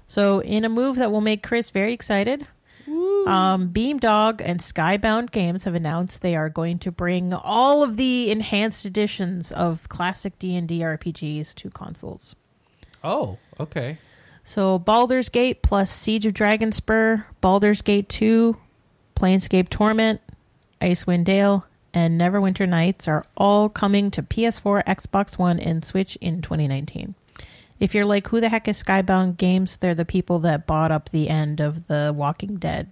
So, 0.07 0.39
in 0.39 0.65
a 0.65 0.69
move 0.69 0.95
that 0.95 1.11
will 1.11 1.21
make 1.21 1.43
Chris 1.43 1.69
very 1.69 1.93
excited, 1.93 2.47
um, 2.87 3.69
Beamdog 3.69 4.41
and 4.43 4.59
Skybound 4.59 5.31
Games 5.31 5.65
have 5.65 5.75
announced 5.75 6.21
they 6.21 6.35
are 6.35 6.49
going 6.49 6.79
to 6.79 6.91
bring 6.91 7.33
all 7.33 7.83
of 7.83 7.97
the 7.97 8.31
enhanced 8.31 8.85
editions 8.85 9.51
of 9.51 9.89
classic 9.89 10.39
D 10.39 10.55
and 10.55 10.67
D 10.67 10.79
RPGs 10.79 11.53
to 11.55 11.69
consoles. 11.69 12.35
Oh, 13.03 13.37
okay. 13.59 13.97
So, 14.43 14.79
Baldur's 14.79 15.29
Gate 15.29 15.61
plus 15.61 15.91
Siege 15.91 16.25
of 16.25 16.33
Dragonspear, 16.33 17.25
Baldur's 17.41 17.81
Gate 17.81 18.07
2, 18.07 18.55
Planescape 19.15 19.67
Torment, 19.67 20.21
Icewind 20.81 21.25
Dale, 21.25 21.65
and 21.93 22.19
Neverwinter 22.19 22.67
Nights 22.67 23.07
are 23.07 23.25
all 23.35 23.67
coming 23.67 24.09
to 24.11 24.23
PS4, 24.23 24.85
Xbox 24.85 25.37
One, 25.37 25.59
and 25.59 25.83
Switch 25.83 26.15
in 26.17 26.41
2019. 26.41 27.15
If 27.79 27.93
you're 27.93 28.05
like, 28.05 28.27
who 28.27 28.41
the 28.41 28.49
heck 28.49 28.67
is 28.67 28.81
Skybound 28.81 29.37
Games? 29.37 29.77
They're 29.77 29.95
the 29.95 30.05
people 30.05 30.39
that 30.39 30.65
bought 30.65 30.91
up 30.91 31.09
the 31.09 31.29
end 31.29 31.59
of 31.59 31.87
the 31.87 32.13
Walking 32.15 32.57
Dead 32.57 32.89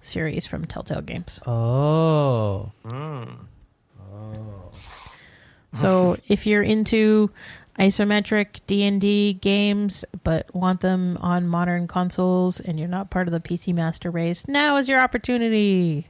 series 0.00 0.46
from 0.46 0.64
Telltale 0.66 1.00
Games. 1.00 1.40
Oh. 1.46 2.72
oh. 2.84 3.28
So 5.72 6.16
if 6.28 6.46
you're 6.46 6.62
into 6.62 7.30
isometric 7.78 8.60
D&D 8.66 9.34
games 9.34 10.04
but 10.24 10.52
want 10.52 10.80
them 10.80 11.16
on 11.20 11.46
modern 11.46 11.86
consoles 11.86 12.58
and 12.58 12.76
you're 12.76 12.88
not 12.88 13.08
part 13.08 13.28
of 13.28 13.32
the 13.32 13.40
PC 13.40 13.72
master 13.74 14.10
race, 14.10 14.46
now 14.48 14.76
is 14.76 14.88
your 14.88 15.00
opportunity. 15.00 16.06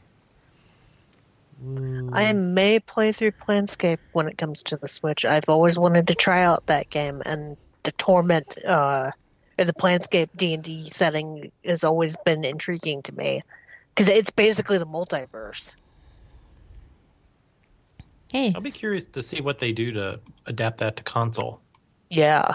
I 2.13 2.33
may 2.33 2.79
play 2.79 3.11
through 3.11 3.33
Planescape 3.33 3.99
when 4.13 4.29
it 4.29 4.39
comes 4.39 4.63
to 4.65 4.77
the 4.77 4.87
Switch. 4.87 5.25
I've 5.25 5.49
always 5.49 5.77
wanted 5.77 6.07
to 6.07 6.15
try 6.15 6.45
out 6.45 6.67
that 6.67 6.89
game, 6.89 7.21
and 7.27 7.57
the 7.89 7.93
Torment, 7.93 8.63
uh, 8.67 9.11
or 9.59 9.65
the 9.65 9.73
Planescape 9.73 10.29
D 10.37 10.53
and 10.53 10.63
D 10.63 10.91
setting 10.91 11.51
has 11.65 11.85
always 11.85 12.17
been 12.27 12.45
intriguing 12.45 13.03
to 13.05 13.13
me 13.15 13.43
because 13.95 14.09
it's 14.09 14.29
basically 14.29 14.77
the 14.77 14.87
multiverse. 14.87 15.75
Hey, 18.31 18.53
I'll 18.55 18.61
be 18.61 18.71
curious 18.71 19.07
to 19.07 19.23
see 19.23 19.41
what 19.41 19.59
they 19.59 19.73
do 19.73 19.91
to 19.93 20.21
adapt 20.45 20.81
that 20.81 20.99
to 20.99 21.03
console. 21.03 21.63
Yeah, 22.11 22.53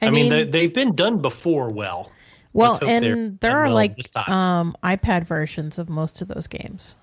I, 0.00 0.06
I, 0.06 0.10
mean, 0.10 0.28
mean, 0.28 0.30
they, 0.30 0.44
they've 0.44 0.74
been 0.74 0.92
done 0.92 1.20
before 1.20 1.70
well. 1.70 2.12
well, 2.52 2.78
they're 2.78 2.88
and 2.88 3.40
there 3.40 3.58
are 3.58 3.66
well 3.66 3.74
like 3.74 3.96
this 3.96 4.10
time. 4.10 4.32
um, 4.32 4.76
iPad 4.84 5.26
versions 5.26 5.80
of 5.80 5.88
most 5.88 6.22
of 6.22 6.28
those 6.28 6.46
games. 6.46 6.94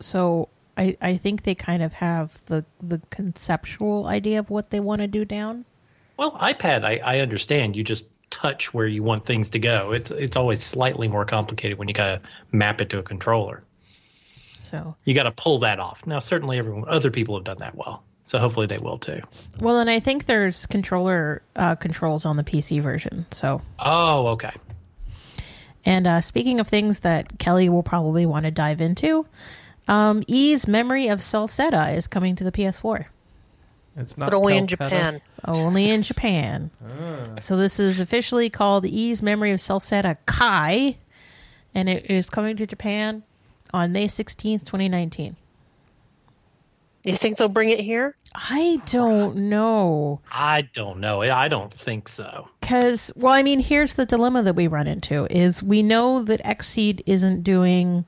So 0.00 0.50
I, 0.76 0.98
I 1.00 1.16
think 1.16 1.44
they 1.44 1.54
kind 1.54 1.82
of 1.82 1.94
have 1.94 2.44
the 2.44 2.66
the 2.78 3.00
conceptual 3.08 4.06
idea 4.06 4.38
of 4.38 4.50
what 4.50 4.68
they 4.68 4.80
want 4.80 5.00
to 5.00 5.06
do 5.06 5.24
down. 5.24 5.64
Well, 6.20 6.32
iPad, 6.32 6.84
I, 6.84 7.00
I 7.02 7.20
understand. 7.20 7.76
You 7.76 7.82
just 7.82 8.04
touch 8.28 8.74
where 8.74 8.86
you 8.86 9.02
want 9.02 9.24
things 9.24 9.48
to 9.48 9.58
go. 9.58 9.92
It's 9.92 10.10
it's 10.10 10.36
always 10.36 10.62
slightly 10.62 11.08
more 11.08 11.24
complicated 11.24 11.78
when 11.78 11.88
you 11.88 11.94
gotta 11.94 12.20
map 12.52 12.82
it 12.82 12.90
to 12.90 12.98
a 12.98 13.02
controller. 13.02 13.64
So 14.62 14.94
You 15.04 15.14
got 15.14 15.22
to 15.22 15.32
pull 15.32 15.60
that 15.60 15.80
off. 15.80 16.06
Now, 16.06 16.18
certainly, 16.18 16.58
everyone, 16.58 16.84
other 16.88 17.10
people 17.10 17.36
have 17.36 17.44
done 17.44 17.56
that 17.60 17.74
well, 17.74 18.04
so 18.24 18.38
hopefully 18.38 18.66
they 18.66 18.76
will 18.76 18.98
too. 18.98 19.22
well, 19.62 19.78
and 19.78 19.88
I 19.88 19.98
think 19.98 20.26
there's 20.26 20.66
controller 20.66 21.40
uh, 21.56 21.76
controls 21.76 22.26
on 22.26 22.36
the 22.36 22.44
PC 22.44 22.82
version. 22.82 23.24
So 23.30 23.62
Oh, 23.78 24.26
okay. 24.26 24.52
And 25.86 26.06
uh, 26.06 26.20
speaking 26.20 26.60
of 26.60 26.68
things 26.68 27.00
that 27.00 27.38
Kelly 27.38 27.70
will 27.70 27.82
probably 27.82 28.26
want 28.26 28.44
to 28.44 28.50
dive 28.50 28.82
into, 28.82 29.24
um, 29.88 30.22
Ys 30.26 30.68
Memory 30.68 31.08
of 31.08 31.20
Celceta 31.20 31.96
is 31.96 32.06
coming 32.06 32.36
to 32.36 32.44
the 32.44 32.52
PS4. 32.52 33.06
It's 33.96 34.16
not 34.16 34.30
but 34.30 34.36
only 34.36 34.56
in 34.56 34.66
Japan. 34.66 35.20
Only 35.44 35.90
in 35.90 36.02
Japan. 36.02 36.70
Ah. 36.84 37.40
So 37.40 37.56
this 37.56 37.80
is 37.80 38.00
officially 38.00 38.48
called 38.48 38.84
Ys 38.84 39.20
Memory 39.20 39.52
of 39.52 39.60
Celceta 39.60 40.16
Kai, 40.26 40.96
and 41.74 41.88
it 41.88 42.10
is 42.10 42.30
coming 42.30 42.56
to 42.56 42.66
Japan 42.66 43.22
on 43.72 43.92
May 43.92 44.06
16th, 44.06 44.64
2019. 44.64 45.36
You 47.02 47.16
think 47.16 47.38
they'll 47.38 47.48
bring 47.48 47.70
it 47.70 47.80
here? 47.80 48.14
I 48.34 48.80
don't 48.86 49.48
know. 49.48 50.20
I 50.30 50.62
don't 50.62 51.00
know. 51.00 51.22
I 51.22 51.48
don't 51.48 51.72
think 51.72 52.08
so. 52.08 52.48
Because, 52.60 53.10
well, 53.16 53.32
I 53.32 53.42
mean, 53.42 53.58
here's 53.60 53.94
the 53.94 54.04
dilemma 54.04 54.42
that 54.42 54.54
we 54.54 54.66
run 54.66 54.86
into 54.86 55.26
is 55.30 55.62
we 55.62 55.82
know 55.82 56.22
that 56.24 56.42
Xseed 56.44 57.02
isn't 57.06 57.42
doing, 57.42 58.04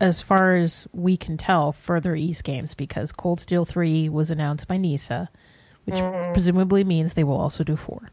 as 0.00 0.22
far 0.22 0.56
as 0.56 0.86
we 0.92 1.16
can 1.16 1.36
tell, 1.36 1.72
further 1.72 2.14
East 2.16 2.42
games 2.44 2.74
because 2.74 3.12
Cold 3.12 3.40
Steel 3.40 3.64
3 3.64 4.08
was 4.08 4.30
announced 4.30 4.66
by 4.66 4.76
NISA, 4.78 5.28
which 5.84 5.98
presumably 6.32 6.84
means 6.84 7.14
they 7.14 7.24
will 7.24 7.38
also 7.40 7.62
do 7.64 7.76
4. 7.76 8.08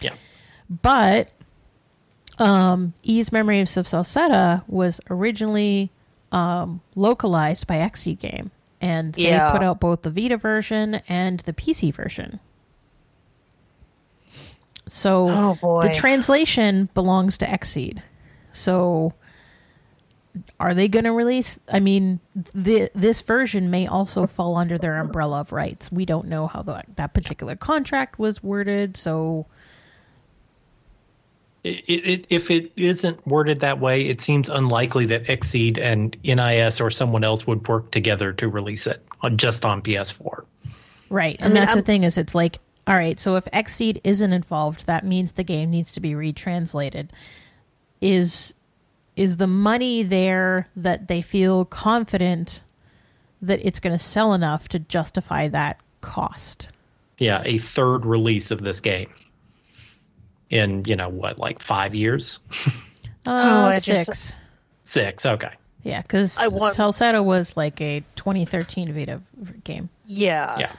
Yeah. 0.00 0.14
But 0.70 1.30
um, 2.38 2.94
Ys 3.02 3.32
Memory 3.32 3.60
of 3.60 3.68
Celceta 3.68 4.62
was 4.68 5.00
originally 5.10 5.90
um, 6.30 6.80
localized 6.94 7.66
by 7.66 7.76
Xseed 7.76 8.18
Game, 8.20 8.50
and 8.80 9.14
they 9.14 9.22
Yeah. 9.30 9.50
put 9.50 9.62
out 9.62 9.80
both 9.80 10.02
the 10.02 10.10
Vita 10.10 10.36
version 10.36 11.00
and 11.08 11.40
the 11.40 11.52
PC 11.52 11.92
version. 11.92 12.38
So 14.88 15.58
Oh, 15.62 15.82
the 15.82 15.94
translation 15.94 16.88
belongs 16.94 17.36
to 17.38 17.46
Xseed. 17.46 18.02
So 18.52 19.12
are 20.60 20.74
they 20.74 20.88
going 20.88 21.04
to 21.04 21.12
release? 21.12 21.58
I 21.72 21.80
mean, 21.80 22.20
the, 22.54 22.90
this 22.94 23.20
version 23.22 23.70
may 23.70 23.86
also 23.86 24.26
fall 24.26 24.56
under 24.56 24.78
their 24.78 24.98
umbrella 24.98 25.40
of 25.40 25.52
rights. 25.52 25.90
We 25.92 26.04
don't 26.04 26.28
know 26.28 26.46
how 26.46 26.62
the, 26.62 26.82
that 26.96 27.14
particular 27.14 27.56
contract 27.56 28.18
was 28.18 28.42
worded. 28.42 28.96
So 28.96 29.46
It, 31.64 31.84
it, 31.88 32.26
if 32.30 32.50
it 32.50 32.72
isn't 32.76 33.26
worded 33.26 33.60
that 33.60 33.80
way, 33.80 34.02
it 34.06 34.20
seems 34.20 34.48
unlikely 34.48 35.06
that 35.06 35.24
Xseed 35.26 35.78
and 35.78 36.16
NIS 36.22 36.80
or 36.80 36.90
someone 36.90 37.24
else 37.24 37.46
would 37.46 37.66
work 37.68 37.90
together 37.90 38.32
to 38.34 38.48
release 38.48 38.86
it 38.86 39.04
on, 39.22 39.36
just 39.36 39.64
on 39.64 39.82
PS4. 39.82 40.44
Right. 41.10 41.36
And 41.40 41.52
mean, 41.52 41.60
that's 41.60 41.72
the 41.72 41.78
I'm- 41.78 41.84
thing 41.84 42.04
is 42.04 42.16
it's 42.18 42.34
like, 42.34 42.58
all 42.86 42.94
right, 42.94 43.20
so 43.20 43.34
if 43.34 43.44
Xseed 43.46 44.00
isn't 44.02 44.32
involved, 44.32 44.86
that 44.86 45.04
means 45.04 45.32
the 45.32 45.44
game 45.44 45.70
needs 45.70 45.92
to 45.92 46.00
be 46.00 46.14
retranslated. 46.14 47.10
Is 48.00 48.54
is 49.18 49.36
the 49.36 49.46
money 49.46 50.02
there 50.02 50.68
that 50.76 51.08
they 51.08 51.20
feel 51.22 51.64
confident 51.64 52.62
that 53.42 53.60
it's 53.66 53.80
going 53.80 53.96
to 53.96 54.02
sell 54.02 54.32
enough 54.32 54.68
to 54.68 54.78
justify 54.78 55.48
that 55.48 55.78
cost? 56.00 56.68
Yeah, 57.18 57.42
a 57.44 57.58
third 57.58 58.06
release 58.06 58.50
of 58.50 58.62
this 58.62 58.80
game 58.80 59.10
in 60.50 60.84
you 60.86 60.96
know 60.96 61.08
what, 61.08 61.38
like 61.38 61.60
five 61.60 61.94
years, 61.94 62.38
Uh, 63.26 63.32
I 63.72 63.80
just- 63.80 63.84
six. 64.06 64.32
six. 64.84 65.26
Okay. 65.26 65.50
Yeah, 65.82 66.02
because 66.02 66.38
I 66.38 66.48
want- 66.48 66.76
Celceta 66.76 67.22
was 67.24 67.56
like 67.56 67.80
a 67.80 68.02
2013 68.16 68.92
Vita 68.92 69.20
game. 69.64 69.88
Yeah. 70.04 70.56
Yeah. 70.58 70.72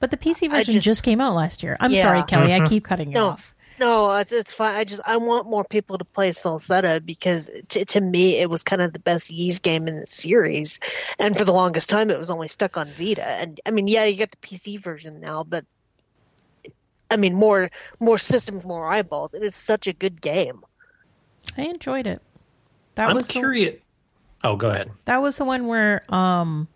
But 0.00 0.10
the 0.10 0.16
PC 0.16 0.48
version 0.50 0.74
just- 0.74 0.84
just, 0.84 1.02
came 1.02 1.20
out 1.20 1.34
last 1.34 1.62
year. 1.62 1.76
I'm 1.80 1.92
Yeah. 1.92 2.02
sorry, 2.02 2.22
Kelly. 2.24 2.52
I 2.52 2.66
keep 2.68 2.84
cutting 2.84 3.08
you 3.08 3.14
No. 3.14 3.28
off. 3.30 3.54
No, 3.78 4.12
it's, 4.12 4.32
it's 4.32 4.52
fine. 4.52 4.74
I 4.74 4.84
just 4.84 5.02
I 5.06 5.18
want 5.18 5.48
more 5.48 5.64
people 5.64 5.98
to 5.98 6.04
play 6.04 6.30
Celceta 6.30 7.04
because 7.04 7.50
t- 7.68 7.84
to 7.84 8.00
me 8.00 8.36
it 8.38 8.48
was 8.48 8.62
kind 8.64 8.80
of 8.80 8.92
the 8.92 8.98
best 8.98 9.30
Ys 9.30 9.58
game 9.58 9.86
in 9.88 9.96
the 9.96 10.06
series, 10.06 10.80
and 11.18 11.36
for 11.36 11.44
the 11.44 11.52
longest 11.52 11.90
time 11.90 12.10
it 12.10 12.18
was 12.18 12.30
only 12.30 12.48
stuck 12.48 12.76
on 12.76 12.88
Vita. 12.90 13.26
And 13.26 13.60
I 13.66 13.70
mean, 13.70 13.86
yeah, 13.86 14.04
you 14.04 14.16
get 14.16 14.30
the 14.30 14.36
PC 14.38 14.80
version 14.80 15.20
now, 15.20 15.44
but 15.44 15.64
I 17.10 17.16
mean, 17.16 17.34
more 17.34 17.70
more 18.00 18.18
systems, 18.18 18.64
more 18.64 18.86
eyeballs. 18.86 19.34
It 19.34 19.42
is 19.42 19.54
such 19.54 19.86
a 19.86 19.92
good 19.92 20.20
game. 20.20 20.62
I 21.56 21.62
enjoyed 21.62 22.06
it. 22.06 22.22
That 22.94 23.10
I'm 23.10 23.16
was 23.16 23.26
the- 23.26 23.32
curious. 23.34 23.80
Oh, 24.44 24.56
go 24.56 24.70
ahead. 24.70 24.90
That 25.06 25.22
was 25.22 25.36
the 25.38 25.44
one 25.44 25.66
where 25.66 26.02
um 26.12 26.68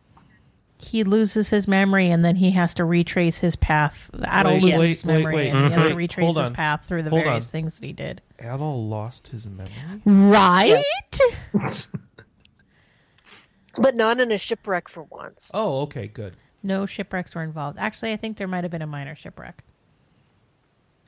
he 0.80 1.04
loses 1.04 1.50
his 1.50 1.68
memory 1.68 2.10
and 2.10 2.24
then 2.24 2.36
he 2.36 2.50
has 2.52 2.74
to 2.74 2.84
retrace 2.84 3.38
his 3.38 3.54
path. 3.56 4.10
Adol 4.14 4.54
Wait, 4.54 4.62
loses 4.62 4.78
wait, 4.80 4.88
his 4.88 5.04
wait, 5.06 5.14
memory 5.18 5.34
wait. 5.36 5.48
and 5.50 5.66
he 5.66 5.72
has 5.72 5.82
to 5.84 5.88
Wait, 5.90 5.96
retrace 5.96 6.24
hold 6.24 6.36
his 6.38 6.46
on. 6.46 6.54
path 6.54 6.84
through 6.86 7.02
the 7.02 7.10
Hold 7.10 7.22
various 7.24 7.46
on. 7.46 7.50
things 7.50 7.74
that 7.78 7.86
he 7.86 7.92
did. 7.92 8.22
Adol 8.38 8.88
lost 8.88 9.28
his 9.28 9.46
memory. 9.46 9.72
Right? 10.04 10.84
But 13.76 13.94
not 13.94 14.18
in 14.20 14.32
a 14.32 14.38
shipwreck 14.38 14.88
for 14.88 15.04
once. 15.04 15.50
Oh, 15.54 15.82
okay, 15.82 16.08
good. 16.08 16.36
No 16.62 16.86
shipwrecks 16.86 17.34
were 17.34 17.42
involved. 17.42 17.78
Actually, 17.78 18.12
I 18.12 18.16
think 18.16 18.36
there 18.36 18.48
might 18.48 18.64
have 18.64 18.70
been 18.70 18.82
a 18.82 18.86
minor 18.86 19.14
shipwreck. 19.14 19.62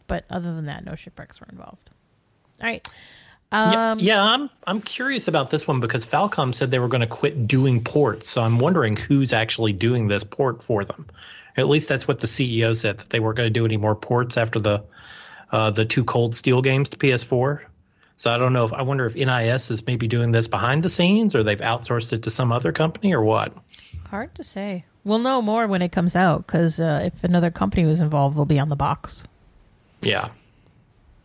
But 0.07 0.25
other 0.31 0.55
than 0.55 0.67
that, 0.67 0.85
no 0.85 0.95
shipwrecks 0.95 1.41
were 1.41 1.49
involved. 1.51 1.91
All 2.61 2.67
right. 2.69 2.89
Yeah, 3.53 3.93
Um, 3.93 3.99
yeah, 3.99 4.23
I'm 4.23 4.51
I'm 4.67 4.81
curious 4.81 5.29
about 5.29 5.51
this 5.51 5.67
one 5.67 5.81
because 5.81 6.07
Falcom 6.07 6.55
said 6.55 6.71
they 6.71 6.79
were 6.79 6.89
going 6.89 7.03
to 7.03 7.07
quit 7.07 7.47
doing 7.47 7.85
ports. 7.85 8.31
So 8.31 8.43
I'm 8.43 8.59
wondering 8.59 8.97
who's 8.97 9.33
actually 9.33 9.75
doing 9.75 10.09
this 10.09 10.25
port 10.25 10.63
for 10.63 10.85
them. 10.85 11.07
At 11.57 11.69
least 11.69 11.89
that's 11.89 12.09
what 12.09 12.21
the 12.21 12.27
CEO 12.27 12.75
said 12.75 12.99
that 12.99 13.11
they 13.11 13.21
weren't 13.21 13.37
going 13.37 13.53
to 13.53 13.59
do 13.59 13.67
any 13.67 13.77
more 13.77 13.95
ports 13.95 14.39
after 14.39 14.59
the 14.59 14.85
uh, 15.51 15.71
the 15.71 15.85
two 15.85 16.05
Cold 16.05 16.35
Steel 16.35 16.63
games 16.63 16.89
to 16.91 16.97
PS4. 16.97 17.61
So 18.17 18.33
I 18.33 18.39
don't 18.39 18.53
know 18.53 18.65
if 18.65 18.73
I 18.73 18.83
wonder 18.83 19.05
if 19.05 19.15
NIS 19.15 19.71
is 19.71 19.87
maybe 19.87 20.09
doing 20.09 20.33
this 20.33 20.49
behind 20.49 20.83
the 20.83 20.89
scenes 20.89 21.35
or 21.35 21.43
they've 21.43 21.59
outsourced 21.59 22.13
it 22.13 22.23
to 22.23 22.31
some 22.31 22.53
other 22.53 22.73
company 22.73 23.13
or 23.13 23.23
what. 23.23 23.55
Hard 24.09 24.35
to 24.37 24.45
say. 24.45 24.85
We'll 25.05 25.19
know 25.19 25.43
more 25.43 25.67
when 25.67 25.83
it 25.83 25.91
comes 25.91 26.15
out 26.15 26.47
because 26.47 26.81
uh, 26.81 27.11
if 27.13 27.25
another 27.25 27.51
company 27.51 27.85
was 27.85 28.01
involved, 28.01 28.37
they'll 28.37 28.45
be 28.45 28.61
on 28.61 28.69
the 28.69 28.77
box. 28.77 29.27
Yeah, 30.01 30.29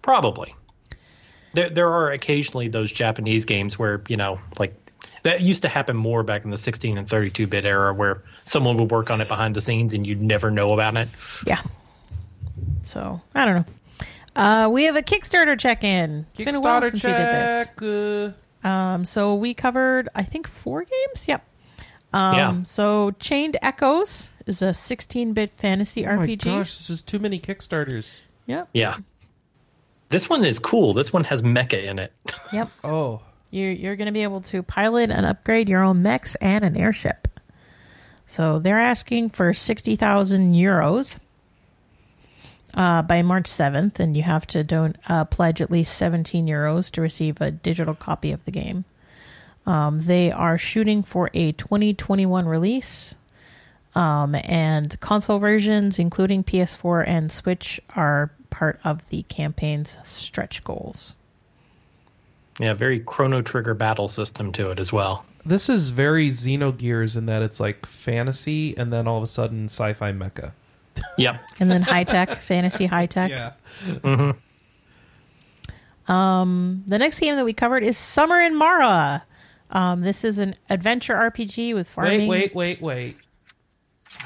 probably. 0.02 0.56
There, 1.58 1.70
there 1.72 1.90
are 1.92 2.12
occasionally 2.12 2.68
those 2.68 2.92
Japanese 2.92 3.46
games 3.46 3.80
where 3.80 4.04
you 4.08 4.16
know, 4.16 4.40
like 4.60 4.76
that 5.24 5.42
used 5.42 5.64
to 5.64 5.68
happen 5.68 5.98
more 5.98 6.22
back 6.22 6.46
in 6.46 6.52
the 6.52 6.58
16 6.58 7.00
and 7.00 7.10
32 7.10 7.48
bit 7.48 7.66
era, 7.66 7.92
where 7.96 8.22
someone 8.44 8.78
would 8.78 8.92
work 8.92 9.10
on 9.10 9.22
it 9.22 9.28
behind 9.28 9.56
the 9.56 9.62
scenes 9.62 9.96
and 9.96 10.06
you'd 10.06 10.22
never 10.22 10.52
know 10.52 10.70
about 10.70 10.96
it. 10.98 11.10
Yeah. 11.48 11.62
So 12.84 13.20
I 13.34 13.46
don't 13.46 13.56
know. 13.56 13.66
Uh, 14.36 14.70
we 14.70 14.84
have 14.84 14.96
a 14.96 15.02
Kickstarter 15.02 15.58
check-in. 15.58 16.28
It's 16.36 16.44
been 16.44 16.54
a 16.54 16.62
while 16.62 16.80
Kickstarter 16.80 16.92
since 16.92 17.04
we 17.04 17.10
did 17.10 17.18
this. 17.18 17.68
check. 17.68 17.82
Uh, 18.64 18.68
Um, 18.68 19.06
so 19.06 19.34
we 19.34 19.56
covered, 19.56 20.10
I 20.14 20.22
think, 20.22 20.48
four 20.48 20.84
games. 20.84 21.28
Yep. 21.28 21.44
Um, 22.14 22.36
Yeah. 22.36 22.64
So 22.66 23.12
Chained 23.20 23.58
Echoes 23.64 24.30
is 24.46 24.62
a 24.62 24.68
16-bit 24.68 25.54
fantasy 25.58 26.04
RPG. 26.04 26.14
oh 26.14 26.18
my 26.18 26.28
RPG. 26.28 26.44
gosh, 26.44 26.78
this 26.78 26.90
is 26.92 27.02
too 27.02 27.18
many 27.18 27.40
Kickstarters. 27.40 28.20
Yep. 28.46 28.70
Yeah. 28.74 28.98
This 30.10 30.30
one 30.30 30.46
is 30.46 30.60
cool. 30.60 30.94
This 30.94 31.12
one 31.12 31.24
has 31.26 31.42
mecha 31.42 31.84
in 31.84 32.00
it. 32.00 32.14
Yep. 32.54 32.70
Oh, 32.86 33.22
You're 33.52 33.72
you're 33.72 33.96
going 33.98 34.06
to 34.06 34.14
be 34.14 34.24
able 34.24 34.40
to 34.42 34.64
pilot 34.64 35.12
and 35.12 35.26
upgrade 35.26 35.68
your 35.68 35.84
own 35.84 36.02
mechs 36.02 36.36
and 36.36 36.64
an 36.64 36.78
airship. 36.78 37.28
So 38.26 38.60
they're 38.60 38.80
asking 38.80 39.32
for 39.32 39.54
sixty 39.54 39.98
thousand 39.98 40.54
euros 40.56 41.18
uh, 42.74 43.02
by 43.02 43.22
March 43.22 43.48
seventh, 43.48 44.00
and 44.00 44.16
you 44.16 44.24
have 44.24 44.48
to 44.48 44.64
don't 44.64 44.96
uh, 45.10 45.26
pledge 45.26 45.62
at 45.62 45.70
least 45.72 45.98
seventeen 45.98 46.48
euros 46.48 46.90
to 46.92 47.02
receive 47.02 47.42
a 47.42 47.52
digital 47.52 47.96
copy 47.96 48.32
of 48.32 48.46
the 48.46 48.52
game. 48.52 48.86
Um, 49.66 50.00
they 50.00 50.32
are 50.32 50.58
shooting 50.58 51.04
for 51.04 51.30
a 51.34 51.52
2021 51.52 52.46
release, 52.46 53.16
um, 53.96 54.36
and 54.36 54.98
console 55.02 55.40
versions, 55.40 56.00
including 56.00 56.46
PS4 56.46 57.06
and 57.06 57.30
Switch, 57.30 57.82
are 57.94 58.32
part 58.50 58.80
of 58.84 59.08
the 59.10 59.24
campaign's 59.24 59.98
stretch 60.04 60.64
goals. 60.64 61.14
Yeah, 62.60 62.74
very 62.74 63.00
Chrono 63.02 63.42
Trigger 63.42 63.74
battle 63.76 64.08
system 64.08 64.52
to 64.54 64.72
it 64.72 64.80
as 64.80 64.92
well. 64.92 65.24
this 65.46 65.70
is 65.70 65.90
very 65.92 66.30
Xenogears 66.32 67.16
in 67.16 67.28
that 67.28 67.42
it's 67.42 67.60
like 67.60 67.86
fantasy 67.86 68.76
and 68.78 68.92
then 68.92 69.08
all 69.08 69.18
of 69.18 69.24
a 69.24 69.28
sudden 69.28 69.66
sci-fi 69.66 70.12
mecha. 70.12 70.52
Yep. 71.20 71.44
and 71.60 71.70
then 71.70 71.82
high 71.84 72.04
tech, 72.04 72.36
fantasy 72.38 72.88
high 72.88 73.06
tech. 73.06 73.30
Yeah. 73.30 74.34
Um, 76.08 76.84
the 76.88 76.98
next 76.98 77.20
game 77.20 77.36
that 77.36 77.46
we 77.46 77.54
covered 77.54 77.84
is 77.84 77.98
Summer 77.98 78.40
in 78.42 78.56
Mara. 78.56 79.24
Um, 79.72 80.02
this 80.02 80.24
is 80.24 80.40
an 80.40 80.54
adventure 80.70 81.14
RPG 81.14 81.76
with 81.76 81.90
farming. 81.90 82.28
Wait, 82.28 82.56
wait, 82.56 82.82
wait, 82.82 82.82
wait. 82.82 83.18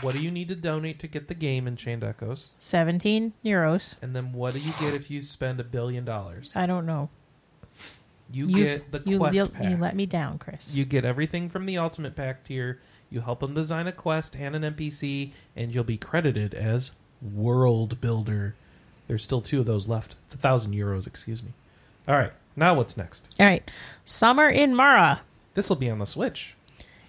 What 0.02 0.16
do 0.16 0.22
you 0.22 0.32
need 0.32 0.48
to 0.50 0.56
donate 0.56 1.00
to 1.00 1.08
get 1.08 1.28
the 1.28 1.34
game 1.36 1.68
in 1.68 1.76
Chained 1.76 2.04
Echoes? 2.04 2.48
17 2.58 3.34
euros. 3.46 3.96
And 4.02 4.16
then 4.16 4.34
what 4.34 4.54
do 4.54 4.60
you 4.60 4.72
get 4.80 4.94
if 4.94 5.12
you 5.12 5.22
spend 5.22 5.60
a 5.60 5.64
billion 5.64 6.06
dollars? 6.06 6.52
I 6.56 6.66
don't 6.66 6.86
know. 6.86 7.10
You 8.32 8.48
You 8.48 8.56
get 8.64 8.92
the 8.92 9.02
you, 9.06 9.18
quest 9.18 9.36
you, 9.36 9.48
pack. 9.48 9.64
you 9.70 9.78
let 9.78 9.96
me 9.96 10.06
down, 10.06 10.40
Chris. 10.40 10.74
You 10.74 10.86
get 10.86 11.04
everything 11.06 11.50
from 11.50 11.66
the 11.66 11.78
Ultimate 11.78 12.16
Pack 12.16 12.46
tier. 12.46 12.80
You 13.10 13.22
help 13.22 13.42
them 13.42 13.54
design 13.54 13.88
a 13.88 13.92
quest 13.92 14.36
and 14.36 14.56
an 14.56 14.64
NPC, 14.74 15.32
and 15.56 15.74
you'll 15.74 15.84
be 15.84 15.98
credited 15.98 16.54
as 16.54 16.92
World 17.36 18.00
Builder. 18.00 18.56
There's 19.08 19.24
still 19.24 19.42
two 19.42 19.60
of 19.60 19.66
those 19.66 19.88
left. 19.88 20.16
It's 20.26 20.36
a 20.36 20.38
thousand 20.38 20.74
euros, 20.74 21.06
excuse 21.06 21.44
me. 21.44 21.50
All 22.08 22.16
right, 22.16 22.32
now 22.56 22.74
what's 22.74 22.96
next? 22.96 23.28
All 23.40 23.46
right. 23.46 23.70
Summer 24.06 24.50
in 24.50 24.74
Mara. 24.74 25.22
This 25.54 25.68
will 25.68 25.76
be 25.76 25.90
on 25.90 26.00
the 26.00 26.06
Switch. 26.06 26.56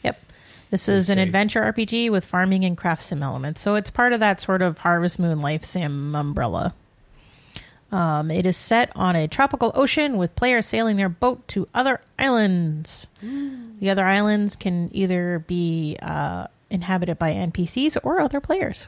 Yep. 0.02 0.20
This 0.72 0.88
is 0.88 1.10
an 1.10 1.18
adventure 1.18 1.60
RPG 1.60 2.10
with 2.10 2.24
farming 2.24 2.64
and 2.64 2.78
craft 2.78 3.02
sim 3.02 3.22
elements. 3.22 3.60
So 3.60 3.74
it's 3.74 3.90
part 3.90 4.14
of 4.14 4.20
that 4.20 4.40
sort 4.40 4.62
of 4.62 4.78
Harvest 4.78 5.18
Moon 5.18 5.42
life 5.42 5.66
sim 5.66 6.14
umbrella. 6.14 6.72
Um, 7.92 8.30
it 8.30 8.46
is 8.46 8.56
set 8.56 8.90
on 8.96 9.14
a 9.14 9.28
tropical 9.28 9.72
ocean 9.74 10.16
with 10.16 10.34
players 10.34 10.64
sailing 10.64 10.96
their 10.96 11.10
boat 11.10 11.46
to 11.48 11.68
other 11.74 12.00
islands. 12.18 13.06
The 13.80 13.90
other 13.90 14.06
islands 14.06 14.54
can 14.54 14.88
either 14.92 15.40
be 15.40 15.98
uh, 16.00 16.46
inhabited 16.70 17.18
by 17.18 17.34
NPCs 17.34 17.98
or 18.04 18.20
other 18.20 18.40
players. 18.40 18.86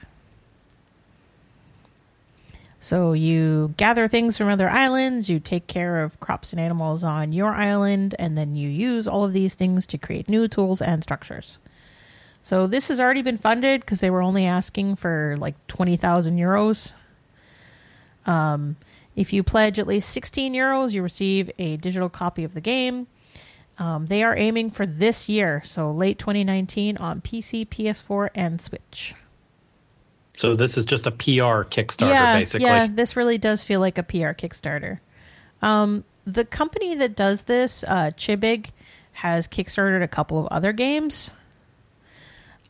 So 2.78 3.12
you 3.12 3.74
gather 3.76 4.07
things 4.07 4.39
from 4.39 4.49
other 4.49 4.70
islands, 4.70 5.28
you 5.28 5.41
take 5.41 5.66
care 5.66 6.05
of 6.05 6.20
crops 6.20 6.53
and 6.53 6.61
animals 6.61 7.03
on 7.03 7.32
your 7.32 7.51
island, 7.51 8.14
and 8.20 8.39
then 8.39 8.55
you 8.55 8.68
use 8.68 9.09
all 9.09 9.24
of 9.24 9.32
these 9.32 9.55
things 9.55 9.85
to 9.89 9.99
create 9.99 10.28
new 10.28 10.47
tools 10.47 10.80
and 10.80 11.03
structures. 11.03 11.59
So 12.45 12.66
this 12.66 12.88
has 12.88 13.01
already 13.01 13.22
been 13.22 13.38
funded 13.38 13.80
because 13.80 14.01
they 14.01 14.11
were 14.11 14.20
only 14.20 14.45
asking 14.45 14.97
for 14.97 15.34
like 15.38 15.55
20,000 15.66 16.36
euros. 16.36 16.92
Um, 18.26 18.76
if 19.16 19.32
you 19.32 19.42
pledge 19.42 19.78
at 19.78 19.86
least 19.86 20.11
16 20.11 20.53
euros, 20.53 20.92
you 20.92 21.03
receive 21.03 21.51
a 21.59 21.78
digital 21.78 22.11
copy 22.11 22.45
of 22.45 22.53
the 22.53 22.61
game. 22.61 23.07
Um, 23.78 24.07
they 24.07 24.22
are 24.22 24.36
aiming 24.36 24.70
for 24.70 24.84
this 24.84 25.28
year, 25.28 25.62
so 25.64 25.90
late 25.90 26.18
2019 26.18 26.99
on 26.99 27.22
PC, 27.22 27.66
PS4, 27.66 28.28
and 28.34 28.61
Switch. 28.61 29.14
So 30.36 30.55
this 30.55 30.76
is 30.76 30.84
just 30.84 31.07
a 31.07 31.11
PR 31.12 31.64
Kickstarter, 31.64 32.11
yeah, 32.11 32.38
basically. 32.38 32.66
Yeah, 32.66 32.88
this 32.88 33.16
really 33.16 33.38
does 33.38 33.62
feel 33.62 33.80
like 33.80 33.97
a 33.97 34.03
PR 34.03 34.34
Kickstarter. 34.34 35.01
Um, 35.62 36.05
the 36.26 36.45
company 36.45 36.95
that 36.97 37.16
does 37.16 37.42
this, 37.42 37.84
uh, 37.84 38.11
Chibig, 38.16 38.68
has 39.12 39.49
kickstarted 39.49 40.03
a 40.03 40.09
couple 40.09 40.38
of 40.38 40.47
other 40.49 40.72
games. 40.72 41.30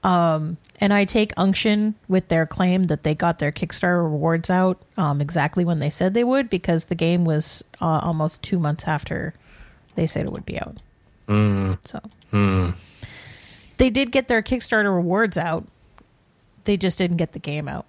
Um, 0.05 0.59
and 0.81 0.93
I 0.93 1.07
take 1.07 1.33
unction 1.39 1.95
with 2.09 2.29
their 2.29 2.47
claim 2.47 2.85
that 2.85 3.03
they 3.05 3.15
got 3.15 3.39
their 3.39 3.51
Kickstarter 3.51 4.03
rewards 4.05 4.51
out 4.51 4.81
um, 4.99 5.21
exactly 5.23 5.65
when 5.65 5.79
they 5.79 5.89
said 5.91 6.13
they 6.13 6.25
would, 6.25 6.51
because 6.51 6.85
the 6.85 6.95
game 6.95 7.25
was 7.25 7.65
uh, 7.81 8.01
almost 8.03 8.43
two 8.43 8.59
months 8.59 8.85
after 8.87 9.33
they 9.95 10.07
said 10.07 10.27
it 10.27 10.33
would 10.33 10.45
be 10.45 10.61
out. 10.61 10.77
So 11.85 12.01
they 13.79 13.89
did 13.91 14.13
get 14.13 14.29
their 14.29 14.43
Kickstarter 14.43 14.95
rewards 14.95 15.39
out. 15.39 15.67
They 16.65 16.77
just 16.77 16.99
didn't 16.99 17.17
get 17.17 17.33
the 17.33 17.39
game 17.39 17.67
out. 17.67 17.87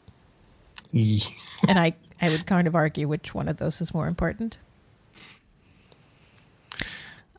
And 1.68 1.80
I, 1.80 1.94
I 2.22 2.30
would 2.30 2.46
kind 2.46 2.68
of 2.68 2.76
argue 2.76 3.08
which 3.08 3.34
one 3.34 3.48
of 3.50 3.58
those 3.58 3.82
is 3.82 3.94
more 3.94 4.08
important. 4.08 4.58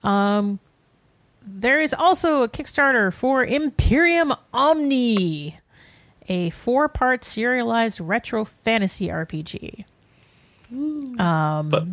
Um, 0.02 0.58
there 1.47 1.80
is 1.80 1.94
also 1.94 2.42
a 2.42 2.49
Kickstarter 2.49 3.12
for 3.12 3.44
Imperium 3.44 4.34
Omni, 4.53 5.59
a 6.28 6.51
four-part 6.51 7.24
serialized 7.24 8.01
retro 8.01 8.44
fantasy 8.44 9.09
RPG. 9.09 9.84
Um, 11.20 11.68
but 11.68 11.84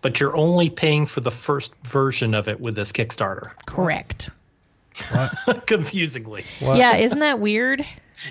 but 0.00 0.20
you're 0.20 0.36
only 0.36 0.70
paying 0.70 1.04
for 1.06 1.20
the 1.20 1.32
first 1.32 1.74
version 1.84 2.34
of 2.34 2.46
it 2.46 2.60
with 2.60 2.76
this 2.76 2.92
Kickstarter. 2.92 3.50
Correct. 3.66 4.30
Confusingly. 5.66 6.44
What? 6.60 6.76
Yeah, 6.76 6.96
isn't 6.96 7.18
that 7.18 7.40
weird? 7.40 7.84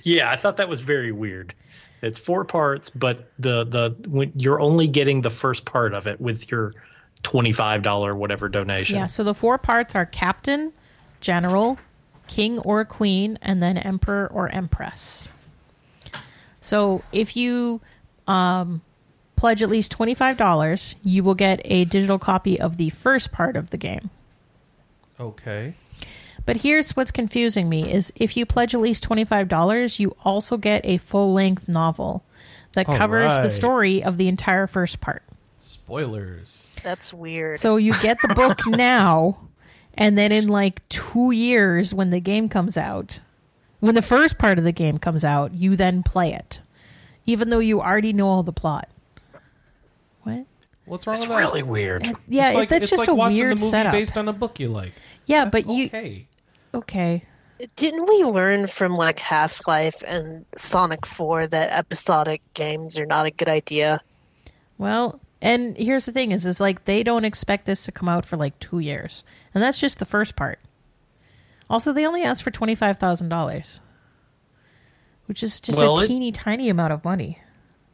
Yeah, 0.04 0.32
I 0.32 0.38
thought 0.38 0.58
that 0.58 0.70
was 0.70 0.80
very 0.80 1.12
weird. 1.12 1.54
It's 2.02 2.18
four 2.18 2.46
parts, 2.46 2.90
but 2.90 3.30
the 3.40 3.66
the 3.66 3.96
when 4.08 4.32
you're 4.36 4.60
only 4.60 4.88
getting 4.88 5.22
the 5.22 5.30
first 5.30 5.66
part 5.66 5.94
of 5.94 6.08
it 6.08 6.22
with 6.22 6.50
your 6.50 6.74
twenty 7.26 7.52
five 7.52 7.82
dollar 7.82 8.16
whatever 8.16 8.48
donation. 8.48 8.98
Yeah, 8.98 9.08
so 9.08 9.24
the 9.24 9.34
four 9.34 9.58
parts 9.58 9.96
are 9.96 10.06
captain, 10.06 10.72
general, 11.22 11.80
king 12.28 12.60
or 12.60 12.86
queen, 12.86 13.40
and 13.42 13.64
then 13.64 13.80
emperor 13.80 14.30
or 14.32 14.48
empress. 14.50 15.28
So 16.62 17.04
if 17.12 17.36
you 17.36 17.82
um, 18.28 18.82
pledge 19.36 19.64
at 19.64 19.70
least 19.70 19.96
$25, 19.98 20.96
you 21.04 21.24
will 21.24 21.34
get 21.34 21.62
a 21.66 21.86
digital 21.86 22.20
copy 22.20 22.60
of 22.60 22.78
the 22.78 22.92
first 22.92 23.32
part 23.32 23.56
of 23.56 23.72
the 23.72 23.78
game. 23.78 24.12
Okay. 25.20 25.76
But 26.46 26.58
here's 26.58 26.96
what's 26.96 27.12
confusing 27.12 27.70
me 27.70 27.92
is 27.92 28.14
if 28.16 28.38
you 28.38 28.46
pledge 28.46 28.76
at 28.76 28.82
least 28.82 29.08
$25, 29.08 30.00
you 30.00 30.16
also 30.24 30.58
get 30.58 30.86
a 30.86 30.98
full-length 30.98 31.68
novel 31.68 32.24
that 32.74 32.88
All 32.88 32.98
covers 32.98 33.36
the 33.38 33.50
story 33.50 34.04
of 34.04 34.18
the 34.18 34.28
entire 34.28 34.68
first 34.68 35.02
part. 35.02 35.24
Spoilers. 35.60 36.66
That's 36.86 37.14
weird. 37.14 37.60
So 37.60 37.76
you 37.78 37.92
get 38.02 38.18
the 38.22 38.34
book 38.36 38.62
now, 38.68 39.40
and 39.96 40.18
then 40.18 40.32
in 40.32 40.48
like 40.48 40.88
two 40.88 41.32
years, 41.32 41.94
when 41.94 42.12
the 42.12 42.20
game 42.22 42.48
comes 42.48 42.78
out, 42.78 43.20
when 43.80 43.96
the 43.96 44.02
first 44.02 44.38
part 44.38 44.58
of 44.58 44.64
the 44.64 44.72
game 44.72 45.00
comes 45.00 45.26
out, 45.26 45.54
you 45.54 45.76
then 45.76 46.04
play 46.04 46.32
it, 46.34 46.62
even 47.26 47.50
though 47.50 47.60
you 47.60 47.82
already 47.82 48.14
know 48.14 48.28
all 48.28 48.44
the 48.44 48.54
plot. 48.54 48.88
What? 50.24 50.46
What's 50.86 51.08
wrong 51.08 51.16
It's 51.16 51.24
with 51.24 51.30
that? 51.32 51.38
really 51.38 51.64
weird. 51.64 52.06
Yeah, 52.28 52.50
It's 52.50 52.56
like, 52.56 52.70
that's 52.70 52.84
it's 52.84 52.90
just 52.92 53.00
like 53.00 53.08
a 53.10 53.16
watching 53.16 53.36
weird 53.38 53.58
the 53.58 53.62
movie 53.62 53.72
setup. 53.72 53.92
based 53.92 54.16
on 54.18 54.28
a 54.28 54.34
book 54.34 54.60
you 54.60 54.70
like. 54.70 54.94
yeah, 55.26 55.46
That's 55.46 55.66
but 55.66 55.74
you 55.74 55.86
okay. 55.88 56.28
okay? 56.74 57.24
Didn't 57.76 58.08
we 58.08 58.24
learn 58.24 58.68
from 58.68 58.92
like 58.96 59.18
Half 59.18 59.66
Life 59.68 60.04
and 60.06 60.46
Sonic 60.56 61.06
4 61.06 61.48
that 61.48 61.72
episodic 61.72 62.42
games 62.54 63.00
are 63.00 63.06
not 63.08 63.26
a 63.26 63.32
good 63.32 63.48
idea? 63.50 64.02
Well, 64.78 65.20
and 65.46 65.78
here's 65.78 66.06
the 66.06 66.12
thing: 66.12 66.32
is 66.32 66.46
is 66.46 66.60
like 66.60 66.86
they 66.86 67.04
don't 67.04 67.24
expect 67.26 67.66
this 67.66 67.84
to 67.86 67.92
come 67.92 68.10
out 68.10 68.26
for 68.26 68.36
like 68.38 68.60
two 68.60 68.80
years, 68.80 69.24
and 69.54 69.64
that's 69.64 69.80
just 69.80 70.00
the 70.00 70.06
first 70.06 70.36
part. 70.36 70.60
Also, 71.70 71.94
they 71.94 72.06
only 72.06 72.24
asked 72.24 72.44
for 72.44 72.52
twenty 72.52 72.76
five 72.76 72.98
thousand 72.98 73.30
dollars, 73.30 73.80
which 75.28 75.42
is 75.44 75.60
just 75.60 75.78
Well, 75.80 76.00
a 76.00 76.04
it- 76.04 76.08
teeny 76.08 76.32
tiny 76.32 76.70
amount 76.70 76.94
of 76.94 77.04
money. 77.04 77.40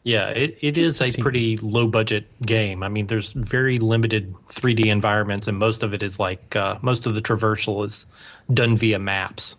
Yeah, 0.04 0.30
it, 0.30 0.58
it 0.62 0.80
is 0.80 1.00
a 1.00 1.12
pretty 1.12 1.58
low 1.58 1.86
budget 1.86 2.26
game. 2.44 2.82
I 2.82 2.90
mean, 2.90 3.06
there's 3.06 3.34
very 3.34 3.78
limited 3.78 4.34
3D 4.48 4.88
environments, 4.88 5.48
and 5.48 5.60
most 5.60 5.84
of 5.84 5.94
it 5.94 6.02
is 6.02 6.18
like 6.20 6.56
uh, 6.56 6.80
most 6.82 7.06
of 7.06 7.14
the 7.14 7.22
traversal 7.22 7.86
is 7.86 8.08
done 8.52 8.76
via 8.78 8.98
maps. 8.98 9.56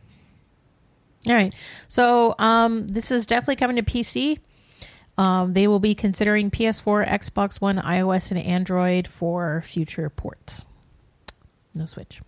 All 1.28 1.34
right. 1.34 1.54
So 1.86 2.34
um, 2.40 2.88
this 2.88 3.12
is 3.12 3.24
definitely 3.24 3.54
coming 3.54 3.76
to 3.76 3.84
PC. 3.84 4.40
Um, 5.18 5.52
they 5.52 5.68
will 5.68 5.80
be 5.80 5.94
considering 5.94 6.50
PS4, 6.50 7.08
Xbox 7.08 7.60
One, 7.60 7.76
iOS, 7.76 8.30
and 8.30 8.40
Android 8.40 9.06
for 9.06 9.62
future 9.66 10.08
ports. 10.08 10.64
No 11.74 11.86
Switch. 11.86 12.20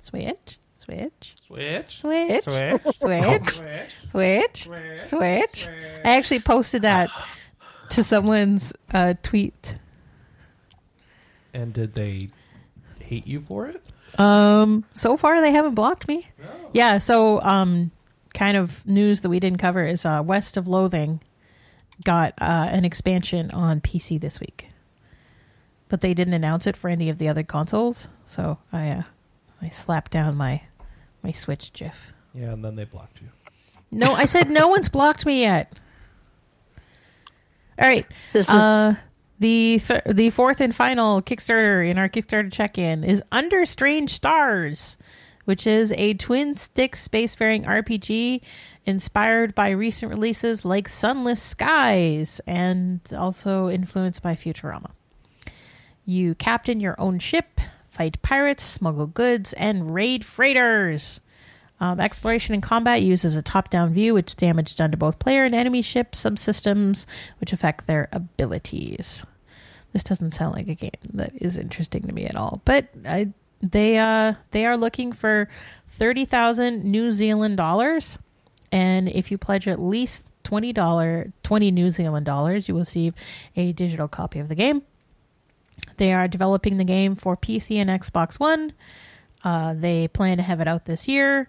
Switch. 0.00 0.58
Switch. 0.74 1.36
Switch. 1.44 2.00
Switch. 2.00 2.44
Switch. 2.44 2.44
Switch. 2.98 3.60
Switch. 4.08 4.64
Switch. 4.64 5.06
Switch. 5.06 5.68
I 6.04 6.16
actually 6.16 6.40
posted 6.40 6.82
that 6.82 7.10
to 7.90 8.04
someone's 8.04 8.72
uh, 8.92 9.14
tweet. 9.22 9.76
And 11.52 11.72
did 11.72 11.94
they 11.94 12.28
hate 13.00 13.26
you 13.26 13.40
for 13.40 13.66
it? 13.66 13.82
Um, 14.18 14.84
so 14.92 15.16
far 15.16 15.40
they 15.40 15.52
haven't 15.52 15.74
blocked 15.74 16.08
me. 16.08 16.28
Yeah, 16.72 16.98
so 16.98 17.40
um, 17.42 17.90
kind 18.34 18.56
of 18.56 18.86
news 18.86 19.22
that 19.22 19.28
we 19.28 19.40
didn't 19.40 19.58
cover 19.58 19.84
is 19.84 20.04
uh, 20.04 20.22
West 20.24 20.56
of 20.56 20.66
Loathing 20.68 21.20
got 22.04 22.34
uh, 22.40 22.68
an 22.70 22.84
expansion 22.84 23.50
on 23.50 23.80
PC 23.80 24.20
this 24.20 24.40
week, 24.40 24.68
but 25.88 26.00
they 26.00 26.14
didn't 26.14 26.34
announce 26.34 26.66
it 26.66 26.76
for 26.76 26.88
any 26.88 27.08
of 27.08 27.18
the 27.18 27.28
other 27.28 27.42
consoles. 27.42 28.08
So 28.26 28.58
I 28.72 28.90
uh, 28.90 29.02
I 29.62 29.68
slapped 29.70 30.10
down 30.12 30.36
my 30.36 30.62
my 31.22 31.32
Switch 31.32 31.72
GIF. 31.72 32.12
Yeah, 32.34 32.52
and 32.52 32.64
then 32.64 32.76
they 32.76 32.84
blocked 32.84 33.20
you. 33.20 33.28
No, 33.90 34.12
I 34.14 34.26
said 34.26 34.50
no 34.50 34.68
one's 34.74 34.88
blocked 34.88 35.24
me 35.26 35.40
yet. 35.40 35.72
All 37.80 37.88
right. 37.88 38.06
This 38.32 38.48
is 38.48 38.54
Uh, 38.54 38.94
the 39.38 39.80
th- 39.86 40.02
the 40.06 40.30
fourth 40.30 40.60
and 40.60 40.74
final 40.74 41.22
Kickstarter 41.22 41.88
in 41.88 41.96
our 41.96 42.08
Kickstarter 42.08 42.52
check-in 42.52 43.04
is 43.04 43.22
Under 43.30 43.64
Strange 43.64 44.12
Stars, 44.14 44.96
which 45.48 45.66
is 45.66 45.94
a 45.96 46.12
twin 46.12 46.58
stick 46.58 46.94
spacefaring 46.94 47.64
RPG 47.64 48.42
inspired 48.84 49.54
by 49.54 49.70
recent 49.70 50.10
releases 50.10 50.62
like 50.62 50.86
Sunless 50.86 51.42
Skies 51.42 52.38
and 52.46 53.00
also 53.16 53.70
influenced 53.70 54.20
by 54.20 54.34
Futurama. 54.34 54.90
You 56.04 56.34
captain 56.34 56.80
your 56.80 57.00
own 57.00 57.18
ship, 57.18 57.62
fight 57.88 58.20
pirates, 58.20 58.62
smuggle 58.62 59.06
goods, 59.06 59.54
and 59.54 59.94
raid 59.94 60.22
freighters. 60.22 61.22
Um, 61.80 61.98
exploration 61.98 62.52
and 62.52 62.62
combat 62.62 63.00
uses 63.00 63.34
a 63.34 63.40
top-down 63.40 63.94
view, 63.94 64.12
which 64.12 64.36
damage 64.36 64.76
done 64.76 64.90
to 64.90 64.98
both 64.98 65.18
player 65.18 65.46
and 65.46 65.54
enemy 65.54 65.80
ship 65.80 66.12
subsystems, 66.12 67.06
which 67.40 67.54
affect 67.54 67.86
their 67.86 68.10
abilities. 68.12 69.24
This 69.94 70.04
doesn't 70.04 70.34
sound 70.34 70.56
like 70.56 70.68
a 70.68 70.74
game 70.74 70.90
that 71.14 71.32
is 71.34 71.56
interesting 71.56 72.02
to 72.02 72.12
me 72.12 72.26
at 72.26 72.36
all, 72.36 72.60
but 72.66 72.88
I, 73.06 73.32
they 73.60 73.98
uh, 73.98 74.34
they 74.50 74.64
are 74.66 74.76
looking 74.76 75.12
for 75.12 75.48
thirty 75.88 76.24
thousand 76.24 76.84
New 76.84 77.12
Zealand 77.12 77.56
dollars, 77.56 78.18
and 78.70 79.08
if 79.08 79.30
you 79.30 79.38
pledge 79.38 79.66
at 79.66 79.80
least 79.80 80.26
twenty 80.44 80.72
dollar 80.72 81.32
twenty 81.42 81.70
New 81.70 81.90
Zealand 81.90 82.26
dollars, 82.26 82.68
you 82.68 82.74
will 82.74 82.82
receive 82.82 83.14
a 83.56 83.72
digital 83.72 84.08
copy 84.08 84.38
of 84.38 84.48
the 84.48 84.54
game. 84.54 84.82
They 85.96 86.12
are 86.12 86.28
developing 86.28 86.76
the 86.76 86.84
game 86.84 87.14
for 87.16 87.36
PC 87.36 87.76
and 87.76 87.90
Xbox 87.90 88.38
One. 88.38 88.72
Uh, 89.44 89.74
they 89.74 90.08
plan 90.08 90.36
to 90.38 90.42
have 90.42 90.60
it 90.60 90.68
out 90.68 90.84
this 90.84 91.08
year. 91.08 91.48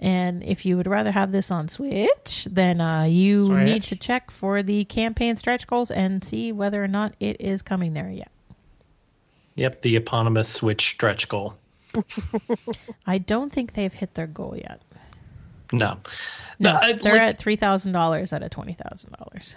And 0.00 0.44
if 0.44 0.64
you 0.64 0.76
would 0.76 0.86
rather 0.86 1.10
have 1.10 1.32
this 1.32 1.50
on 1.50 1.68
Switch, 1.68 2.46
then 2.48 2.80
uh, 2.80 3.02
you 3.02 3.46
Switch. 3.46 3.64
need 3.64 3.82
to 3.84 3.96
check 3.96 4.30
for 4.30 4.62
the 4.62 4.84
campaign 4.84 5.36
stretch 5.36 5.66
goals 5.66 5.90
and 5.90 6.22
see 6.22 6.52
whether 6.52 6.82
or 6.82 6.88
not 6.88 7.14
it 7.18 7.40
is 7.40 7.62
coming 7.62 7.94
there 7.94 8.10
yet. 8.10 8.30
Yep, 9.58 9.80
the 9.82 9.96
eponymous 9.96 10.48
Switch 10.48 10.88
stretch 10.88 11.28
goal. 11.28 11.56
I 13.06 13.18
don't 13.18 13.52
think 13.52 13.72
they've 13.74 13.92
hit 13.92 14.14
their 14.14 14.26
goal 14.26 14.54
yet. 14.56 14.80
No, 15.72 15.98
No, 16.58 16.78
I- 16.80 16.94
they're 16.94 17.12
like, 17.14 17.22
at 17.22 17.38
three 17.38 17.56
thousand 17.56 17.92
dollars 17.92 18.32
out 18.32 18.42
of 18.42 18.50
twenty 18.50 18.72
thousand 18.74 19.14
dollars. 19.18 19.54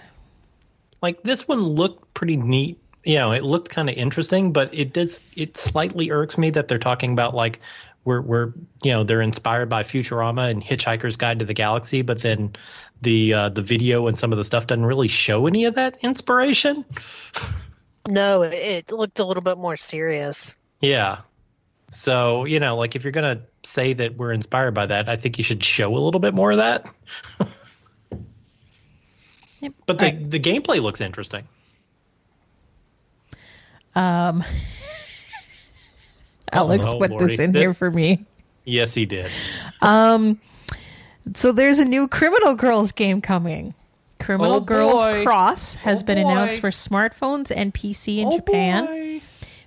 like 1.01 1.23
this 1.23 1.47
one 1.47 1.61
looked 1.61 2.13
pretty 2.13 2.35
neat. 2.35 2.79
You 3.03 3.15
know, 3.15 3.31
it 3.31 3.43
looked 3.43 3.69
kind 3.69 3.89
of 3.89 3.95
interesting, 3.95 4.51
but 4.53 4.73
it 4.75 4.93
does. 4.93 5.21
It 5.35 5.55
slightly 5.57 6.11
irks 6.11 6.37
me 6.37 6.49
that 6.51 6.67
they're 6.67 6.77
talking 6.79 7.13
about 7.13 7.33
like 7.33 7.59
we're 8.03 8.21
we're 8.21 8.53
you 8.83 8.91
know 8.91 9.03
they're 9.03 9.21
inspired 9.21 9.69
by 9.69 9.83
Futurama 9.83 10.49
and 10.51 10.61
Hitchhiker's 10.63 11.15
Guide 11.17 11.39
to 11.39 11.45
the 11.45 11.53
Galaxy, 11.53 12.01
but 12.01 12.21
then 12.21 12.53
the 13.01 13.33
uh, 13.33 13.49
the 13.49 13.61
video 13.61 14.07
and 14.07 14.19
some 14.19 14.31
of 14.31 14.37
the 14.37 14.43
stuff 14.43 14.67
doesn't 14.67 14.85
really 14.85 15.07
show 15.07 15.47
any 15.47 15.65
of 15.65 15.75
that 15.75 15.97
inspiration. 16.01 16.83
no, 18.07 18.41
it, 18.43 18.53
it 18.53 18.91
looked 18.91 19.19
a 19.19 19.25
little 19.25 19.43
bit 19.43 19.57
more 19.57 19.77
serious. 19.77 20.55
Yeah. 20.81 21.19
So, 21.89 22.45
you 22.45 22.59
know, 22.59 22.77
like 22.77 22.95
if 22.95 23.03
you're 23.03 23.11
going 23.11 23.37
to 23.37 23.43
say 23.63 23.93
that 23.93 24.15
we're 24.17 24.31
inspired 24.31 24.73
by 24.73 24.85
that, 24.87 25.09
I 25.09 25.17
think 25.17 25.37
you 25.37 25.43
should 25.43 25.63
show 25.63 25.95
a 25.95 25.99
little 25.99 26.19
bit 26.21 26.33
more 26.33 26.51
of 26.51 26.57
that. 26.57 26.87
Yep. 29.61 29.73
But 29.85 29.99
the, 29.99 30.05
Alright. 30.05 30.31
the 30.31 30.39
gameplay 30.39 30.81
looks 30.81 31.01
interesting. 31.01 31.47
Um, 33.93 34.43
Alex 36.51 36.83
Oh, 36.87 36.97
put 36.97 37.11
Lordy. 37.11 37.27
this 37.27 37.39
in 37.39 37.51
That- 37.51 37.59
here 37.59 37.73
for 37.75 37.91
me. 37.91 38.25
Yes, 38.65 38.93
he 38.95 39.05
did. 39.05 39.29
Um, 39.81 40.39
so 41.35 41.51
there's 41.51 41.77
a 41.79 41.85
new 41.85 42.07
Criminal 42.07 42.55
Girls 42.55 42.91
game 42.91 43.21
coming. 43.21 43.73
Criminal 44.21 44.53
Oh, 44.53 44.59
Girls 44.59 45.01
boy. 45.01 45.23
Cross 45.25 45.75
has 45.75 46.01
Oh, 46.01 46.05
been 46.05 46.17
announced 46.17 46.59
for 46.59 46.69
smartphones 46.69 47.51
and 47.55 47.73
PC 47.73 48.19
in 48.19 48.27
Oh, 48.27 48.37
Japan. 48.37 48.85
boy. 48.85 49.21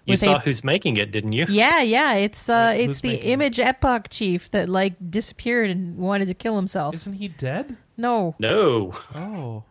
You 0.07 0.17
saw 0.17 0.37
a- 0.37 0.39
who's 0.41 0.63
making 0.63 0.99
it, 0.99 1.11
didn't 1.13 1.33
you? 1.33 1.47
Yeah, 1.49 1.81
yeah, 1.81 2.13
it's 2.15 2.43
the 2.43 2.73
Who's 2.75 2.91
it's 2.91 3.01
the 3.01 3.09
making 3.09 3.27
it? 3.29 3.33
Image 3.33 3.59
Epoch 3.59 4.09
chief 4.11 4.51
that 4.51 4.69
like 4.69 4.95
disappeared 5.11 5.71
and 5.71 5.97
wanted 5.97 6.29
to 6.29 6.35
kill 6.35 6.57
himself. 6.57 6.95
Isn't 6.95 7.15
he 7.15 7.29
dead? 7.29 7.77
No, 7.97 8.35
No. 8.39 8.93
Oh. 9.15 9.65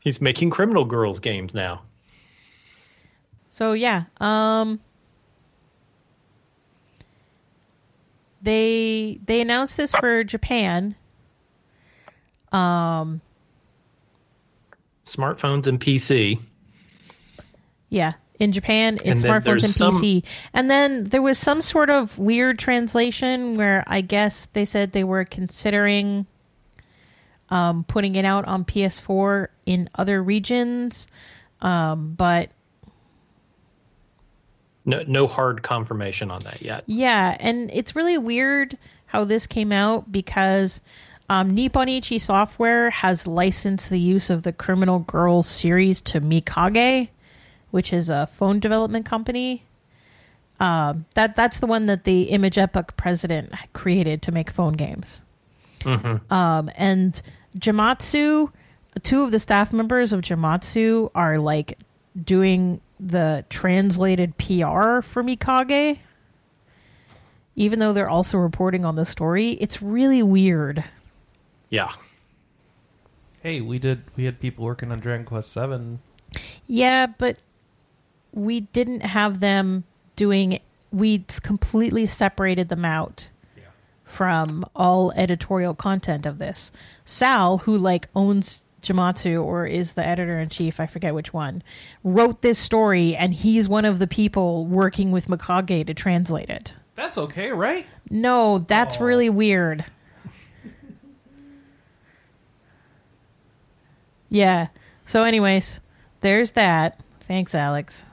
He's 0.00 0.20
making 0.20 0.50
Criminal 0.50 0.84
Girls 0.84 1.20
games 1.20 1.54
now. 1.54 1.82
So 3.48 3.72
yeah, 3.74 4.04
um 4.20 4.80
they 8.42 9.18
they 9.24 9.40
announced 9.40 9.76
this 9.76 9.92
for 9.92 10.24
Japan. 10.24 10.96
Um 12.54 13.20
Smartphones 15.04 15.66
and 15.66 15.78
PC. 15.78 16.40
yeah, 17.90 18.14
in 18.38 18.52
Japan 18.52 18.98
it's 19.04 19.22
then 19.22 19.30
smartphones 19.42 19.64
and 19.64 19.72
some- 19.72 19.94
PC. 19.94 20.24
And 20.54 20.70
then 20.70 21.04
there 21.04 21.20
was 21.22 21.38
some 21.38 21.60
sort 21.62 21.90
of 21.90 22.18
weird 22.18 22.58
translation 22.58 23.56
where 23.56 23.84
I 23.86 24.00
guess 24.00 24.46
they 24.54 24.64
said 24.64 24.92
they 24.92 25.04
were 25.04 25.24
considering 25.24 26.26
um, 27.50 27.84
putting 27.84 28.16
it 28.16 28.24
out 28.24 28.46
on 28.46 28.64
PS4 28.64 29.48
in 29.66 29.90
other 29.94 30.22
regions, 30.22 31.06
um, 31.60 32.14
but 32.14 32.48
No, 34.86 35.04
no 35.06 35.26
hard 35.26 35.62
confirmation 35.62 36.30
on 36.30 36.42
that 36.44 36.62
yet. 36.62 36.84
Yeah, 36.86 37.36
and 37.38 37.70
it's 37.72 37.94
really 37.94 38.16
weird 38.18 38.78
how 39.06 39.24
this 39.24 39.46
came 39.46 39.70
out 39.72 40.10
because 40.10 40.80
um, 41.28 41.54
Nippon 41.54 41.88
Ichi 41.88 42.18
Software 42.18 42.90
has 42.90 43.26
licensed 43.26 43.88
the 43.88 43.98
use 43.98 44.30
of 44.30 44.42
the 44.42 44.52
Criminal 44.52 44.98
Girls 45.00 45.48
series 45.48 46.00
to 46.02 46.20
Mikage, 46.20 47.08
which 47.70 47.92
is 47.92 48.10
a 48.10 48.26
phone 48.26 48.60
development 48.60 49.06
company. 49.06 49.64
Um, 50.60 51.06
that 51.14 51.34
that's 51.34 51.58
the 51.58 51.66
one 51.66 51.86
that 51.86 52.04
the 52.04 52.24
Image 52.24 52.58
Epoch 52.58 52.96
president 52.96 53.52
created 53.72 54.22
to 54.22 54.32
make 54.32 54.50
phone 54.50 54.74
games. 54.74 55.22
Um, 56.30 56.70
and 56.76 57.20
Gematsu, 57.58 58.52
two 59.02 59.22
of 59.22 59.30
the 59.30 59.40
staff 59.40 59.72
members 59.72 60.12
of 60.12 60.20
Gematsu 60.20 61.10
are 61.14 61.38
like 61.38 61.78
doing 62.22 62.80
the 63.00 63.44
translated 63.50 64.36
PR 64.38 65.00
for 65.00 65.22
Mikage. 65.22 65.98
Even 67.56 67.78
though 67.78 67.92
they're 67.92 68.10
also 68.10 68.36
reporting 68.38 68.84
on 68.84 68.96
the 68.96 69.04
story, 69.06 69.52
it's 69.52 69.80
really 69.80 70.22
weird. 70.22 70.84
Yeah. 71.70 71.92
Hey, 73.42 73.60
we 73.60 73.78
did. 73.78 74.02
We 74.16 74.24
had 74.24 74.40
people 74.40 74.64
working 74.64 74.90
on 74.92 75.00
Dragon 75.00 75.26
Quest 75.26 75.52
Seven. 75.52 76.00
Yeah, 76.66 77.06
but 77.06 77.38
we 78.32 78.60
didn't 78.60 79.00
have 79.00 79.40
them 79.40 79.84
doing. 80.16 80.60
We 80.90 81.24
completely 81.42 82.06
separated 82.06 82.68
them 82.68 82.84
out 82.84 83.28
from 84.04 84.64
all 84.76 85.12
editorial 85.12 85.74
content 85.74 86.24
of 86.24 86.38
this. 86.38 86.70
Sal, 87.04 87.58
who 87.58 87.76
like 87.76 88.08
owns 88.14 88.64
Gematsu 88.80 89.42
or 89.42 89.66
is 89.66 89.94
the 89.94 90.06
editor 90.06 90.38
in 90.38 90.48
chief, 90.50 90.78
I 90.78 90.86
forget 90.86 91.14
which 91.14 91.32
one, 91.32 91.62
wrote 92.04 92.42
this 92.42 92.58
story, 92.58 93.16
and 93.16 93.34
he's 93.34 93.68
one 93.68 93.84
of 93.84 93.98
the 93.98 94.06
people 94.06 94.66
working 94.66 95.10
with 95.10 95.26
Mikage 95.26 95.86
to 95.86 95.94
translate 95.94 96.50
it. 96.50 96.74
That's 96.94 97.18
okay, 97.18 97.50
right? 97.50 97.86
No, 98.08 98.58
that's 98.68 98.98
Aw. 98.98 99.04
really 99.04 99.30
weird. 99.30 99.84
Yeah. 104.34 104.66
So, 105.06 105.22
anyways, 105.24 105.80
there's 106.20 106.52
that. 106.52 107.00
Thanks, 107.28 107.54
Alex. 107.54 108.04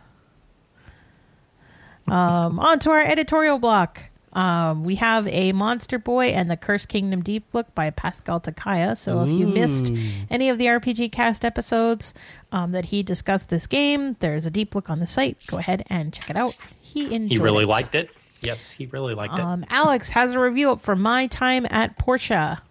Um, 2.07 2.59
on 2.59 2.79
to 2.79 2.91
our 2.91 3.01
editorial 3.01 3.57
block. 3.59 4.03
Um, 4.33 4.85
we 4.85 4.95
have 4.95 5.27
a 5.27 5.51
Monster 5.51 5.99
Boy 5.99 6.27
and 6.27 6.49
the 6.49 6.55
Cursed 6.55 6.87
Kingdom 6.87 7.21
Deep 7.21 7.43
Look 7.53 7.73
by 7.75 7.89
Pascal 7.89 8.39
Takaya. 8.39 8.97
So 8.97 9.23
if 9.23 9.29
you 9.29 9.45
missed 9.45 9.91
any 10.29 10.47
of 10.47 10.57
the 10.57 10.67
RPG 10.67 11.11
Cast 11.11 11.43
episodes 11.43 12.13
um, 12.53 12.71
that 12.71 12.85
he 12.85 13.03
discussed 13.03 13.49
this 13.49 13.67
game, 13.67 14.15
there's 14.21 14.45
a 14.45 14.51
deep 14.51 14.73
look 14.73 14.89
on 14.89 14.99
the 14.99 15.07
site. 15.07 15.37
Go 15.47 15.57
ahead 15.57 15.83
and 15.89 16.13
check 16.13 16.29
it 16.29 16.37
out. 16.37 16.55
He 16.79 17.13
enjoyed 17.13 17.29
He 17.31 17.37
really 17.39 17.63
it. 17.65 17.67
liked 17.67 17.93
it. 17.95 18.09
Yes, 18.39 18.71
he 18.71 18.85
really 18.85 19.15
liked 19.15 19.37
it. 19.37 19.41
Um, 19.41 19.65
Alex 19.69 20.09
has 20.11 20.33
a 20.33 20.39
review 20.39 20.71
up 20.71 20.79
for 20.81 20.95
my 20.95 21.27
time 21.27 21.67
at 21.69 21.97
Portia. 21.97 22.61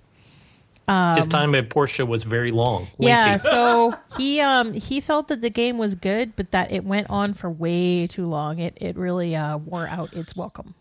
His 0.89 1.29
time 1.29 1.55
at 1.55 1.71
Portia 1.71 2.05
was 2.05 2.25
very 2.25 2.51
long. 2.51 2.83
um, 2.83 2.89
Yeah, 2.99 3.37
so 3.37 3.95
he 4.17 4.41
um 4.41 4.73
he 4.73 5.01
felt 5.01 5.29
that 5.29 5.41
the 5.41 5.51
game 5.51 5.79
was 5.79 5.95
good, 5.95 6.35
but 6.35 6.51
that 6.51 6.73
it 6.73 6.85
went 6.85 7.09
on 7.11 7.35
for 7.35 7.49
way 7.49 8.07
too 8.07 8.27
long. 8.27 8.59
It 8.59 8.77
it 8.81 8.97
really 8.97 9.37
uh, 9.37 9.59
wore 9.59 9.87
out 9.87 10.13
its 10.13 10.35
welcome. 10.35 10.75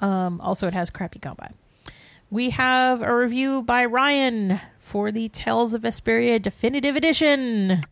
Um, 0.00 0.40
also, 0.40 0.66
it 0.66 0.74
has 0.74 0.90
crappy 0.90 1.20
combat. 1.20 1.54
We 2.30 2.50
have 2.50 3.02
a 3.02 3.14
review 3.14 3.62
by 3.62 3.84
Ryan 3.84 4.60
for 4.80 5.12
the 5.12 5.28
Tales 5.28 5.74
of 5.74 5.82
Vesperia 5.82 6.42
Definitive 6.42 6.96
Edition. 6.96 7.84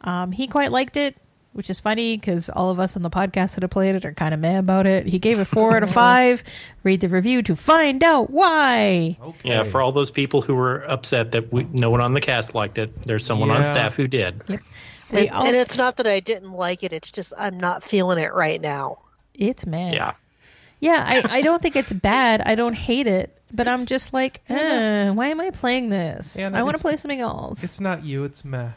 Um, 0.00 0.32
he 0.32 0.46
quite 0.46 0.72
liked 0.72 0.96
it, 0.96 1.16
which 1.52 1.68
is 1.68 1.80
funny 1.80 2.16
because 2.16 2.48
all 2.48 2.70
of 2.70 2.78
us 2.78 2.96
on 2.96 3.02
the 3.02 3.10
podcast 3.10 3.54
that 3.54 3.62
have 3.62 3.70
played 3.70 3.94
it 3.94 4.04
are 4.04 4.12
kind 4.12 4.32
of 4.32 4.40
mad 4.40 4.58
about 4.58 4.86
it. 4.86 5.06
He 5.06 5.18
gave 5.18 5.40
it 5.40 5.46
four 5.46 5.76
out 5.76 5.82
of 5.82 5.90
five. 5.90 6.42
Read 6.84 7.00
the 7.00 7.08
review 7.08 7.42
to 7.42 7.56
find 7.56 8.02
out 8.04 8.30
why. 8.30 9.16
Okay. 9.20 9.48
Yeah, 9.50 9.62
for 9.64 9.80
all 9.80 9.92
those 9.92 10.10
people 10.10 10.42
who 10.42 10.54
were 10.54 10.78
upset 10.84 11.32
that 11.32 11.52
we, 11.52 11.64
no 11.72 11.90
one 11.90 12.00
on 12.00 12.14
the 12.14 12.20
cast 12.20 12.54
liked 12.54 12.78
it, 12.78 13.02
there's 13.02 13.26
someone 13.26 13.50
on 13.50 13.64
staff 13.64 13.94
who 13.96 14.06
did. 14.06 14.46
We 14.48 14.58
And, 15.12 15.30
also, 15.30 15.46
and 15.48 15.56
it's 15.56 15.76
not 15.76 15.96
that 15.96 16.06
I 16.06 16.20
didn't 16.20 16.52
like 16.52 16.84
it; 16.84 16.92
it's 16.92 17.10
just 17.10 17.32
I'm 17.36 17.58
not 17.58 17.82
feeling 17.82 18.18
it 18.22 18.32
right 18.32 18.60
now. 18.60 18.98
it's 19.34 19.66
mad. 19.66 19.94
Yeah. 19.94 20.12
Yeah, 20.78 21.04
I, 21.06 21.38
I 21.38 21.42
don't 21.42 21.60
think 21.60 21.76
it's 21.76 21.92
bad. 21.92 22.40
I 22.40 22.54
don't 22.54 22.72
hate 22.72 23.06
it, 23.06 23.36
but 23.52 23.68
I'm 23.68 23.84
just 23.84 24.14
like, 24.14 24.40
eh, 24.48 25.10
why 25.10 25.26
am 25.26 25.38
I 25.38 25.50
playing 25.50 25.90
this? 25.90 26.36
Yeah, 26.38 26.48
no, 26.48 26.56
I 26.58 26.62
want 26.62 26.76
to 26.76 26.80
play 26.80 26.96
something 26.96 27.20
else. 27.20 27.62
It's, 27.62 27.72
It's 27.72 27.80
not 27.80 28.02
you. 28.02 28.24
It's 28.24 28.46
meh. 28.46 28.70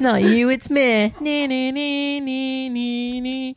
Not 0.00 0.22
you, 0.22 0.48
it's 0.48 0.70
me. 0.70 1.14
Nee, 1.20 1.46
nee, 1.46 1.70
nee, 1.70 2.20
nee, 2.20 2.68
nee, 2.68 3.20
nee. 3.20 3.56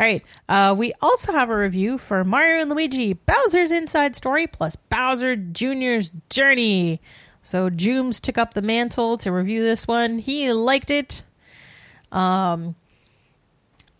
All 0.00 0.06
right. 0.06 0.22
Uh, 0.48 0.74
we 0.78 0.92
also 1.02 1.32
have 1.32 1.50
a 1.50 1.56
review 1.56 1.98
for 1.98 2.22
Mario 2.22 2.62
and 2.62 2.70
Luigi 2.70 3.14
Bowser's 3.14 3.72
Inside 3.72 4.14
Story 4.14 4.46
plus 4.46 4.76
Bowser 4.76 5.34
Jr.'s 5.34 6.12
Journey. 6.30 7.00
So 7.42 7.68
Jooms 7.68 8.20
took 8.20 8.38
up 8.38 8.54
the 8.54 8.62
mantle 8.62 9.18
to 9.18 9.32
review 9.32 9.62
this 9.62 9.88
one. 9.88 10.18
He 10.18 10.52
liked 10.52 10.90
it. 10.90 11.22
Um, 12.12 12.76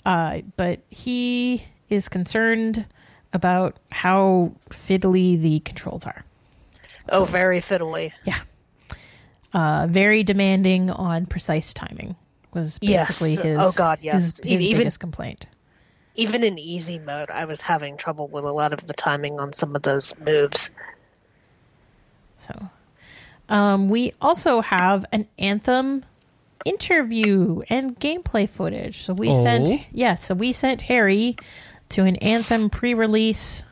uh, 0.06 0.42
but 0.56 0.80
he 0.88 1.66
is 1.88 2.08
concerned 2.08 2.86
about 3.32 3.76
how 3.90 4.52
fiddly 4.70 5.40
the 5.40 5.60
controls 5.60 6.06
are. 6.06 6.24
Oh, 7.10 7.24
very 7.24 7.60
fiddly. 7.60 8.12
Yeah. 8.24 8.38
Uh, 9.52 9.86
very 9.88 10.22
demanding 10.24 10.90
on 10.90 11.26
precise 11.26 11.72
timing 11.72 12.16
was 12.52 12.78
Yes. 12.82 13.06
basically 13.08 13.36
his, 13.36 13.58
Oh, 13.60 13.72
God, 13.74 13.98
yes. 14.02 14.38
his, 14.38 14.40
his 14.52 14.62
Even- 14.62 14.78
biggest 14.78 15.00
complaint. 15.00 15.46
Even 16.16 16.42
in 16.42 16.58
easy 16.58 16.98
mode, 16.98 17.30
I 17.30 17.44
was 17.44 17.62
having 17.62 17.96
trouble 17.96 18.26
with 18.26 18.44
a 18.44 18.50
lot 18.50 18.72
of 18.72 18.84
the 18.86 18.92
timing 18.92 19.38
on 19.38 19.52
some 19.52 19.76
of 19.76 19.82
those 19.82 20.18
moves. 20.18 20.70
So, 22.38 22.52
um, 23.48 23.88
we 23.88 24.12
also 24.20 24.60
have 24.60 25.04
an 25.12 25.26
Anthem 25.38 26.04
interview 26.64 27.62
and 27.70 27.98
gameplay 28.00 28.48
footage. 28.48 29.02
So 29.02 29.14
we 29.14 29.30
Oh. 29.30 29.42
sent, 29.42 29.70
yeah, 29.92 30.14
so 30.16 30.34
we 30.34 30.52
sent 30.52 30.82
Harry 30.82 31.36
to 31.90 32.02
an 32.04 32.16
Anthem 32.16 32.68
pre-release 32.68 33.62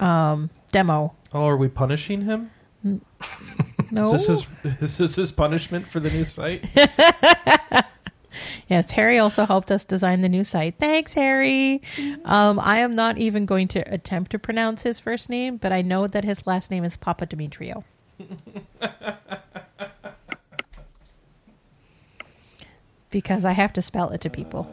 um, 0.00 0.50
demo. 0.72 1.14
Oh, 1.32 1.46
are 1.46 1.56
we 1.56 1.68
punishing 1.68 2.22
him? 2.22 2.50
No, 2.84 4.14
Is 4.14 4.26
this 4.26 4.44
his 4.62 4.80
is 4.80 4.98
this 4.98 5.14
his 5.16 5.32
punishment 5.32 5.86
for 5.86 6.00
the 6.00 6.10
new 6.10 6.24
site? 6.24 6.64
yes, 8.68 8.90
Harry 8.92 9.18
also 9.18 9.44
helped 9.44 9.70
us 9.70 9.84
design 9.84 10.22
the 10.22 10.28
new 10.28 10.44
site. 10.44 10.76
Thanks, 10.80 11.12
Harry. 11.14 11.82
Um, 12.24 12.58
I 12.58 12.78
am 12.78 12.94
not 12.94 13.18
even 13.18 13.44
going 13.46 13.68
to 13.68 13.80
attempt 13.92 14.30
to 14.32 14.38
pronounce 14.38 14.82
his 14.82 14.98
first 14.98 15.28
name, 15.28 15.58
but 15.58 15.72
I 15.72 15.82
know 15.82 16.06
that 16.06 16.24
his 16.24 16.46
last 16.46 16.70
name 16.70 16.84
is 16.84 16.96
Papa 16.96 17.26
Demetrio. 17.26 17.84
because 23.10 23.44
I 23.44 23.52
have 23.52 23.72
to 23.74 23.82
spell 23.82 24.10
it 24.10 24.20
to 24.22 24.30
people. 24.30 24.64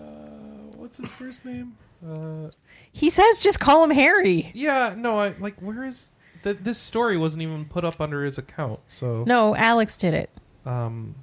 What's 0.77 0.97
his 0.97 1.09
first 1.11 1.45
name? 1.45 1.75
Uh, 2.07 2.49
He 2.91 3.09
says 3.09 3.39
just 3.41 3.59
call 3.59 3.83
him 3.83 3.91
Harry. 3.91 4.51
yeah, 4.53 4.93
no, 4.97 5.19
I 5.19 5.33
like. 5.39 5.59
Where 5.61 5.83
is 5.85 6.07
the, 6.43 6.53
this 6.53 6.77
story? 6.77 7.17
Wasn't 7.17 7.41
even 7.41 7.65
put 7.65 7.83
up 7.85 7.99
under 8.01 8.23
his 8.25 8.37
account. 8.37 8.79
So 8.87 9.23
No, 9.25 9.55
Alex 9.55 9.97
did 9.97 10.13
it. 10.13 10.29
um, 10.65 11.15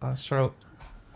uh, 0.00 0.14
Charlotte. 0.14 0.52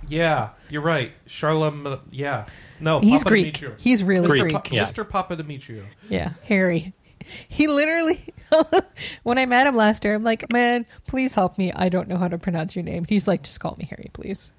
Yeah, 0.09 0.51
you're 0.71 0.83
right. 0.83 1.13
Charlotte. 1.27 2.01
Yeah, 2.13 2.47
no, 2.81 3.01
He's 3.01 3.21
Papa 3.25 3.29
Greek. 3.31 3.55
Demetrio. 3.55 3.75
He's 3.79 4.05
really 4.05 4.29
Greek. 4.29 4.43
Greek. 4.43 4.55
Pa- 4.55 4.63
yeah. 4.71 4.85
Mr. 4.85 5.09
Papa 5.09 5.35
Demetrio. 5.37 5.85
Yeah, 6.09 6.33
Harry. 6.45 6.93
He 7.49 7.67
literally, 7.67 8.23
when 9.25 9.37
I 9.37 9.47
met 9.47 9.67
him 9.67 9.75
last 9.75 10.05
year, 10.05 10.15
I'm 10.15 10.23
like, 10.23 10.53
man, 10.53 10.87
please 11.09 11.35
help 11.35 11.59
me. 11.59 11.73
I 11.73 11.89
don't 11.89 12.07
know 12.07 12.19
how 12.19 12.29
to 12.29 12.39
pronounce 12.39 12.77
your 12.77 12.85
name. 12.85 13.05
He's 13.09 13.27
like, 13.27 13.43
just 13.43 13.59
call 13.59 13.75
me 13.81 13.87
Harry, 13.91 14.11
please. 14.13 14.53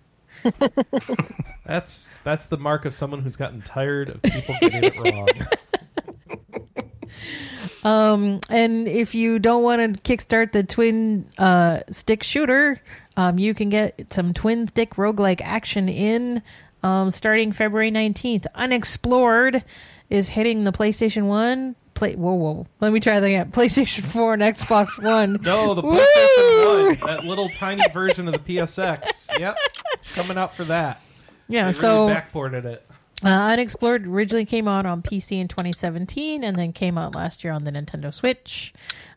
That's 1.65 2.09
that's 2.25 2.45
the 2.47 2.57
mark 2.57 2.83
of 2.83 2.93
someone 2.93 3.21
who's 3.21 3.37
gotten 3.37 3.61
tired 3.61 4.09
of 4.09 4.21
people 4.21 4.55
getting 4.59 4.83
it 4.83 4.97
wrong. 4.99 5.29
Um, 7.87 8.41
and 8.49 8.85
if 8.85 9.15
you 9.15 9.39
don't 9.39 9.63
want 9.63 9.95
to 9.95 10.01
kickstart 10.01 10.51
the 10.51 10.63
twin 10.63 11.25
uh, 11.37 11.79
stick 11.89 12.21
shooter, 12.21 12.81
um, 13.15 13.39
you 13.39 13.53
can 13.53 13.69
get 13.69 14.11
some 14.13 14.33
twin 14.33 14.67
stick 14.67 14.95
roguelike 14.95 15.39
action 15.41 15.87
in 15.87 16.41
um, 16.83 17.11
starting 17.11 17.53
February 17.53 17.89
19th. 17.89 18.45
Unexplored 18.55 19.63
is 20.09 20.27
hitting 20.27 20.65
the 20.65 20.73
PlayStation 20.73 21.27
1. 21.27 21.77
Play- 21.93 22.15
whoa, 22.15 22.33
whoa. 22.33 22.67
Let 22.81 22.91
me 22.91 22.99
try 22.99 23.21
that 23.21 23.25
again. 23.25 23.51
PlayStation 23.53 24.03
4 24.03 24.33
and 24.33 24.41
Xbox 24.41 25.01
One. 25.01 25.39
No, 25.41 25.73
the! 25.73 25.81
PlayStation 25.81 26.99
One, 26.99 27.09
that 27.09 27.23
little 27.23 27.47
tiny 27.49 27.87
version 27.93 28.27
of 28.27 28.33
the 28.33 28.39
PSX. 28.57 28.99
Yep, 29.39 29.57
it's 29.93 30.13
coming 30.13 30.37
out 30.37 30.57
for 30.57 30.65
that. 30.65 30.99
Yeah, 31.47 31.67
They 31.67 31.71
so 31.71 32.07
really 32.09 32.19
backported 32.19 32.65
it. 32.65 32.85
Uh, 33.25 33.29
Unexplored 33.29 34.05
originally 34.05 34.45
came 34.45 34.67
out 34.67 34.85
on 34.85 35.01
PC 35.01 35.39
in 35.39 35.47
2017 35.47 36.43
and 36.43 36.55
then 36.55 36.71
came 36.71 36.97
out 36.97 37.15
last 37.15 37.43
year 37.43 37.51
on 37.51 37.63
the 37.63 37.71
Nintendo 37.71 38.13
Switch. 38.13 38.73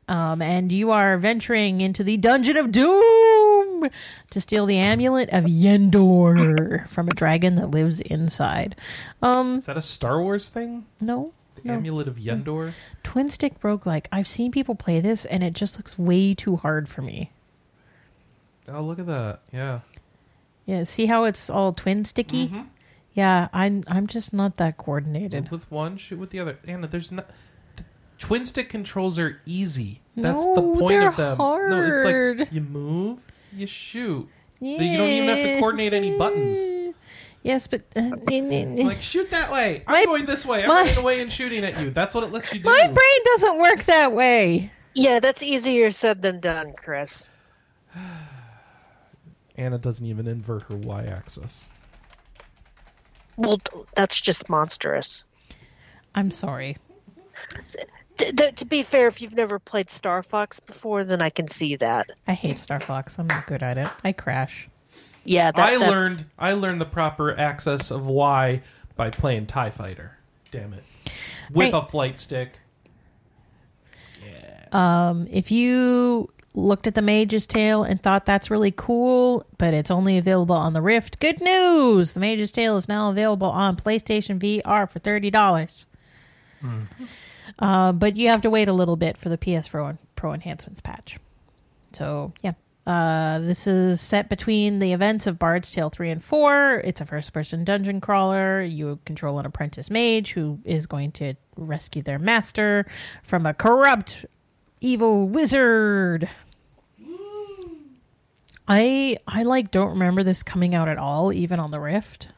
Um, 0.08 0.40
and 0.42 0.72
you 0.72 0.90
are 0.90 1.18
venturing 1.18 1.80
into 1.82 2.02
the 2.02 2.16
Dungeon 2.16 2.56
of 2.56 2.72
Doom 2.72 3.84
to 4.30 4.40
steal 4.40 4.66
the 4.66 4.78
amulet 4.78 5.28
of 5.30 5.44
Yendor 5.44 6.88
from 6.88 7.08
a 7.08 7.12
dragon 7.12 7.54
that 7.56 7.70
lives 7.70 8.00
inside. 8.00 8.74
Um, 9.22 9.58
Is 9.58 9.66
that 9.66 9.76
a 9.76 9.82
Star 9.82 10.20
Wars 10.20 10.48
thing? 10.48 10.86
no, 11.00 11.32
The 11.56 11.62
no. 11.68 11.74
Amulet 11.74 12.08
of 12.08 12.16
Yendor? 12.16 12.72
Twin 13.04 13.30
stick 13.30 13.60
roguelike. 13.60 14.06
I've 14.10 14.26
seen 14.26 14.50
people 14.50 14.74
play 14.74 14.98
this 15.00 15.24
and 15.26 15.44
it 15.44 15.52
just 15.52 15.76
looks 15.76 15.98
way 15.98 16.32
too 16.34 16.56
hard 16.56 16.88
for 16.88 17.02
me. 17.02 17.30
Oh, 18.68 18.82
look 18.82 18.98
at 18.98 19.06
that. 19.06 19.40
Yeah. 19.52 19.80
Yeah, 20.66 20.84
see 20.84 21.06
how 21.06 21.24
it's 21.24 21.50
all 21.50 21.72
twin 21.72 22.04
sticky? 22.04 22.48
Mm-hmm. 22.48 22.60
Yeah, 23.14 23.48
I'm 23.52 23.82
I'm 23.88 24.06
just 24.06 24.32
not 24.32 24.56
that 24.56 24.76
coordinated. 24.76 25.44
Move 25.44 25.52
with 25.62 25.70
one, 25.70 25.96
shoot 25.98 26.18
with 26.18 26.30
the 26.30 26.40
other. 26.40 26.58
Anna, 26.66 26.86
there's 26.86 27.10
not. 27.10 27.28
The 27.76 27.84
twin 28.18 28.44
stick 28.46 28.68
controls 28.68 29.18
are 29.18 29.40
easy. 29.46 30.00
That's 30.16 30.44
the 30.44 30.60
No, 30.60 30.74
point 30.76 30.88
they're 30.88 31.08
of 31.08 31.16
them. 31.16 31.38
No, 31.38 31.92
it's 32.36 32.40
like 32.40 32.52
you 32.52 32.60
move, 32.60 33.18
you 33.52 33.66
shoot. 33.66 34.28
Yeah. 34.60 34.80
You 34.82 34.96
don't 34.98 35.08
even 35.08 35.28
have 35.28 35.54
to 35.54 35.58
coordinate 35.58 35.92
any 35.94 36.16
buttons. 36.16 36.94
Yes, 37.42 37.66
but 37.66 37.82
uh, 37.96 38.10
Like 38.26 39.00
shoot 39.00 39.30
that 39.30 39.50
way. 39.50 39.82
I'm 39.86 39.94
My- 39.94 40.04
going 40.04 40.26
this 40.26 40.44
way. 40.44 40.62
I'm 40.62 40.68
my- 40.68 40.74
running 40.82 40.98
away 40.98 41.20
and 41.22 41.32
shooting 41.32 41.64
at 41.64 41.80
you. 41.80 41.90
That's 41.90 42.14
what 42.14 42.22
it 42.22 42.30
lets 42.32 42.52
you 42.52 42.60
do. 42.60 42.68
my 42.68 42.82
brain 42.86 43.24
doesn't 43.24 43.58
work 43.58 43.84
that 43.84 44.12
way. 44.12 44.70
Yeah, 44.94 45.20
that's 45.20 45.42
easier 45.42 45.90
said 45.90 46.20
than 46.20 46.40
done, 46.40 46.74
Chris. 46.74 47.30
Anna 49.56 49.78
doesn't 49.78 50.04
even 50.06 50.26
invert 50.26 50.62
her 50.64 50.76
y-axis. 50.76 51.66
Well, 53.40 53.58
that's 53.94 54.20
just 54.20 54.50
monstrous. 54.50 55.24
I'm 56.14 56.30
sorry. 56.30 56.76
T- 58.18 58.32
t- 58.32 58.52
to 58.52 58.64
be 58.66 58.82
fair, 58.82 59.06
if 59.08 59.22
you've 59.22 59.34
never 59.34 59.58
played 59.58 59.88
Star 59.88 60.22
Fox 60.22 60.60
before, 60.60 61.04
then 61.04 61.22
I 61.22 61.30
can 61.30 61.48
see 61.48 61.76
that. 61.76 62.10
I 62.28 62.34
hate 62.34 62.58
Star 62.58 62.80
Fox. 62.80 63.18
I'm 63.18 63.26
not 63.26 63.46
good 63.46 63.62
at 63.62 63.78
it. 63.78 63.88
I 64.04 64.12
crash. 64.12 64.68
Yeah, 65.24 65.52
that, 65.52 65.58
I 65.58 65.72
that's- 65.78 65.88
learned 65.90 66.26
I 66.38 66.52
learned 66.52 66.82
the 66.82 66.86
proper 66.86 67.34
access 67.38 67.90
of 67.90 68.04
Y 68.04 68.60
by 68.96 69.08
playing 69.08 69.46
Tie 69.46 69.70
Fighter. 69.70 70.18
Damn 70.50 70.74
it, 70.74 70.84
with 71.50 71.72
Right. 71.72 71.82
a 71.82 71.86
flight 71.86 72.20
stick. 72.20 72.58
Yeah. 74.22 74.66
Um, 74.72 75.26
if 75.30 75.50
you 75.50 76.30
looked 76.54 76.86
at 76.86 76.94
the 76.94 77.02
Mage's 77.02 77.46
Tale 77.46 77.84
and 77.84 78.02
thought 78.02 78.26
that's 78.26 78.50
really 78.50 78.72
cool, 78.76 79.46
but 79.58 79.74
it's 79.74 79.90
only 79.90 80.18
available 80.18 80.56
on 80.56 80.72
the 80.72 80.82
Rift, 80.82 81.20
good 81.20 81.40
news! 81.40 82.12
The 82.12 82.20
Mage's 82.20 82.52
Tale 82.52 82.76
is 82.76 82.88
now 82.88 83.10
available 83.10 83.48
on 83.50 83.76
PlayStation 83.76 84.38
VR 84.38 84.90
for 84.90 84.98
thirty 84.98 85.30
dollars. 85.30 85.86
Uh, 87.58 87.92
but 87.92 88.16
you 88.16 88.28
have 88.28 88.42
to 88.42 88.50
wait 88.50 88.68
a 88.68 88.72
little 88.72 88.96
bit 88.96 89.16
for 89.16 89.28
the 89.28 89.38
PS 89.38 89.68
Pro, 89.68 89.96
Pro 90.16 90.32
enhancements 90.32 90.80
patch. 90.80 91.18
So 91.92 92.32
yeah. 92.42 92.52
Uh, 92.86 93.38
this 93.40 93.66
is 93.66 94.00
set 94.00 94.28
between 94.28 94.78
the 94.78 94.92
events 94.92 95.26
of 95.26 95.38
Bard's 95.38 95.70
Tale 95.70 95.90
3 95.90 96.10
and 96.10 96.24
4. 96.24 96.80
It's 96.82 97.00
a 97.00 97.06
first 97.06 97.32
person 97.32 97.62
dungeon 97.62 98.00
crawler. 98.00 98.62
You 98.62 98.98
control 99.04 99.38
an 99.38 99.46
apprentice 99.46 99.90
mage 99.90 100.32
who 100.32 100.58
is 100.64 100.86
going 100.86 101.12
to 101.12 101.34
rescue 101.56 102.02
their 102.02 102.18
master 102.18 102.86
from 103.22 103.46
a 103.46 103.54
corrupt 103.54 104.24
evil 104.80 105.28
wizard. 105.28 106.28
I 108.68 109.16
I 109.26 109.42
like 109.42 109.70
don't 109.70 109.90
remember 109.90 110.22
this 110.22 110.42
coming 110.42 110.74
out 110.74 110.88
at 110.88 110.98
all, 110.98 111.32
even 111.32 111.58
on 111.58 111.70
the 111.70 111.80
Rift. 111.80 112.28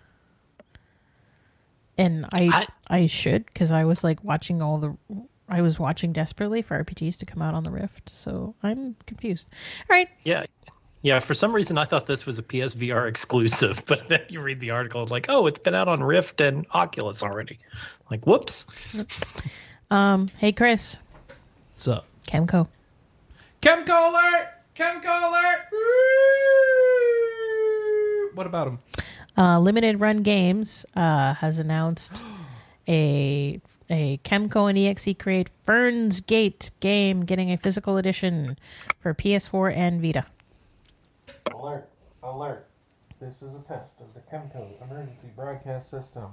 And 1.98 2.26
I 2.32 2.66
I, 2.88 3.06
should 3.06 3.44
because 3.46 3.70
I 3.70 3.84
was 3.84 4.02
like 4.02 4.24
watching 4.24 4.62
all 4.62 4.78
the 4.78 4.96
I 5.48 5.60
was 5.60 5.78
watching 5.78 6.14
desperately 6.14 6.62
for 6.62 6.82
RPGs 6.82 7.18
to 7.18 7.26
come 7.26 7.42
out 7.42 7.52
on 7.52 7.64
the 7.64 7.70
Rift, 7.70 8.08
so 8.08 8.54
I'm 8.62 8.96
confused. 9.06 9.46
All 9.90 9.96
right, 9.96 10.08
Yeah. 10.24 10.44
Yeah, 11.04 11.18
for 11.18 11.34
some 11.34 11.52
reason 11.52 11.78
I 11.78 11.84
thought 11.84 12.06
this 12.06 12.26
was 12.26 12.38
a 12.38 12.44
PSVR 12.44 13.08
exclusive, 13.08 13.82
but 13.86 14.08
then 14.08 14.22
you 14.28 14.40
read 14.40 14.60
the 14.60 14.70
article 14.70 15.02
and 15.02 15.10
like, 15.10 15.26
oh, 15.28 15.48
it's 15.48 15.58
been 15.58 15.74
out 15.74 15.88
on 15.88 16.02
Rift 16.02 16.40
and 16.40 16.64
Oculus 16.70 17.24
already. 17.24 17.58
Like, 18.08 18.24
whoops. 18.24 18.66
um, 19.90 20.28
hey 20.38 20.52
Chris, 20.52 20.96
What's 21.74 21.88
up? 21.88 22.06
Kemco. 22.26 22.66
Kemco 23.60 24.10
alert! 24.10 24.48
Kemco 24.74 25.28
alert! 25.28 25.60
What 28.34 28.46
about 28.46 28.68
him? 28.68 28.78
Uh, 29.36 29.58
Limited 29.58 30.00
Run 30.00 30.22
Games 30.22 30.84
uh, 30.96 31.34
has 31.34 31.58
announced 31.58 32.22
a 32.88 33.60
a 33.90 34.18
Kemco 34.24 34.70
and 34.70 34.78
EXE 34.78 35.18
Create 35.18 35.50
Fernz 35.66 36.20
Gate 36.20 36.70
game 36.80 37.24
getting 37.24 37.52
a 37.52 37.58
physical 37.58 37.98
edition 37.98 38.58
for 38.98 39.12
PS4 39.12 39.76
and 39.76 40.00
Vita. 40.00 40.24
Alert! 41.52 41.88
Alert! 42.22 42.66
This 43.20 43.36
is 43.36 43.54
a 43.54 43.68
test 43.68 43.92
of 44.00 44.06
the 44.14 44.20
Kemco 44.34 44.80
emergency 44.82 45.28
broadcast 45.36 45.90
system. 45.90 46.30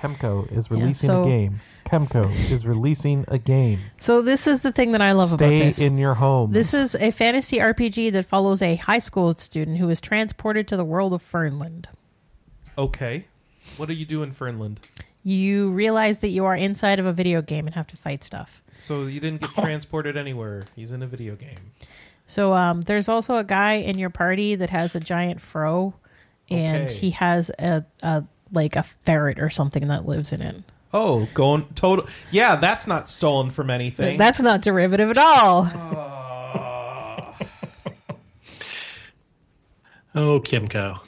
Kemco 0.00 0.50
is 0.56 0.70
releasing 0.70 1.10
a 1.10 1.12
so- 1.12 1.24
game. 1.24 1.60
Kemco 1.86 2.30
is 2.50 2.66
releasing 2.66 3.24
a 3.28 3.38
game. 3.38 3.80
So 3.96 4.20
this 4.20 4.46
is 4.46 4.60
the 4.60 4.70
thing 4.70 4.92
that 4.92 5.00
I 5.00 5.12
love 5.12 5.32
about 5.32 5.48
this. 5.48 5.78
In 5.80 5.96
your 5.96 6.12
home. 6.14 6.52
This 6.52 6.74
is 6.74 6.94
a 6.94 7.10
fantasy 7.10 7.56
RPG 7.58 8.12
that 8.12 8.26
follows 8.26 8.60
a 8.60 8.76
high 8.76 8.98
school 8.98 9.34
student 9.36 9.78
who 9.78 9.88
is 9.88 9.98
transported 10.00 10.68
to 10.68 10.76
the 10.76 10.84
world 10.84 11.12
of 11.14 11.22
Fernland. 11.22 11.86
okay. 12.76 13.24
What 13.76 13.88
are 13.90 13.94
you 13.94 14.06
doing, 14.06 14.34
Fernland? 14.34 14.78
You 15.24 15.70
realize 15.72 16.18
that 16.18 16.28
you 16.28 16.44
are 16.46 16.54
inside 16.56 16.98
of 16.98 17.04
a 17.06 17.12
video 17.12 17.42
game 17.42 17.66
and 17.66 17.74
have 17.74 17.86
to 17.88 17.96
fight 17.98 18.24
stuff. 18.24 18.62
So 18.84 19.06
you 19.06 19.20
didn't 19.20 19.40
get 19.42 19.50
transported 19.50 20.16
anywhere. 20.16 20.64
He's 20.74 20.90
in 20.90 21.02
a 21.02 21.06
video 21.06 21.36
game. 21.36 21.72
So 22.26 22.54
um, 22.54 22.82
there's 22.82 23.08
also 23.10 23.36
a 23.36 23.44
guy 23.44 23.74
in 23.74 23.98
your 23.98 24.08
party 24.10 24.54
that 24.54 24.70
has 24.70 24.94
a 24.94 25.00
giant 25.00 25.40
fro, 25.42 25.92
and 26.50 26.84
Okay. 26.86 26.94
he 26.94 27.10
has 27.10 27.50
a, 27.58 27.84
a 28.02 28.24
like 28.52 28.76
a 28.76 28.82
ferret 28.82 29.38
or 29.38 29.50
something 29.50 29.88
that 29.88 30.06
lives 30.06 30.32
in 30.32 30.42
it. 30.42 30.62
Oh, 30.92 31.28
going 31.34 31.66
total. 31.74 32.06
Yeah, 32.30 32.56
that's 32.56 32.86
not 32.86 33.08
stolen 33.10 33.50
from 33.50 33.68
anything. 33.70 34.16
That's 34.16 34.40
not 34.40 34.62
derivative 34.62 35.10
at 35.10 35.18
all. 35.18 35.70
Oh, 40.14 40.40
Kemco. 40.40 40.98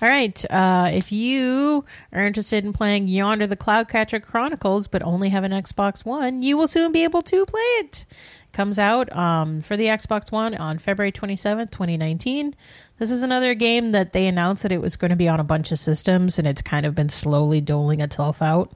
All 0.00 0.08
right. 0.08 0.50
Uh, 0.50 0.90
if 0.92 1.10
you 1.10 1.84
are 2.12 2.24
interested 2.24 2.64
in 2.64 2.72
playing 2.72 3.08
Yonder 3.08 3.46
the 3.46 3.56
Cloudcatcher 3.56 4.22
Chronicles, 4.22 4.86
but 4.86 5.02
only 5.02 5.30
have 5.30 5.44
an 5.44 5.52
Xbox 5.52 6.04
One, 6.04 6.42
you 6.42 6.56
will 6.56 6.68
soon 6.68 6.92
be 6.92 7.02
able 7.02 7.22
to 7.22 7.46
play 7.46 7.60
it. 7.60 8.04
Comes 8.52 8.78
out 8.78 9.14
um, 9.16 9.62
for 9.62 9.76
the 9.76 9.86
Xbox 9.86 10.30
One 10.30 10.54
on 10.54 10.78
February 10.78 11.12
27th, 11.12 11.70
2019. 11.70 12.54
This 12.98 13.12
is 13.12 13.22
another 13.22 13.54
game 13.54 13.92
that 13.92 14.12
they 14.12 14.26
announced 14.26 14.64
that 14.64 14.72
it 14.72 14.80
was 14.80 14.96
going 14.96 15.10
to 15.10 15.16
be 15.16 15.28
on 15.28 15.38
a 15.38 15.44
bunch 15.44 15.70
of 15.70 15.78
systems, 15.78 16.38
and 16.38 16.48
it's 16.48 16.62
kind 16.62 16.84
of 16.84 16.96
been 16.96 17.08
slowly 17.08 17.60
doling 17.60 18.00
itself 18.00 18.42
out. 18.42 18.72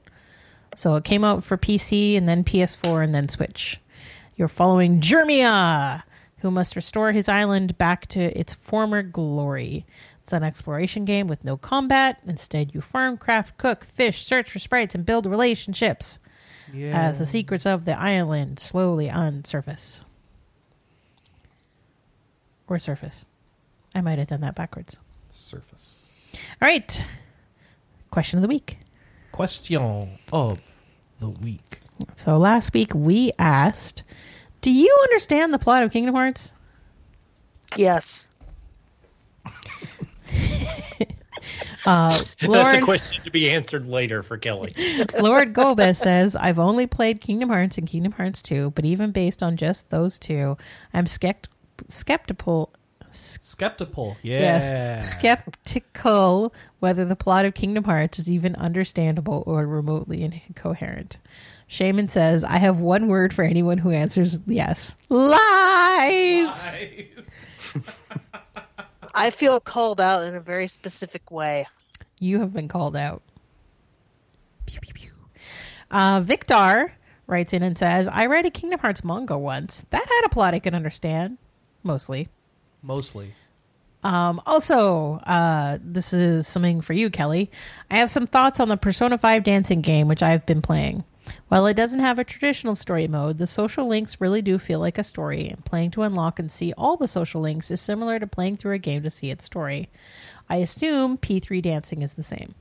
So 0.75 0.95
it 0.95 1.03
came 1.03 1.23
out 1.25 1.43
for 1.43 1.57
PC 1.57 2.17
and 2.17 2.27
then 2.27 2.43
PS4 2.43 3.03
and 3.03 3.13
then 3.13 3.27
Switch. 3.27 3.81
You're 4.37 4.47
following 4.47 5.01
Jermia, 5.01 6.03
who 6.37 6.49
must 6.51 6.75
restore 6.75 7.11
his 7.11 7.27
island 7.27 7.77
back 7.77 8.07
to 8.07 8.37
its 8.37 8.53
former 8.53 9.03
glory. 9.03 9.85
It's 10.21 10.31
an 10.31 10.43
exploration 10.43 11.03
game 11.03 11.27
with 11.27 11.43
no 11.43 11.57
combat. 11.57 12.19
Instead, 12.25 12.73
you 12.73 12.79
farm, 12.79 13.17
craft, 13.17 13.57
cook, 13.57 13.83
fish, 13.83 14.25
search 14.25 14.49
for 14.49 14.59
sprites, 14.59 14.95
and 14.95 15.05
build 15.05 15.25
relationships 15.25 16.17
yeah. 16.73 16.97
as 16.97 17.19
the 17.19 17.27
secrets 17.27 17.65
of 17.65 17.83
the 17.83 17.99
island 17.99 18.59
slowly 18.59 19.09
unsurface. 19.09 19.99
Or 22.69 22.79
surface. 22.79 23.25
I 23.95 24.01
might 24.01 24.19
have 24.19 24.27
done 24.27 24.41
that 24.41 24.55
backwards. 24.55 24.97
surface. 25.31 26.03
All 26.33 26.67
right. 26.67 27.03
Question 28.11 28.39
of 28.39 28.41
the 28.41 28.47
week. 28.47 28.77
Question 29.31 30.19
of 30.31 30.59
the 31.19 31.29
week. 31.29 31.79
So 32.15 32.37
last 32.37 32.73
week 32.73 32.93
we 32.93 33.31
asked, 33.37 34.03
do 34.61 34.71
you 34.71 34.95
understand 35.03 35.53
the 35.53 35.59
plot 35.59 35.83
of 35.83 35.91
Kingdom 35.91 36.15
Hearts? 36.15 36.53
Yes. 37.77 38.27
Uh, 41.85 42.09
That's 42.39 42.73
a 42.75 42.81
question 42.81 43.23
to 43.25 43.31
be 43.31 43.49
answered 43.49 43.87
later 43.87 44.23
for 44.23 44.37
Kelly. 44.37 44.73
Lord 45.19 45.53
Gobes 45.53 45.97
says, 45.97 46.35
I've 46.35 46.59
only 46.59 46.87
played 46.87 47.19
Kingdom 47.19 47.49
Hearts 47.49 47.77
and 47.77 47.87
Kingdom 47.87 48.13
Hearts 48.13 48.41
2, 48.41 48.71
but 48.71 48.85
even 48.85 49.11
based 49.11 49.43
on 49.43 49.57
just 49.57 49.89
those 49.89 50.17
two, 50.17 50.57
I'm 50.93 51.05
skept- 51.05 51.47
skeptical. 51.89 52.71
Skeptical. 53.13 54.17
Yeah. 54.21 54.39
Yes, 54.39 55.11
skeptical 55.11 56.53
whether 56.79 57.05
the 57.05 57.15
plot 57.15 57.45
of 57.45 57.53
Kingdom 57.53 57.85
Hearts 57.85 58.19
is 58.19 58.29
even 58.29 58.55
understandable 58.55 59.43
or 59.45 59.65
remotely 59.65 60.23
incoherent. 60.23 61.17
Shaman 61.67 62.09
says, 62.09 62.43
I 62.43 62.57
have 62.57 62.79
one 62.79 63.07
word 63.07 63.33
for 63.33 63.43
anyone 63.43 63.77
who 63.77 63.91
answers 63.91 64.37
yes. 64.45 64.95
Lies! 65.09 66.87
I 69.15 69.29
feel 69.29 69.59
called 69.59 70.01
out 70.01 70.23
in 70.23 70.35
a 70.35 70.39
very 70.39 70.67
specific 70.67 71.31
way. 71.31 71.67
You 72.19 72.39
have 72.39 72.53
been 72.53 72.67
called 72.67 72.95
out. 72.95 73.21
Pew, 74.65 74.79
pew, 74.81 74.93
pew. 74.93 75.11
Uh, 75.89 76.21
Victor 76.21 76.93
writes 77.27 77.53
in 77.53 77.63
and 77.63 77.77
says, 77.77 78.07
I 78.07 78.25
read 78.25 78.45
a 78.45 78.51
Kingdom 78.51 78.79
Hearts 78.79 79.03
manga 79.03 79.37
once. 79.37 79.85
That 79.91 80.05
had 80.07 80.25
a 80.25 80.29
plot 80.29 80.53
I 80.53 80.59
could 80.59 80.75
understand. 80.75 81.37
Mostly. 81.83 82.29
Mostly. 82.83 83.33
Um, 84.03 84.41
also, 84.45 85.13
uh, 85.25 85.77
this 85.81 86.11
is 86.11 86.45
something 86.47 86.81
for 86.81 86.91
you, 86.93 87.09
Kelly. 87.09 87.49
I 87.89 87.95
have 87.97 88.11
some 88.11 88.27
thoughts 88.27 88.59
on 88.59 88.67
the 88.67 88.75
Persona 88.75 89.17
5 89.17 89.43
dancing 89.43 89.79
game, 89.81 90.09
which 90.09 90.21
I've 90.21 90.45
been 90.45 90.61
playing. 90.61 91.05
While 91.47 91.65
it 91.67 91.75
doesn't 91.75 92.01
have 92.01 92.19
a 92.19 92.25
traditional 92.25 92.75
story 92.75 93.07
mode, 93.07 93.37
the 93.37 93.47
social 93.47 93.87
links 93.87 94.19
really 94.19 94.41
do 94.41 94.59
feel 94.59 94.79
like 94.81 94.97
a 94.97 95.05
story, 95.05 95.47
and 95.47 95.63
playing 95.63 95.91
to 95.91 96.01
unlock 96.01 96.37
and 96.37 96.51
see 96.51 96.73
all 96.77 96.97
the 96.97 97.07
social 97.07 97.39
links 97.39 97.71
is 97.71 97.79
similar 97.79 98.19
to 98.19 98.27
playing 98.27 98.57
through 98.57 98.73
a 98.73 98.77
game 98.77 99.03
to 99.03 99.09
see 99.09 99.29
its 99.29 99.45
story. 99.45 99.89
I 100.49 100.57
assume 100.57 101.17
P3 101.17 101.61
dancing 101.61 102.01
is 102.01 102.15
the 102.15 102.23
same. 102.23 102.55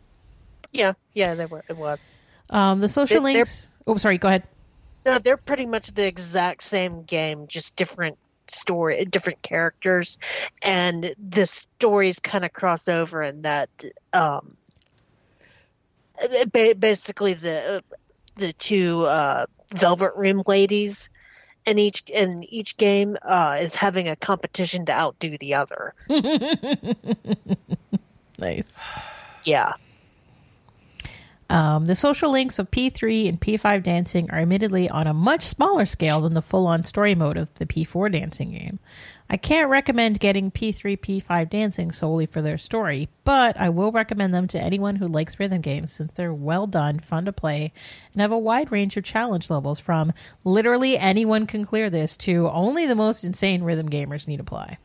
Yeah, 0.73 0.93
yeah, 1.13 1.35
there 1.35 1.49
were. 1.49 1.65
It 1.69 1.77
was. 1.77 2.13
Um, 2.51 2.81
the 2.81 2.89
social 2.89 3.21
They- 3.21 3.33
they're- 3.33 3.39
links. 3.41 3.69
Oh, 3.87 3.97
sorry. 3.97 4.19
Go 4.19 4.29
ahead. 4.29 4.45
No, 5.05 5.19
they're 5.19 5.37
pretty 5.37 5.67
much 5.67 5.93
the 5.95 6.07
exact 6.07 6.63
same 6.63 7.03
game, 7.03 7.49
just 7.49 7.75
different 7.75 8.17
story, 8.49 9.05
different 9.05 9.43
characters, 9.43 10.19
and 10.63 11.15
the 11.19 11.47
stories 11.47 12.19
kind 12.19 12.45
of 12.45 12.53
cross 12.53 12.89
over 12.89 13.23
in 13.23 13.43
that. 13.43 13.69
Um, 14.13 14.57
ba- 16.53 16.75
basically, 16.79 17.35
the 17.35 17.83
the 18.37 18.53
two 18.53 19.03
uh, 19.03 19.47
Velvet 19.75 20.13
Room 20.17 20.43
ladies 20.47 21.09
in 21.67 21.79
each 21.79 22.05
in 22.09 22.45
each 22.45 22.77
game 22.77 23.17
uh, 23.23 23.59
is 23.61 23.75
having 23.77 24.09
a 24.09 24.17
competition 24.17 24.87
to 24.87 24.93
outdo 24.93 25.39
the 25.39 25.55
other. 25.55 25.95
Nice. 28.39 28.83
Yeah. 29.45 29.75
Um, 31.53 31.85
the 31.85 31.95
social 31.95 32.31
links 32.31 32.59
of 32.59 32.71
P3 32.71 33.29
and 33.29 33.39
P5 33.39 33.83
dancing 33.83 34.31
are 34.31 34.39
admittedly 34.39 34.89
on 34.89 35.07
a 35.07 35.13
much 35.13 35.43
smaller 35.43 35.85
scale 35.85 36.23
than 36.23 36.33
the 36.33 36.41
full 36.41 36.67
on 36.67 36.83
story 36.83 37.15
mode 37.15 37.37
of 37.37 37.53
the 37.57 37.67
P4 37.67 38.11
dancing 38.11 38.53
game. 38.53 38.79
I 39.29 39.37
can't 39.37 39.69
recommend 39.69 40.19
getting 40.19 40.51
P3, 40.51 40.99
P5 40.99 41.51
dancing 41.51 41.93
solely 41.93 42.25
for 42.25 42.41
their 42.41 42.57
story, 42.57 43.11
but 43.25 43.55
I 43.61 43.69
will 43.69 43.93
recommend 43.93 44.33
them 44.33 44.49
to 44.49 44.59
anyone 44.59 44.97
who 44.97 45.07
likes 45.07 45.39
rhythm 45.39 45.61
games 45.61 45.93
since 45.93 46.15
they're 46.15 46.33
well 46.33 46.67
done, 46.67 47.01
fun 47.01 47.27
to 47.27 47.35
play, 47.35 47.71
and 48.15 48.23
have 48.23 48.33
a 48.33 48.39
wide 48.39 48.73
range 48.73 48.97
of 48.97 49.05
challenge 49.05 49.51
levels 49.51 49.79
from 49.79 50.15
literally 50.45 50.97
anyone 50.97 51.47
can 51.47 51.67
clear 51.67 51.91
this 51.91 52.17
to 52.17 52.49
only 52.49 52.87
the 52.87 52.95
most 52.95 53.25
insane 53.25 53.63
rhythm 53.63 53.91
gamers 53.91 54.27
need 54.27 54.41
apply. 54.41 54.79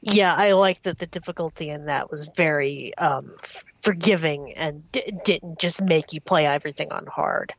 Yeah, 0.00 0.34
I 0.34 0.52
like 0.52 0.82
that 0.82 0.98
the 0.98 1.06
difficulty 1.06 1.70
in 1.70 1.86
that 1.86 2.10
was 2.10 2.28
very 2.36 2.96
um, 2.98 3.32
forgiving 3.82 4.54
and 4.54 4.90
d- 4.92 5.12
didn't 5.24 5.58
just 5.58 5.82
make 5.82 6.12
you 6.12 6.20
play 6.20 6.46
everything 6.46 6.92
on 6.92 7.06
hard. 7.06 7.54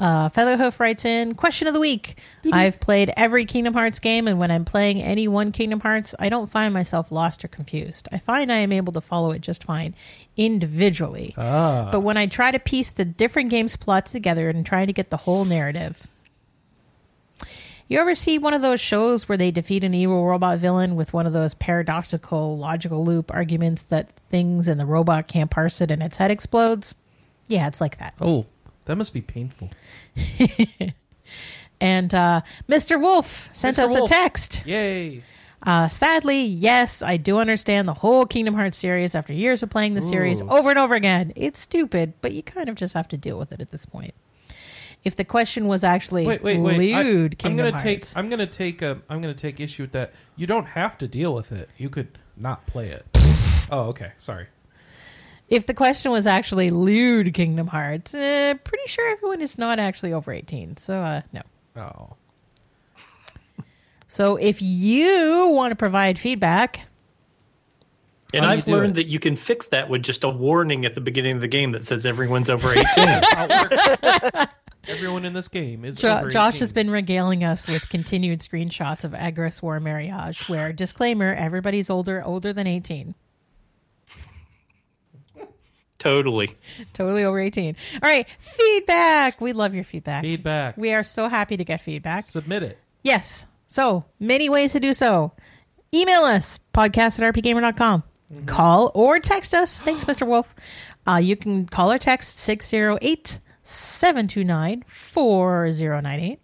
Uh, 0.00 0.30
Featherhoof 0.30 0.80
writes 0.80 1.04
in 1.04 1.34
question 1.34 1.68
of 1.68 1.74
the 1.74 1.80
week. 1.80 2.16
I've 2.50 2.80
played 2.80 3.12
every 3.18 3.44
Kingdom 3.44 3.74
Hearts 3.74 3.98
game, 3.98 4.26
and 4.26 4.38
when 4.38 4.50
I'm 4.50 4.64
playing 4.64 5.02
any 5.02 5.28
one 5.28 5.52
Kingdom 5.52 5.80
Hearts, 5.80 6.14
I 6.18 6.30
don't 6.30 6.50
find 6.50 6.72
myself 6.72 7.12
lost 7.12 7.44
or 7.44 7.48
confused. 7.48 8.08
I 8.10 8.18
find 8.18 8.50
I 8.50 8.56
am 8.56 8.72
able 8.72 8.94
to 8.94 9.02
follow 9.02 9.30
it 9.32 9.42
just 9.42 9.62
fine 9.62 9.94
individually. 10.38 11.34
Ah. 11.36 11.90
But 11.92 12.00
when 12.00 12.16
I 12.16 12.24
try 12.26 12.50
to 12.50 12.58
piece 12.58 12.90
the 12.90 13.04
different 13.04 13.50
games' 13.50 13.76
plots 13.76 14.10
together 14.10 14.48
and 14.48 14.64
trying 14.64 14.86
to 14.86 14.94
get 14.94 15.10
the 15.10 15.18
whole 15.18 15.44
narrative. 15.44 16.08
You 17.90 17.98
ever 17.98 18.14
see 18.14 18.38
one 18.38 18.54
of 18.54 18.62
those 18.62 18.80
shows 18.80 19.28
where 19.28 19.36
they 19.36 19.50
defeat 19.50 19.82
an 19.82 19.94
evil 19.94 20.24
robot 20.24 20.58
villain 20.60 20.94
with 20.94 21.12
one 21.12 21.26
of 21.26 21.32
those 21.32 21.54
paradoxical 21.54 22.56
logical 22.56 23.04
loop 23.04 23.34
arguments 23.34 23.82
that 23.84 24.10
things 24.30 24.68
and 24.68 24.78
the 24.78 24.86
robot 24.86 25.26
can't 25.26 25.50
parse 25.50 25.80
it 25.80 25.90
and 25.90 26.00
its 26.00 26.16
head 26.16 26.30
explodes? 26.30 26.94
Yeah, 27.48 27.66
it's 27.66 27.80
like 27.80 27.98
that. 27.98 28.14
Oh, 28.20 28.46
that 28.84 28.94
must 28.94 29.12
be 29.12 29.20
painful. 29.20 29.70
And 31.80 32.12
uh, 32.14 32.42
Mr. 32.68 33.00
Wolf 33.00 33.48
sent 33.52 33.76
Mr. 33.76 33.84
us 33.84 33.90
Wolf. 33.90 34.10
a 34.10 34.12
text. 34.12 34.62
Yay. 34.66 35.22
Uh, 35.62 35.88
sadly, 35.88 36.44
yes, 36.44 37.02
I 37.02 37.16
do 37.16 37.38
understand 37.38 37.88
the 37.88 37.94
whole 37.94 38.26
Kingdom 38.26 38.54
Hearts 38.54 38.78
series 38.78 39.14
after 39.14 39.32
years 39.32 39.62
of 39.62 39.70
playing 39.70 39.94
the 39.94 40.02
series 40.02 40.40
over 40.42 40.70
and 40.70 40.78
over 40.78 40.94
again. 40.94 41.32
It's 41.36 41.60
stupid, 41.60 42.14
but 42.22 42.32
you 42.32 42.42
kind 42.42 42.68
of 42.68 42.76
just 42.76 42.94
have 42.94 43.08
to 43.08 43.16
deal 43.16 43.38
with 43.38 43.52
it 43.52 43.60
at 43.60 43.70
this 43.70 43.84
point. 43.84 44.14
If 45.02 45.16
the 45.16 45.24
question 45.24 45.66
was 45.66 45.82
actually 45.82 46.26
Wait, 46.26 46.42
wait, 46.42 46.58
wait. 46.58 46.94
I, 46.94 47.02
lewd 47.02 47.32
am 47.32 47.36
Kingdom 47.38 47.70
gonna 47.70 47.82
take 47.82 48.00
Hearts, 48.00 48.16
I'm 48.16 48.28
gonna 48.28 48.46
take 48.46 48.82
a 48.82 49.00
I'm 49.08 49.20
gonna 49.22 49.34
take 49.34 49.58
issue 49.60 49.84
with 49.84 49.92
that. 49.92 50.12
You 50.36 50.46
don't 50.46 50.66
have 50.66 50.98
to 50.98 51.08
deal 51.08 51.34
with 51.34 51.52
it. 51.52 51.70
You 51.78 51.88
could 51.88 52.18
not 52.36 52.66
play 52.66 52.90
it. 52.90 53.06
oh, 53.70 53.84
okay. 53.88 54.12
Sorry. 54.18 54.46
if 55.48 55.66
the 55.66 55.74
question 55.74 56.12
was 56.12 56.26
actually 56.26 56.68
lewd 56.68 57.32
Kingdom 57.34 57.68
Hearts, 57.68 58.14
eh, 58.14 58.54
pretty 58.54 58.86
sure 58.86 59.10
everyone 59.10 59.40
is 59.40 59.56
not 59.56 59.78
actually 59.78 60.12
over 60.12 60.32
18. 60.32 60.76
So, 60.76 61.00
uh, 61.00 61.22
no. 61.32 61.42
Oh. 61.76 62.16
So 64.06 64.36
if 64.36 64.60
you 64.60 65.48
want 65.48 65.70
to 65.70 65.76
provide 65.76 66.18
feedback, 66.18 66.80
And 68.34 68.44
How 68.44 68.50
do 68.52 68.56
you 68.56 68.62
I've 68.62 68.68
learned 68.68 68.90
it? 68.92 68.94
that 68.94 69.06
you 69.06 69.18
can 69.18 69.34
fix 69.36 69.68
that 69.68 69.88
with 69.88 70.02
just 70.02 70.24
a 70.24 70.28
warning 70.28 70.84
at 70.84 70.94
the 70.94 71.00
beginning 71.00 71.34
of 71.36 71.40
the 71.40 71.48
game 71.48 71.70
that 71.72 71.84
says 71.84 72.04
everyone's 72.04 72.50
over 72.50 72.72
18. 72.96 73.22
Everyone 74.88 75.24
in 75.24 75.32
this 75.34 75.48
game 75.48 75.84
is 75.84 75.98
Jo- 75.98 76.18
over 76.18 76.30
Josh 76.30 76.54
18. 76.54 76.60
has 76.60 76.72
been 76.72 76.90
regaling 76.90 77.44
us 77.44 77.68
with 77.68 77.88
continued 77.88 78.40
screenshots 78.40 79.04
of 79.04 79.12
Agarest 79.12 79.62
War 79.62 79.78
Marriage, 79.80 80.48
where 80.48 80.72
disclaimer: 80.72 81.34
everybody's 81.34 81.90
older, 81.90 82.22
older 82.24 82.52
than 82.52 82.66
eighteen, 82.66 83.14
totally. 85.98 86.56
totally 86.94 87.24
over 87.24 87.38
eighteen. 87.38 87.76
All 88.02 88.08
right, 88.10 88.26
feedback. 88.38 89.40
We 89.40 89.52
love 89.52 89.74
your 89.74 89.84
feedback. 89.84 90.22
feedback. 90.22 90.76
We 90.76 90.92
are 90.92 91.04
so 91.04 91.28
happy 91.28 91.56
to 91.56 91.64
get 91.64 91.80
feedback. 91.80 92.24
Submit 92.24 92.62
it. 92.62 92.78
Yes. 93.02 93.46
So 93.66 94.04
many 94.18 94.48
ways 94.48 94.72
to 94.72 94.80
do 94.80 94.92
so. 94.94 95.32
Email 95.94 96.22
us, 96.24 96.58
podcast 96.74 97.20
at 97.20 97.34
rpgamer.com. 97.34 98.02
Call 98.46 98.90
or 98.94 99.18
text 99.18 99.54
us. 99.54 99.78
Thanks, 99.80 100.04
Mr. 100.04 100.26
Wolf. 100.26 100.54
Uh, 101.06 101.16
you 101.16 101.36
can 101.36 101.66
call 101.66 101.90
or 101.90 101.98
text 101.98 102.38
608 102.38 103.40
729 103.70 104.84
4098. 104.86 106.40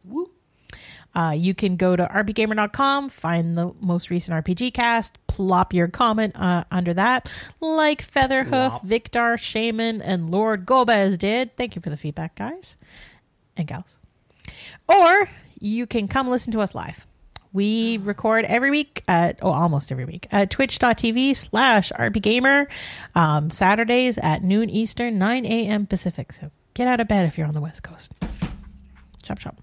Uh, 1.14 1.30
you 1.30 1.54
can 1.54 1.76
go 1.76 1.96
to 1.96 2.04
rpgamer.com, 2.06 3.08
find 3.08 3.56
the 3.56 3.72
most 3.80 4.10
recent 4.10 4.44
RPG 4.44 4.74
cast, 4.74 5.16
plop 5.26 5.72
your 5.72 5.88
comment 5.88 6.38
uh, 6.38 6.64
under 6.70 6.92
that, 6.92 7.28
like 7.58 8.02
Featherhoof, 8.02 8.82
Victor, 8.82 9.38
Shaman, 9.38 10.02
and 10.02 10.28
Lord 10.28 10.66
Gomez 10.66 11.16
did. 11.16 11.56
Thank 11.56 11.74
you 11.74 11.80
for 11.80 11.88
the 11.88 11.96
feedback, 11.96 12.34
guys 12.34 12.76
and 13.56 13.66
gals. 13.66 13.98
Or 14.88 15.28
you 15.58 15.86
can 15.86 16.08
come 16.08 16.28
listen 16.28 16.52
to 16.52 16.60
us 16.60 16.74
live. 16.74 17.06
We 17.52 17.96
record 17.96 18.44
every 18.44 18.70
week 18.70 19.02
at, 19.08 19.38
oh, 19.40 19.50
almost 19.50 19.90
every 19.90 20.04
week 20.04 20.26
at 20.30 20.50
twitch.tv 20.50 21.34
slash 21.34 21.90
rpgamer, 21.92 22.66
um, 23.14 23.50
Saturdays 23.50 24.18
at 24.18 24.44
noon 24.44 24.68
Eastern, 24.68 25.18
9 25.18 25.46
a.m. 25.46 25.86
Pacific. 25.86 26.34
So 26.34 26.50
get 26.76 26.86
out 26.86 27.00
of 27.00 27.08
bed 27.08 27.26
if 27.26 27.36
you're 27.38 27.46
on 27.48 27.54
the 27.54 27.60
West 27.60 27.82
Coast. 27.82 28.12
Chop, 29.22 29.38
chop. 29.38 29.56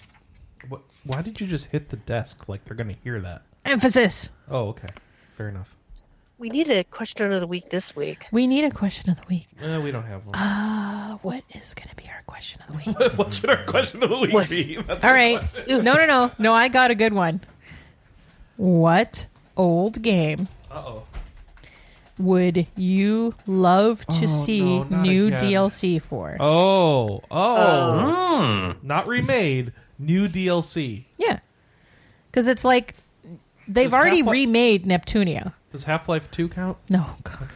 What, 0.68 0.82
why 1.06 1.22
did 1.22 1.40
you 1.40 1.46
just 1.48 1.66
hit 1.68 1.90
the 1.90 1.96
desk 1.98 2.50
like 2.50 2.66
they're 2.66 2.76
gonna 2.76 2.96
hear 3.04 3.22
that? 3.22 3.44
Emphasis. 3.66 4.32
Oh, 4.50 4.70
okay. 4.70 4.88
Fair 5.38 5.48
enough. 5.50 5.74
We 6.40 6.50
need 6.50 6.70
a 6.72 6.84
question 6.84 7.32
of 7.32 7.40
the 7.40 7.48
week 7.48 7.70
this 7.70 7.96
week. 7.96 8.26
We 8.32 8.48
need 8.48 8.66
a 8.66 8.72
question 8.72 9.10
of 9.12 9.18
the 9.18 9.24
week. 9.30 9.48
Eh, 9.62 9.78
we 9.80 9.92
don't 9.92 10.04
have 10.06 10.26
one. 10.26 10.36
Uh, 10.36 11.18
what 11.22 11.44
is 11.54 11.74
going 11.76 11.88
to 11.88 11.96
be 11.96 12.06
our 12.10 12.24
question 12.26 12.60
of 12.62 12.68
the 12.68 12.74
week? 12.74 13.14
what 13.18 13.34
should 13.34 13.50
our 13.52 13.64
question 13.66 14.04
of 14.04 14.10
the 14.10 14.18
week 14.18 14.34
What? 14.34 14.50
be? 14.50 14.76
That's 14.76 15.06
All 15.06 15.12
our 15.12 15.16
right. 15.16 15.38
question. 15.40 15.84
No, 15.86 15.94
no, 15.94 16.06
no. 16.06 16.32
No, 16.40 16.52
I 16.54 16.68
got 16.68 16.92
a 16.92 16.96
good 16.96 17.14
one. 17.14 17.40
What 18.58 19.28
old 19.56 20.02
game 20.02 20.48
Uh-oh. 20.72 21.04
Would 22.24 22.68
you 22.76 23.36
love 23.48 24.06
to 24.08 24.24
Oh, 24.24 24.28
see 24.28 24.62
no, 24.62 24.84
not 24.84 25.02
new 25.02 25.28
again. 25.28 25.40
DLC 25.40 26.02
for? 26.02 26.38
Oh, 26.40 27.22
oh, 27.30 27.56
Oh. 27.56 28.74
Hmm. 28.74 28.88
not 28.88 29.08
remade, 29.08 29.74
new 30.00 30.28
DLC. 30.28 31.06
Yeah. 31.18 31.40
Because 32.32 32.48
it's 32.48 32.64
like 32.66 32.96
they've 33.68 33.86
Does 33.90 33.94
already 33.94 34.18
Half-Life- 34.18 34.34
remade 34.34 34.86
Neptunia. 34.86 35.54
Does 35.72 35.84
Half 35.84 36.08
Life 36.10 36.30
Two 36.32 36.50
count? 36.50 36.78
No. 36.90 37.06
God. 37.24 37.50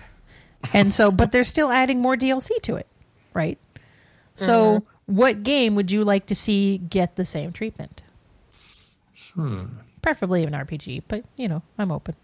And 0.74 0.94
so, 0.94 1.12
but 1.12 1.32
they're 1.32 1.44
still 1.44 1.72
adding 1.72 2.02
more 2.02 2.16
DLC 2.18 2.50
to 2.64 2.76
it, 2.76 2.88
right? 3.34 3.58
So, 4.36 4.84
what 5.06 5.44
game 5.44 5.76
would 5.76 5.92
you 5.92 6.04
like 6.04 6.26
to 6.28 6.36
see 6.36 6.78
get 6.80 7.16
the 7.16 7.26
same 7.26 7.52
treatment? 7.54 8.02
Hmm. 9.34 9.66
Preferably 10.02 10.44
an 10.44 10.54
RPG, 10.54 11.04
but 11.08 11.26
you 11.38 11.48
know, 11.48 11.62
I'm 11.78 11.92
open. 11.92 12.16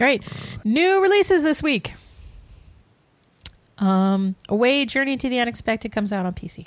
All 0.00 0.06
right, 0.06 0.22
new 0.64 1.00
releases 1.00 1.42
this 1.42 1.62
week. 1.62 1.94
Um, 3.78 4.34
Away 4.48 4.84
Journey 4.86 5.16
to 5.16 5.28
the 5.28 5.38
Unexpected 5.40 5.92
comes 5.92 6.12
out 6.12 6.26
on 6.26 6.32
PC. 6.34 6.66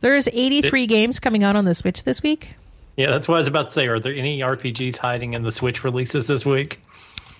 There's 0.00 0.28
83 0.28 0.86
games 0.86 1.20
coming 1.20 1.44
out 1.44 1.56
on 1.56 1.64
the 1.66 1.74
Switch 1.74 2.04
this 2.04 2.22
week. 2.22 2.54
Yeah, 2.96 3.10
that's 3.10 3.28
what 3.28 3.36
I 3.36 3.38
was 3.38 3.48
about 3.48 3.66
to 3.66 3.72
say. 3.72 3.86
Are 3.86 4.00
there 4.00 4.14
any 4.14 4.40
RPGs 4.40 4.96
hiding 4.96 5.34
in 5.34 5.42
the 5.42 5.50
Switch 5.50 5.84
releases 5.84 6.26
this 6.26 6.46
week? 6.46 6.80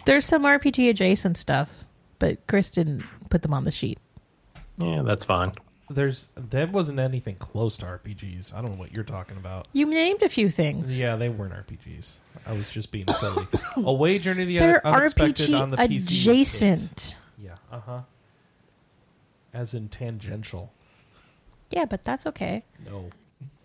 There's 0.05 0.27
some 0.27 0.43
RPG 0.45 0.91
adjacent 0.91 1.37
stuff. 1.39 1.85
but 2.19 2.47
Chris 2.47 2.71
didn't 2.71 3.03
put 3.31 3.41
them 3.43 3.55
on 3.55 3.65
the 3.65 3.71
sheet. 3.71 3.99
Yeah, 4.79 5.03
that's 5.03 5.25
fine. 5.25 5.53
There's 5.91 6.29
that 6.37 6.71
wasn't 6.71 7.01
anything 7.01 7.35
close 7.35 7.77
to 7.79 7.85
RPGs. 7.87 8.55
I 8.55 8.59
don't 8.59 8.71
know 8.71 8.77
what 8.79 8.93
you're 8.93 9.03
talking 9.03 9.37
about. 9.37 9.67
You 9.73 9.87
named 9.87 10.23
a 10.23 10.29
few 10.29 10.49
things. 10.49 10.99
Yeah, 10.99 11.17
they 11.17 11.29
weren't 11.29 11.53
RPGs. 11.53 12.13
I 12.47 12.53
was 12.53 12.71
just 12.71 12.93
being 12.93 13.07
silly. 13.19 13.49
Away 13.77 14.21
Journey 14.21 14.45
to 14.45 14.47
the 14.47 14.59
They're 14.59 14.87
Unexpected 14.87 15.51
RPG 15.51 15.61
on 15.61 15.71
the 15.73 15.77
PC. 15.79 15.97
adjacent. 16.05 17.17
Yeah. 17.37 17.57
Uh 17.73 17.81
huh. 17.81 18.01
As 19.53 19.75
in 19.75 19.89
tangential. 19.89 20.73
Yeah, 21.71 21.87
but 21.87 22.05
that's 22.05 22.25
okay. 22.25 22.63
No, 22.89 23.11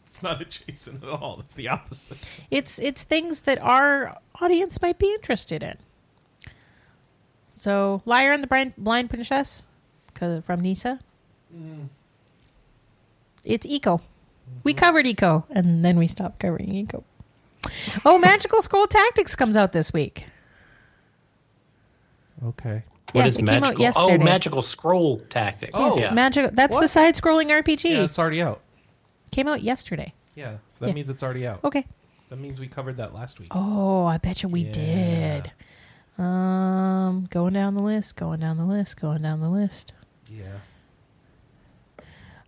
it's 0.07 0.23
not 0.23 0.41
adjacent 0.41 1.03
at 1.03 1.10
all. 1.10 1.41
It's 1.41 1.53
the 1.53 1.69
opposite. 1.69 2.18
It's 2.49 2.80
it's 2.80 3.03
things 3.03 3.41
that 3.41 3.60
our 3.61 4.18
audience 4.41 4.81
might 4.81 4.97
be 4.97 5.14
interested 5.14 5.61
in. 5.61 5.77
So, 7.53 8.02
Liar 8.06 8.31
and 8.31 8.41
the 8.43 8.47
Blind, 8.47 8.73
Blind 8.77 9.10
Princess 9.11 9.64
from 10.15 10.60
Nisa. 10.61 10.99
It's 13.45 13.65
Eco. 13.65 14.01
We 14.63 14.73
covered 14.73 15.07
Eco, 15.07 15.45
and 15.49 15.84
then 15.85 15.97
we 15.97 16.07
stopped 16.07 16.39
covering 16.39 16.73
Eco. 16.73 17.03
Oh, 18.05 18.17
Magical 18.17 18.61
Scroll 18.61 18.88
Tactics 18.88 19.35
comes 19.35 19.55
out 19.55 19.72
this 19.72 19.93
week. 19.93 20.26
Okay. 22.43 22.84
What 23.11 23.22
Yeah, 23.22 23.27
is 23.27 23.35
it 23.35 23.45
came 23.45 23.45
magical? 23.45 23.85
Oh, 23.95 24.17
magical 24.17 24.61
scroll 24.61 25.19
tactics. 25.30 25.72
Oh. 25.73 25.97
yeah. 25.97 26.11
Magical. 26.11 26.51
That's 26.53 26.77
the 26.77 26.88
side-scrolling 26.88 27.47
RPG. 27.49 27.89
Yeah, 27.91 28.03
it's 28.03 28.19
already 28.19 28.41
out. 28.41 28.61
Came 29.31 29.47
out 29.47 29.61
yesterday. 29.63 30.13
Yeah, 30.35 30.57
so 30.69 30.80
that 30.81 30.88
Yeah. 30.89 30.93
means 30.93 31.09
it's 31.09 31.23
already 31.23 31.47
out. 31.47 31.63
Okay. 31.63 31.85
That 32.30 32.38
means 32.39 32.59
we 32.59 32.67
covered 32.67 32.97
that 32.97 33.13
last 33.13 33.39
week. 33.39 33.49
Oh, 33.51 34.05
I 34.05 34.17
bet 34.17 34.43
you 34.43 34.49
we 34.49 34.61
Yeah. 34.61 34.72
did. 34.72 35.51
Um, 36.17 37.27
going 37.30 37.53
down 37.53 37.76
the 37.76 37.84
list, 37.84 38.15
going 38.15 38.39
down 38.39 38.57
the 38.57 38.65
list, 38.65 38.97
going 38.99 39.22
down 39.22 39.39
the 39.39 39.49
list. 39.49 39.93
Yeah. 40.30 40.43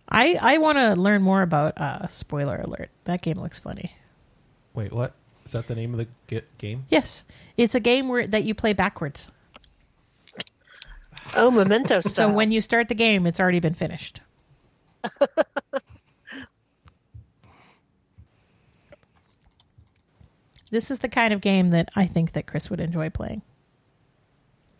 I 0.08 0.38
I 0.40 0.58
want 0.58 0.78
to 0.78 0.94
learn 0.94 1.22
more 1.22 1.42
about 1.42 1.76
uh 1.78 2.06
spoiler 2.08 2.56
alert. 2.56 2.90
That 3.04 3.20
game 3.22 3.38
looks 3.38 3.58
funny. 3.58 3.94
Wait, 4.74 4.92
what? 4.92 5.14
Is 5.44 5.52
that 5.52 5.66
the 5.66 5.74
name 5.74 5.94
of 5.94 5.98
the 6.28 6.40
ge- 6.40 6.44
game? 6.58 6.84
Yes, 6.88 7.24
it's 7.56 7.74
a 7.74 7.80
game 7.80 8.08
where 8.08 8.26
that 8.26 8.44
you 8.44 8.54
play 8.54 8.72
backwards. 8.72 9.30
Oh, 11.34 11.50
Memento 11.50 12.00
So 12.08 12.28
when 12.30 12.52
you 12.52 12.60
start 12.60 12.88
the 12.88 12.94
game, 12.94 13.26
it's 13.26 13.40
already 13.40 13.60
been 13.60 13.74
finished. 13.74 14.20
this 20.70 20.90
is 20.90 20.98
the 21.00 21.08
kind 21.08 21.32
of 21.32 21.40
game 21.40 21.70
that 21.70 21.88
I 21.96 22.06
think 22.06 22.32
that 22.32 22.46
Chris 22.46 22.68
would 22.70 22.80
enjoy 22.80 23.10
playing. 23.10 23.42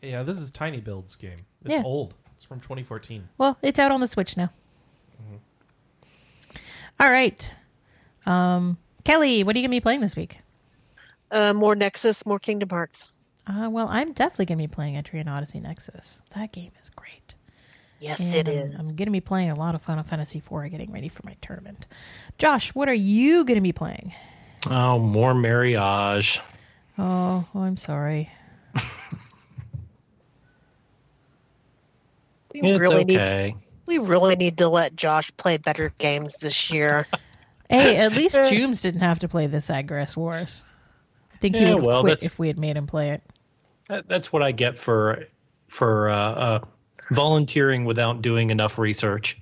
Yeah, 0.03 0.23
this 0.23 0.37
is 0.37 0.51
Tiny 0.51 0.81
Build's 0.81 1.17
game. 1.17 1.39
It's 1.63 1.71
Yeah. 1.71 1.83
old. 1.85 2.15
It's 2.37 2.45
from 2.45 2.61
2014. 2.61 3.29
Well, 3.39 3.59
it's 3.63 3.79
out 3.79 3.91
on 3.91 4.01
the 4.01 4.07
Switch 4.07 4.37
now. 4.37 4.51
All 7.01 7.11
right, 7.11 7.51
um, 8.27 8.77
Kelly, 9.05 9.45
what 9.45 9.55
are 9.55 9.59
you 9.59 9.65
gonna 9.65 9.77
be 9.77 9.81
playing 9.81 10.01
this 10.01 10.16
week? 10.16 10.39
uh, 11.31 11.53
more 11.53 11.75
Nexus, 11.77 12.25
more 12.27 12.39
Kingdom 12.39 12.70
Hearts. 12.70 13.11
Uh, 13.47 13.69
well, 13.70 13.87
I'm 13.89 14.12
definitely 14.12 14.47
gonna 14.47 14.59
be 14.59 14.66
playing 14.66 14.95
Etrian 14.95 15.29
Odyssey 15.29 15.61
Nexus. 15.61 16.20
That 16.35 16.53
game 16.53 16.73
is 16.83 16.91
great. 16.91 17.35
Yes, 18.01 18.20
And 18.20 18.49
it 18.49 18.57
I'm- 18.57 18.77
I'm 18.79 18.87
going 18.97 19.07
to 19.07 19.11
be 19.11 19.20
playing 19.20 19.51
a 19.51 19.57
lot 19.57 19.75
of 19.75 19.83
Final 19.83 20.05
Fantasy 20.05 20.39
IV 20.39 20.70
getting 20.70 20.93
ready 20.93 21.09
for 21.09 21.27
my 21.27 21.35
tournament. 21.41 21.85
Josh, 22.39 22.73
what 22.75 22.89
are 22.89 22.95
you 22.95 23.45
going 23.45 23.57
to 23.57 23.61
be 23.61 23.73
playing? 23.73 24.15
Oh, 24.69 25.01
more 25.01 25.35
marriage. 25.35 26.41
Oh, 26.97 27.45
oh 27.53 27.61
I'm 27.61 27.77
sorry. 27.77 28.31
we 32.55 32.61
It's 32.62 32.79
really 32.79 33.05
need 33.05 33.16
okay. 33.16 33.57
We 33.89 33.97
really 33.97 34.36
need 34.36 34.59
to 34.59 34.69
let 34.69 34.94
Josh 34.94 35.35
play 35.39 35.56
better 35.56 35.93
games 35.98 36.36
this 36.36 36.70
year. 36.70 37.06
Hey, 37.70 37.97
at 37.97 38.15
least 38.15 38.35
Jooms 38.51 38.81
didn't 38.81 39.02
have 39.02 39.19
to 39.19 39.28
play 39.28 39.47
this 39.47 39.69
Agarest 39.69 40.16
Wars. 40.16 40.65
I 41.35 41.36
think 41.36 41.55
he 41.55 41.60
Yeah, 41.60 41.74
would 41.74 41.77
have 41.81 41.85
well, 41.85 42.01
quit 42.01 42.23
if 42.23 42.39
we 42.39 42.47
had 42.48 42.59
made 42.59 42.78
him 42.78 42.86
play 42.86 43.10
it. 43.10 43.23
That, 43.90 44.09
that's 44.09 44.32
what 44.32 44.43
I 44.43 44.52
get 44.52 44.78
for 44.78 45.24
for 45.66 46.09
uh, 46.09 46.16
uh, 46.16 46.60
volunteering 47.10 47.85
without 47.85 48.23
doing 48.23 48.48
enough 48.48 48.78
research. 48.78 49.36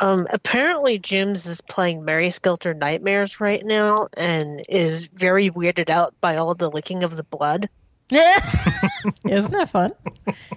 Um, 0.00 0.26
apparently, 0.30 0.98
Jims 0.98 1.46
is 1.46 1.60
playing 1.60 2.04
Mary 2.04 2.30
Skelter 2.30 2.74
Nightmares 2.74 3.40
right 3.40 3.64
now 3.64 4.08
and 4.16 4.64
is 4.68 5.06
very 5.06 5.48
weirded 5.48 5.88
out 5.88 6.14
by 6.20 6.36
all 6.36 6.56
the 6.56 6.68
licking 6.68 7.04
of 7.04 7.16
the 7.16 7.22
blood. 7.22 7.68
Isn't 8.10 9.52
that 9.52 9.68
fun? 9.70 9.92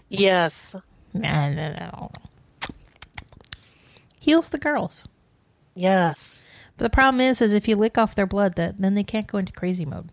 Yes, 0.09 0.76
No, 1.13 1.53
no, 1.53 1.73
no. 1.73 2.11
Heals 4.22 4.49
the 4.49 4.60
girls. 4.60 5.07
yes. 5.73 6.45
But 6.77 6.85
the 6.85 6.95
problem 6.95 7.22
is, 7.22 7.41
is 7.41 7.53
if 7.53 7.68
you 7.68 7.76
lick 7.76 7.98
off 7.98 8.14
their 8.15 8.27
blood, 8.27 8.53
that 8.56 8.77
then 8.77 8.93
they 8.93 9.03
can't 9.03 9.26
go 9.27 9.39
into 9.39 9.52
crazy 9.52 9.84
mode. 9.85 10.11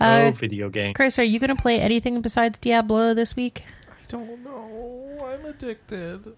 Uh, 0.00 0.24
oh, 0.26 0.30
video 0.32 0.68
game. 0.70 0.94
Chris, 0.94 1.18
are 1.18 1.22
you 1.22 1.38
going 1.38 1.54
to 1.54 1.60
play 1.62 1.80
anything 1.80 2.20
besides 2.20 2.58
Diablo 2.58 3.14
this 3.14 3.36
week? 3.36 3.64
I 3.88 3.92
don't 4.08 4.42
know. 4.42 5.26
I'm 5.26 5.44
addicted. 5.46 6.24
What 6.26 6.36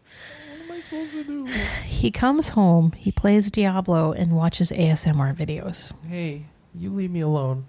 am 0.64 0.70
I 0.72 0.80
supposed 0.82 1.12
to 1.12 1.24
do? 1.24 1.46
He 1.86 2.10
comes 2.10 2.50
home, 2.50 2.92
he 2.92 3.10
plays 3.10 3.50
Diablo, 3.50 4.12
and 4.12 4.32
watches 4.32 4.70
ASMR 4.70 5.34
videos. 5.34 5.90
Hey, 6.06 6.44
you 6.74 6.90
leave 6.92 7.10
me 7.10 7.20
alone. 7.20 7.66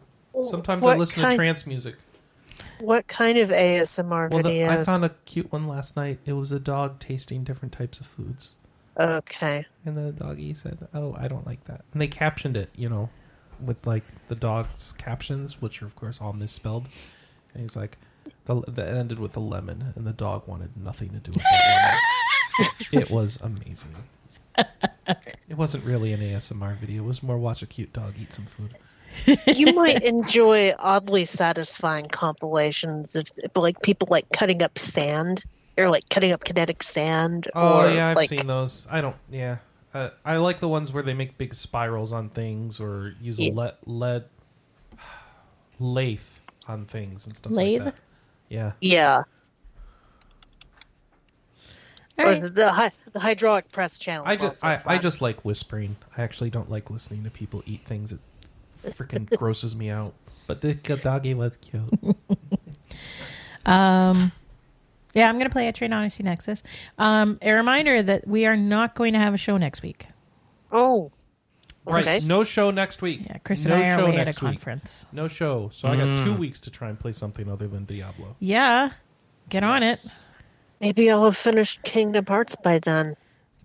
Sometimes 0.50 0.86
I 0.86 0.96
listen 0.96 1.22
kind- 1.22 1.32
to 1.32 1.38
trance 1.38 1.66
music. 1.66 1.96
What 2.80 3.08
kind 3.08 3.38
of 3.38 3.50
ASMR 3.50 4.32
Well, 4.32 4.44
the. 4.44 4.66
I 4.66 4.84
found 4.84 5.04
a 5.04 5.10
cute 5.26 5.52
one 5.52 5.68
last 5.68 5.96
night. 5.96 6.20
It 6.26 6.34
was 6.34 6.52
a 6.52 6.60
dog 6.60 7.00
tasting 7.00 7.44
different 7.44 7.74
types 7.74 8.00
of 8.00 8.06
foods. 8.08 8.54
Okay. 9.00 9.66
And 9.86 9.98
the 9.98 10.12
doggy 10.12 10.54
said, 10.54 10.88
"Oh, 10.94 11.16
I 11.18 11.28
don't 11.28 11.46
like 11.46 11.64
that." 11.66 11.82
And 11.94 12.02
they 12.02 12.08
captioned 12.08 12.58
it, 12.58 12.70
you 12.76 12.90
know, 12.90 13.10
with 13.64 13.86
like 13.86 14.04
the 14.28 14.36
dog's 14.36 14.94
captions, 14.98 15.62
which 15.62 15.82
are 15.82 15.86
of 15.86 15.96
course 15.96 16.20
all 16.22 16.34
misspelled. 16.34 16.88
And 17.54 17.64
he's 17.64 17.76
like, 17.76 17.98
the, 18.46 18.62
that 18.68 18.88
ended 18.90 19.20
with 19.20 19.36
a 19.38 19.40
lemon, 19.40 19.94
and 19.96 20.06
the 20.06 20.14
dog 20.14 20.48
wanted 20.48 20.76
nothing 20.78 21.10
to 21.10 21.20
do 21.20 21.32
with 21.32 21.44
that 21.44 22.00
it 22.92 23.10
was 23.10 23.38
amazing. 23.42 23.96
It 24.58 25.56
wasn't 25.56 25.86
really 25.86 26.14
an 26.14 26.20
ASMR 26.20 26.78
video. 26.78 27.04
It 27.04 27.06
was 27.06 27.24
more 27.24 27.38
watch 27.38 27.62
a 27.62 27.68
cute 27.68 27.94
dog 27.94 28.16
eat 28.20 28.34
some 28.34 28.46
food. 28.46 28.76
You 29.26 29.74
might 29.74 30.04
enjoy 30.04 30.74
oddly 30.78 31.26
satisfying 31.26 32.08
compilations 32.08 33.16
of 33.16 33.28
like 33.56 33.82
people 33.82 34.08
like 34.12 34.26
cutting 34.32 34.62
up 34.62 34.78
sand 34.78 35.44
or 35.78 35.90
like 35.90 36.08
cutting 36.10 36.32
up 36.32 36.44
kinetic 36.44 36.84
sand 36.84 37.48
Oh 37.54 37.80
or 37.80 37.90
yeah, 37.90 38.08
I've 38.10 38.18
like 38.18 38.30
seen 38.30 38.48
those. 38.48 38.88
I 38.90 39.02
don't. 39.02 39.16
Yeah, 39.30 39.58
uh, 39.94 40.10
I 40.26 40.38
like 40.38 40.60
the 40.60 40.68
ones 40.68 40.92
where 40.92 41.04
they 41.04 41.14
make 41.14 41.38
big 41.38 41.54
spirals 41.54 42.12
on 42.12 42.30
things 42.30 42.80
or 42.80 43.14
use 43.22 43.40
a 43.40 43.44
lead, 43.44 43.74
lead 43.86 44.26
lathe 45.80 46.22
on 46.68 46.86
things 46.86 47.26
and 47.26 47.36
stuff 47.36 47.52
Lathe? 47.52 47.82
like. 47.84 47.96
Yeah. 48.50 48.72
yeah 48.80 49.24
All 52.18 52.26
or 52.26 52.30
right. 52.30 52.42
the, 52.42 52.50
the, 52.50 52.92
the 53.12 53.20
hydraulic 53.20 53.72
press 53.72 54.00
channel 54.00 54.26
I 54.26 54.36
just 54.36 54.64
I, 54.64 54.82
I 54.86 54.98
just 54.98 55.22
like 55.22 55.44
whispering. 55.44 55.98
I 56.18 56.24
actually 56.24 56.50
don't 56.50 56.70
like 56.70 56.90
listening 56.90 57.24
to 57.26 57.30
people 57.30 57.62
eat 57.66 57.86
things. 57.86 58.12
It 58.12 58.20
freaking 58.96 59.30
grosses 59.38 59.76
me 59.76 59.90
out. 59.90 60.14
But 60.48 60.62
the 60.62 60.74
doggy 60.76 61.34
was 61.34 61.56
cute. 61.58 61.84
Um, 63.66 64.32
yeah, 65.14 65.28
I'm 65.28 65.36
going 65.36 65.50
to 65.50 65.52
play 65.52 65.70
Etrian 65.72 65.94
Odyssey 65.94 66.24
Nexus. 66.24 66.64
Um, 66.98 67.38
a 67.42 67.52
reminder 67.52 68.02
that 68.02 68.26
we 68.28 68.46
are 68.46 68.56
not 68.56 68.96
going 68.96 69.12
to 69.14 69.20
have 69.20 69.34
a 69.34 69.38
show 69.38 69.58
next 69.58 69.82
week. 69.82 70.08
oh 70.72 71.12
Right. 71.86 72.06
Okay. 72.06 72.20
No 72.26 72.44
show 72.44 72.70
next 72.72 73.02
week. 73.02 73.22
Yeah, 73.26 73.38
Chris 73.46 73.66
no 73.66 73.74
and 73.76 73.84
I 73.84 73.90
are 73.92 73.98
show 74.00 74.06
away 74.08 74.16
at 74.16 74.22
a 74.24 74.26
next 74.26 74.42
week. 74.42 74.52
conference. 74.52 75.06
No 75.14 75.30
show. 75.30 75.72
So 75.76 75.88
I 75.88 75.96
got 75.96 76.18
two 76.18 76.34
Mm. 76.34 76.40
weeks 76.40 76.60
to 76.62 76.70
try 76.70 76.90
and 76.90 77.00
play 77.00 77.14
something 77.14 77.50
other 77.50 77.66
than 77.68 77.86
Diablo. 77.86 78.36
Yeah, 78.40 78.92
get 79.50 79.64
on 79.64 79.84
it. 79.84 80.00
maybe 80.82 81.10
i'll 81.10 81.24
have 81.26 81.36
finished 81.38 81.82
kingdom 81.84 82.26
hearts 82.28 82.56
by 82.64 82.80
then 82.80 83.16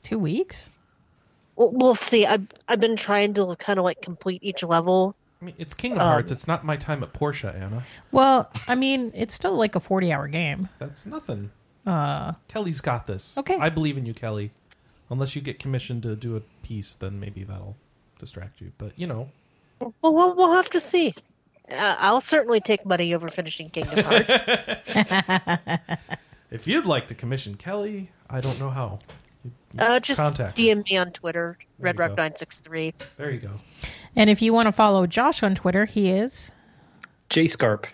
Two 0.04 0.18
weeks? 0.20 0.70
We'll, 1.62 1.70
we'll 1.70 1.94
see 1.94 2.26
I've, 2.26 2.46
I've 2.68 2.80
been 2.80 2.96
trying 2.96 3.34
to 3.34 3.56
kind 3.56 3.78
of 3.78 3.84
like 3.84 4.02
complete 4.02 4.42
each 4.42 4.62
level 4.62 5.14
I 5.40 5.44
mean, 5.44 5.54
it's 5.58 5.74
Kingdom 5.74 6.00
Um, 6.02 6.06
Hearts. 6.06 6.30
It's 6.30 6.46
not 6.46 6.64
my 6.64 6.76
time 6.76 7.02
at 7.02 7.12
Portia, 7.12 7.52
Anna. 7.52 7.82
Well, 8.12 8.48
I 8.68 8.76
mean, 8.76 9.10
it's 9.12 9.34
still 9.34 9.54
like 9.54 9.74
a 9.74 9.80
40 9.80 10.12
hour 10.12 10.28
game. 10.28 10.68
That's 10.78 11.04
nothing. 11.04 11.50
Uh, 11.84 12.34
Kelly's 12.46 12.80
got 12.80 13.08
this. 13.08 13.36
Okay. 13.36 13.56
I 13.56 13.68
believe 13.68 13.98
in 13.98 14.06
you, 14.06 14.14
Kelly. 14.14 14.52
Unless 15.10 15.34
you 15.34 15.42
get 15.42 15.58
commissioned 15.58 16.04
to 16.04 16.14
do 16.14 16.36
a 16.36 16.40
piece, 16.62 16.94
then 16.94 17.18
maybe 17.18 17.42
that'll 17.42 17.74
distract 18.20 18.60
you. 18.60 18.70
But 18.78 18.92
you 18.96 19.08
know, 19.08 19.28
well 20.00 20.14
we'll, 20.14 20.36
we'll 20.36 20.54
have 20.54 20.70
to 20.70 20.80
see 20.80 21.14
uh, 21.70 21.96
i'll 21.98 22.20
certainly 22.20 22.60
take 22.60 22.84
money 22.86 23.14
over 23.14 23.28
finishing 23.28 23.68
kingdom 23.70 24.04
hearts 24.04 24.42
if 26.50 26.66
you'd 26.66 26.86
like 26.86 27.08
to 27.08 27.14
commission 27.14 27.54
Kelly, 27.56 28.10
I 28.28 28.40
don't 28.40 28.58
know 28.60 28.70
how. 28.70 28.98
You- 29.44 29.50
you 29.74 29.80
uh, 29.80 30.00
just 30.00 30.18
contact 30.20 30.58
me. 30.58 30.68
dm 30.68 30.88
me 30.90 30.96
on 30.98 31.10
twitter 31.12 31.56
There 31.78 31.90
you 31.92 31.98
go. 31.98 32.08
redrock963 32.14 32.94
There 33.16 33.30
you 33.30 33.40
go. 33.40 33.50
and 34.16 34.28
if 34.30 34.40
you 34.42 34.52
want 34.52 34.66
to 34.66 34.72
follow 34.72 35.06
Josh 35.06 35.42
on 35.42 35.54
Twitter, 35.54 35.84
he 35.86 36.10
is. 36.10 36.52
JScarp. 37.30 37.84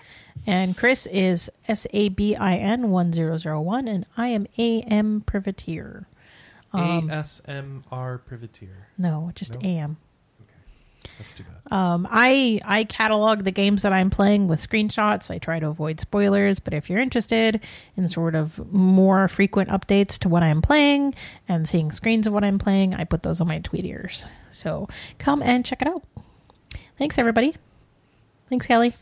And 0.46 0.76
Chris 0.76 1.06
is 1.06 1.50
S 1.68 1.86
A 1.92 2.08
B 2.10 2.34
I 2.36 2.56
N 2.56 2.90
1001, 2.90 3.88
and 3.88 4.06
I 4.16 4.28
am 4.28 4.46
A 4.56 4.80
M 4.82 5.22
Privitere. 5.26 6.06
Um, 6.72 7.08
ASMR 7.08 8.20
Privitere. 8.20 8.86
No, 8.96 9.30
just 9.34 9.54
No? 9.54 9.60
AM. 9.68 9.96
That's 11.18 11.32
too 11.32 11.44
bad. 11.44 11.72
Um, 11.76 12.08
I 12.10 12.60
I 12.64 12.84
catalog 12.84 13.44
the 13.44 13.50
games 13.50 13.82
that 13.82 13.92
I'm 13.92 14.08
playing 14.08 14.48
with 14.48 14.60
screenshots. 14.66 15.30
I 15.30 15.38
try 15.38 15.58
to 15.60 15.66
avoid 15.66 16.00
spoilers, 16.00 16.60
but 16.60 16.72
if 16.72 16.88
you're 16.88 17.00
interested 17.00 17.60
in 17.96 18.08
sort 18.08 18.34
of 18.34 18.72
more 18.72 19.28
frequent 19.28 19.68
updates 19.68 20.18
to 20.20 20.28
what 20.28 20.42
I'm 20.42 20.62
playing 20.62 21.14
and 21.48 21.68
seeing 21.68 21.92
screens 21.92 22.26
of 22.26 22.32
what 22.32 22.44
I'm 22.44 22.58
playing, 22.58 22.94
I 22.94 23.04
put 23.04 23.22
those 23.22 23.40
on 23.40 23.48
my 23.48 23.60
Tweetiers. 23.60 24.24
So 24.50 24.88
come 25.18 25.42
and 25.42 25.64
check 25.64 25.82
it 25.82 25.88
out. 25.88 26.04
Thanks, 26.96 27.18
everybody. 27.18 27.54
Thanks, 28.48 28.66
Kelly. 28.66 28.94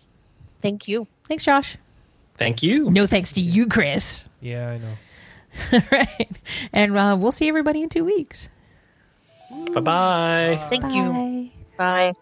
Thank 0.60 0.88
you. 0.88 1.06
Thanks, 1.28 1.44
Josh. 1.44 1.76
Thank 2.36 2.62
you. 2.62 2.90
No 2.90 3.06
thanks 3.06 3.32
to 3.32 3.40
you, 3.40 3.66
Chris. 3.66 4.24
Yeah, 4.40 4.70
I 4.70 4.78
know. 4.78 4.94
All 5.72 5.80
right, 5.90 6.30
and 6.72 6.97
uh, 6.97 7.16
we'll 7.18 7.32
see 7.32 7.48
everybody 7.48 7.82
in 7.82 7.88
two 7.88 8.05
weeks. 8.05 8.51
Bye 9.72 9.80
bye. 9.80 10.66
Thank 10.70 10.93
you. 10.93 11.51
Bye. 11.77 12.15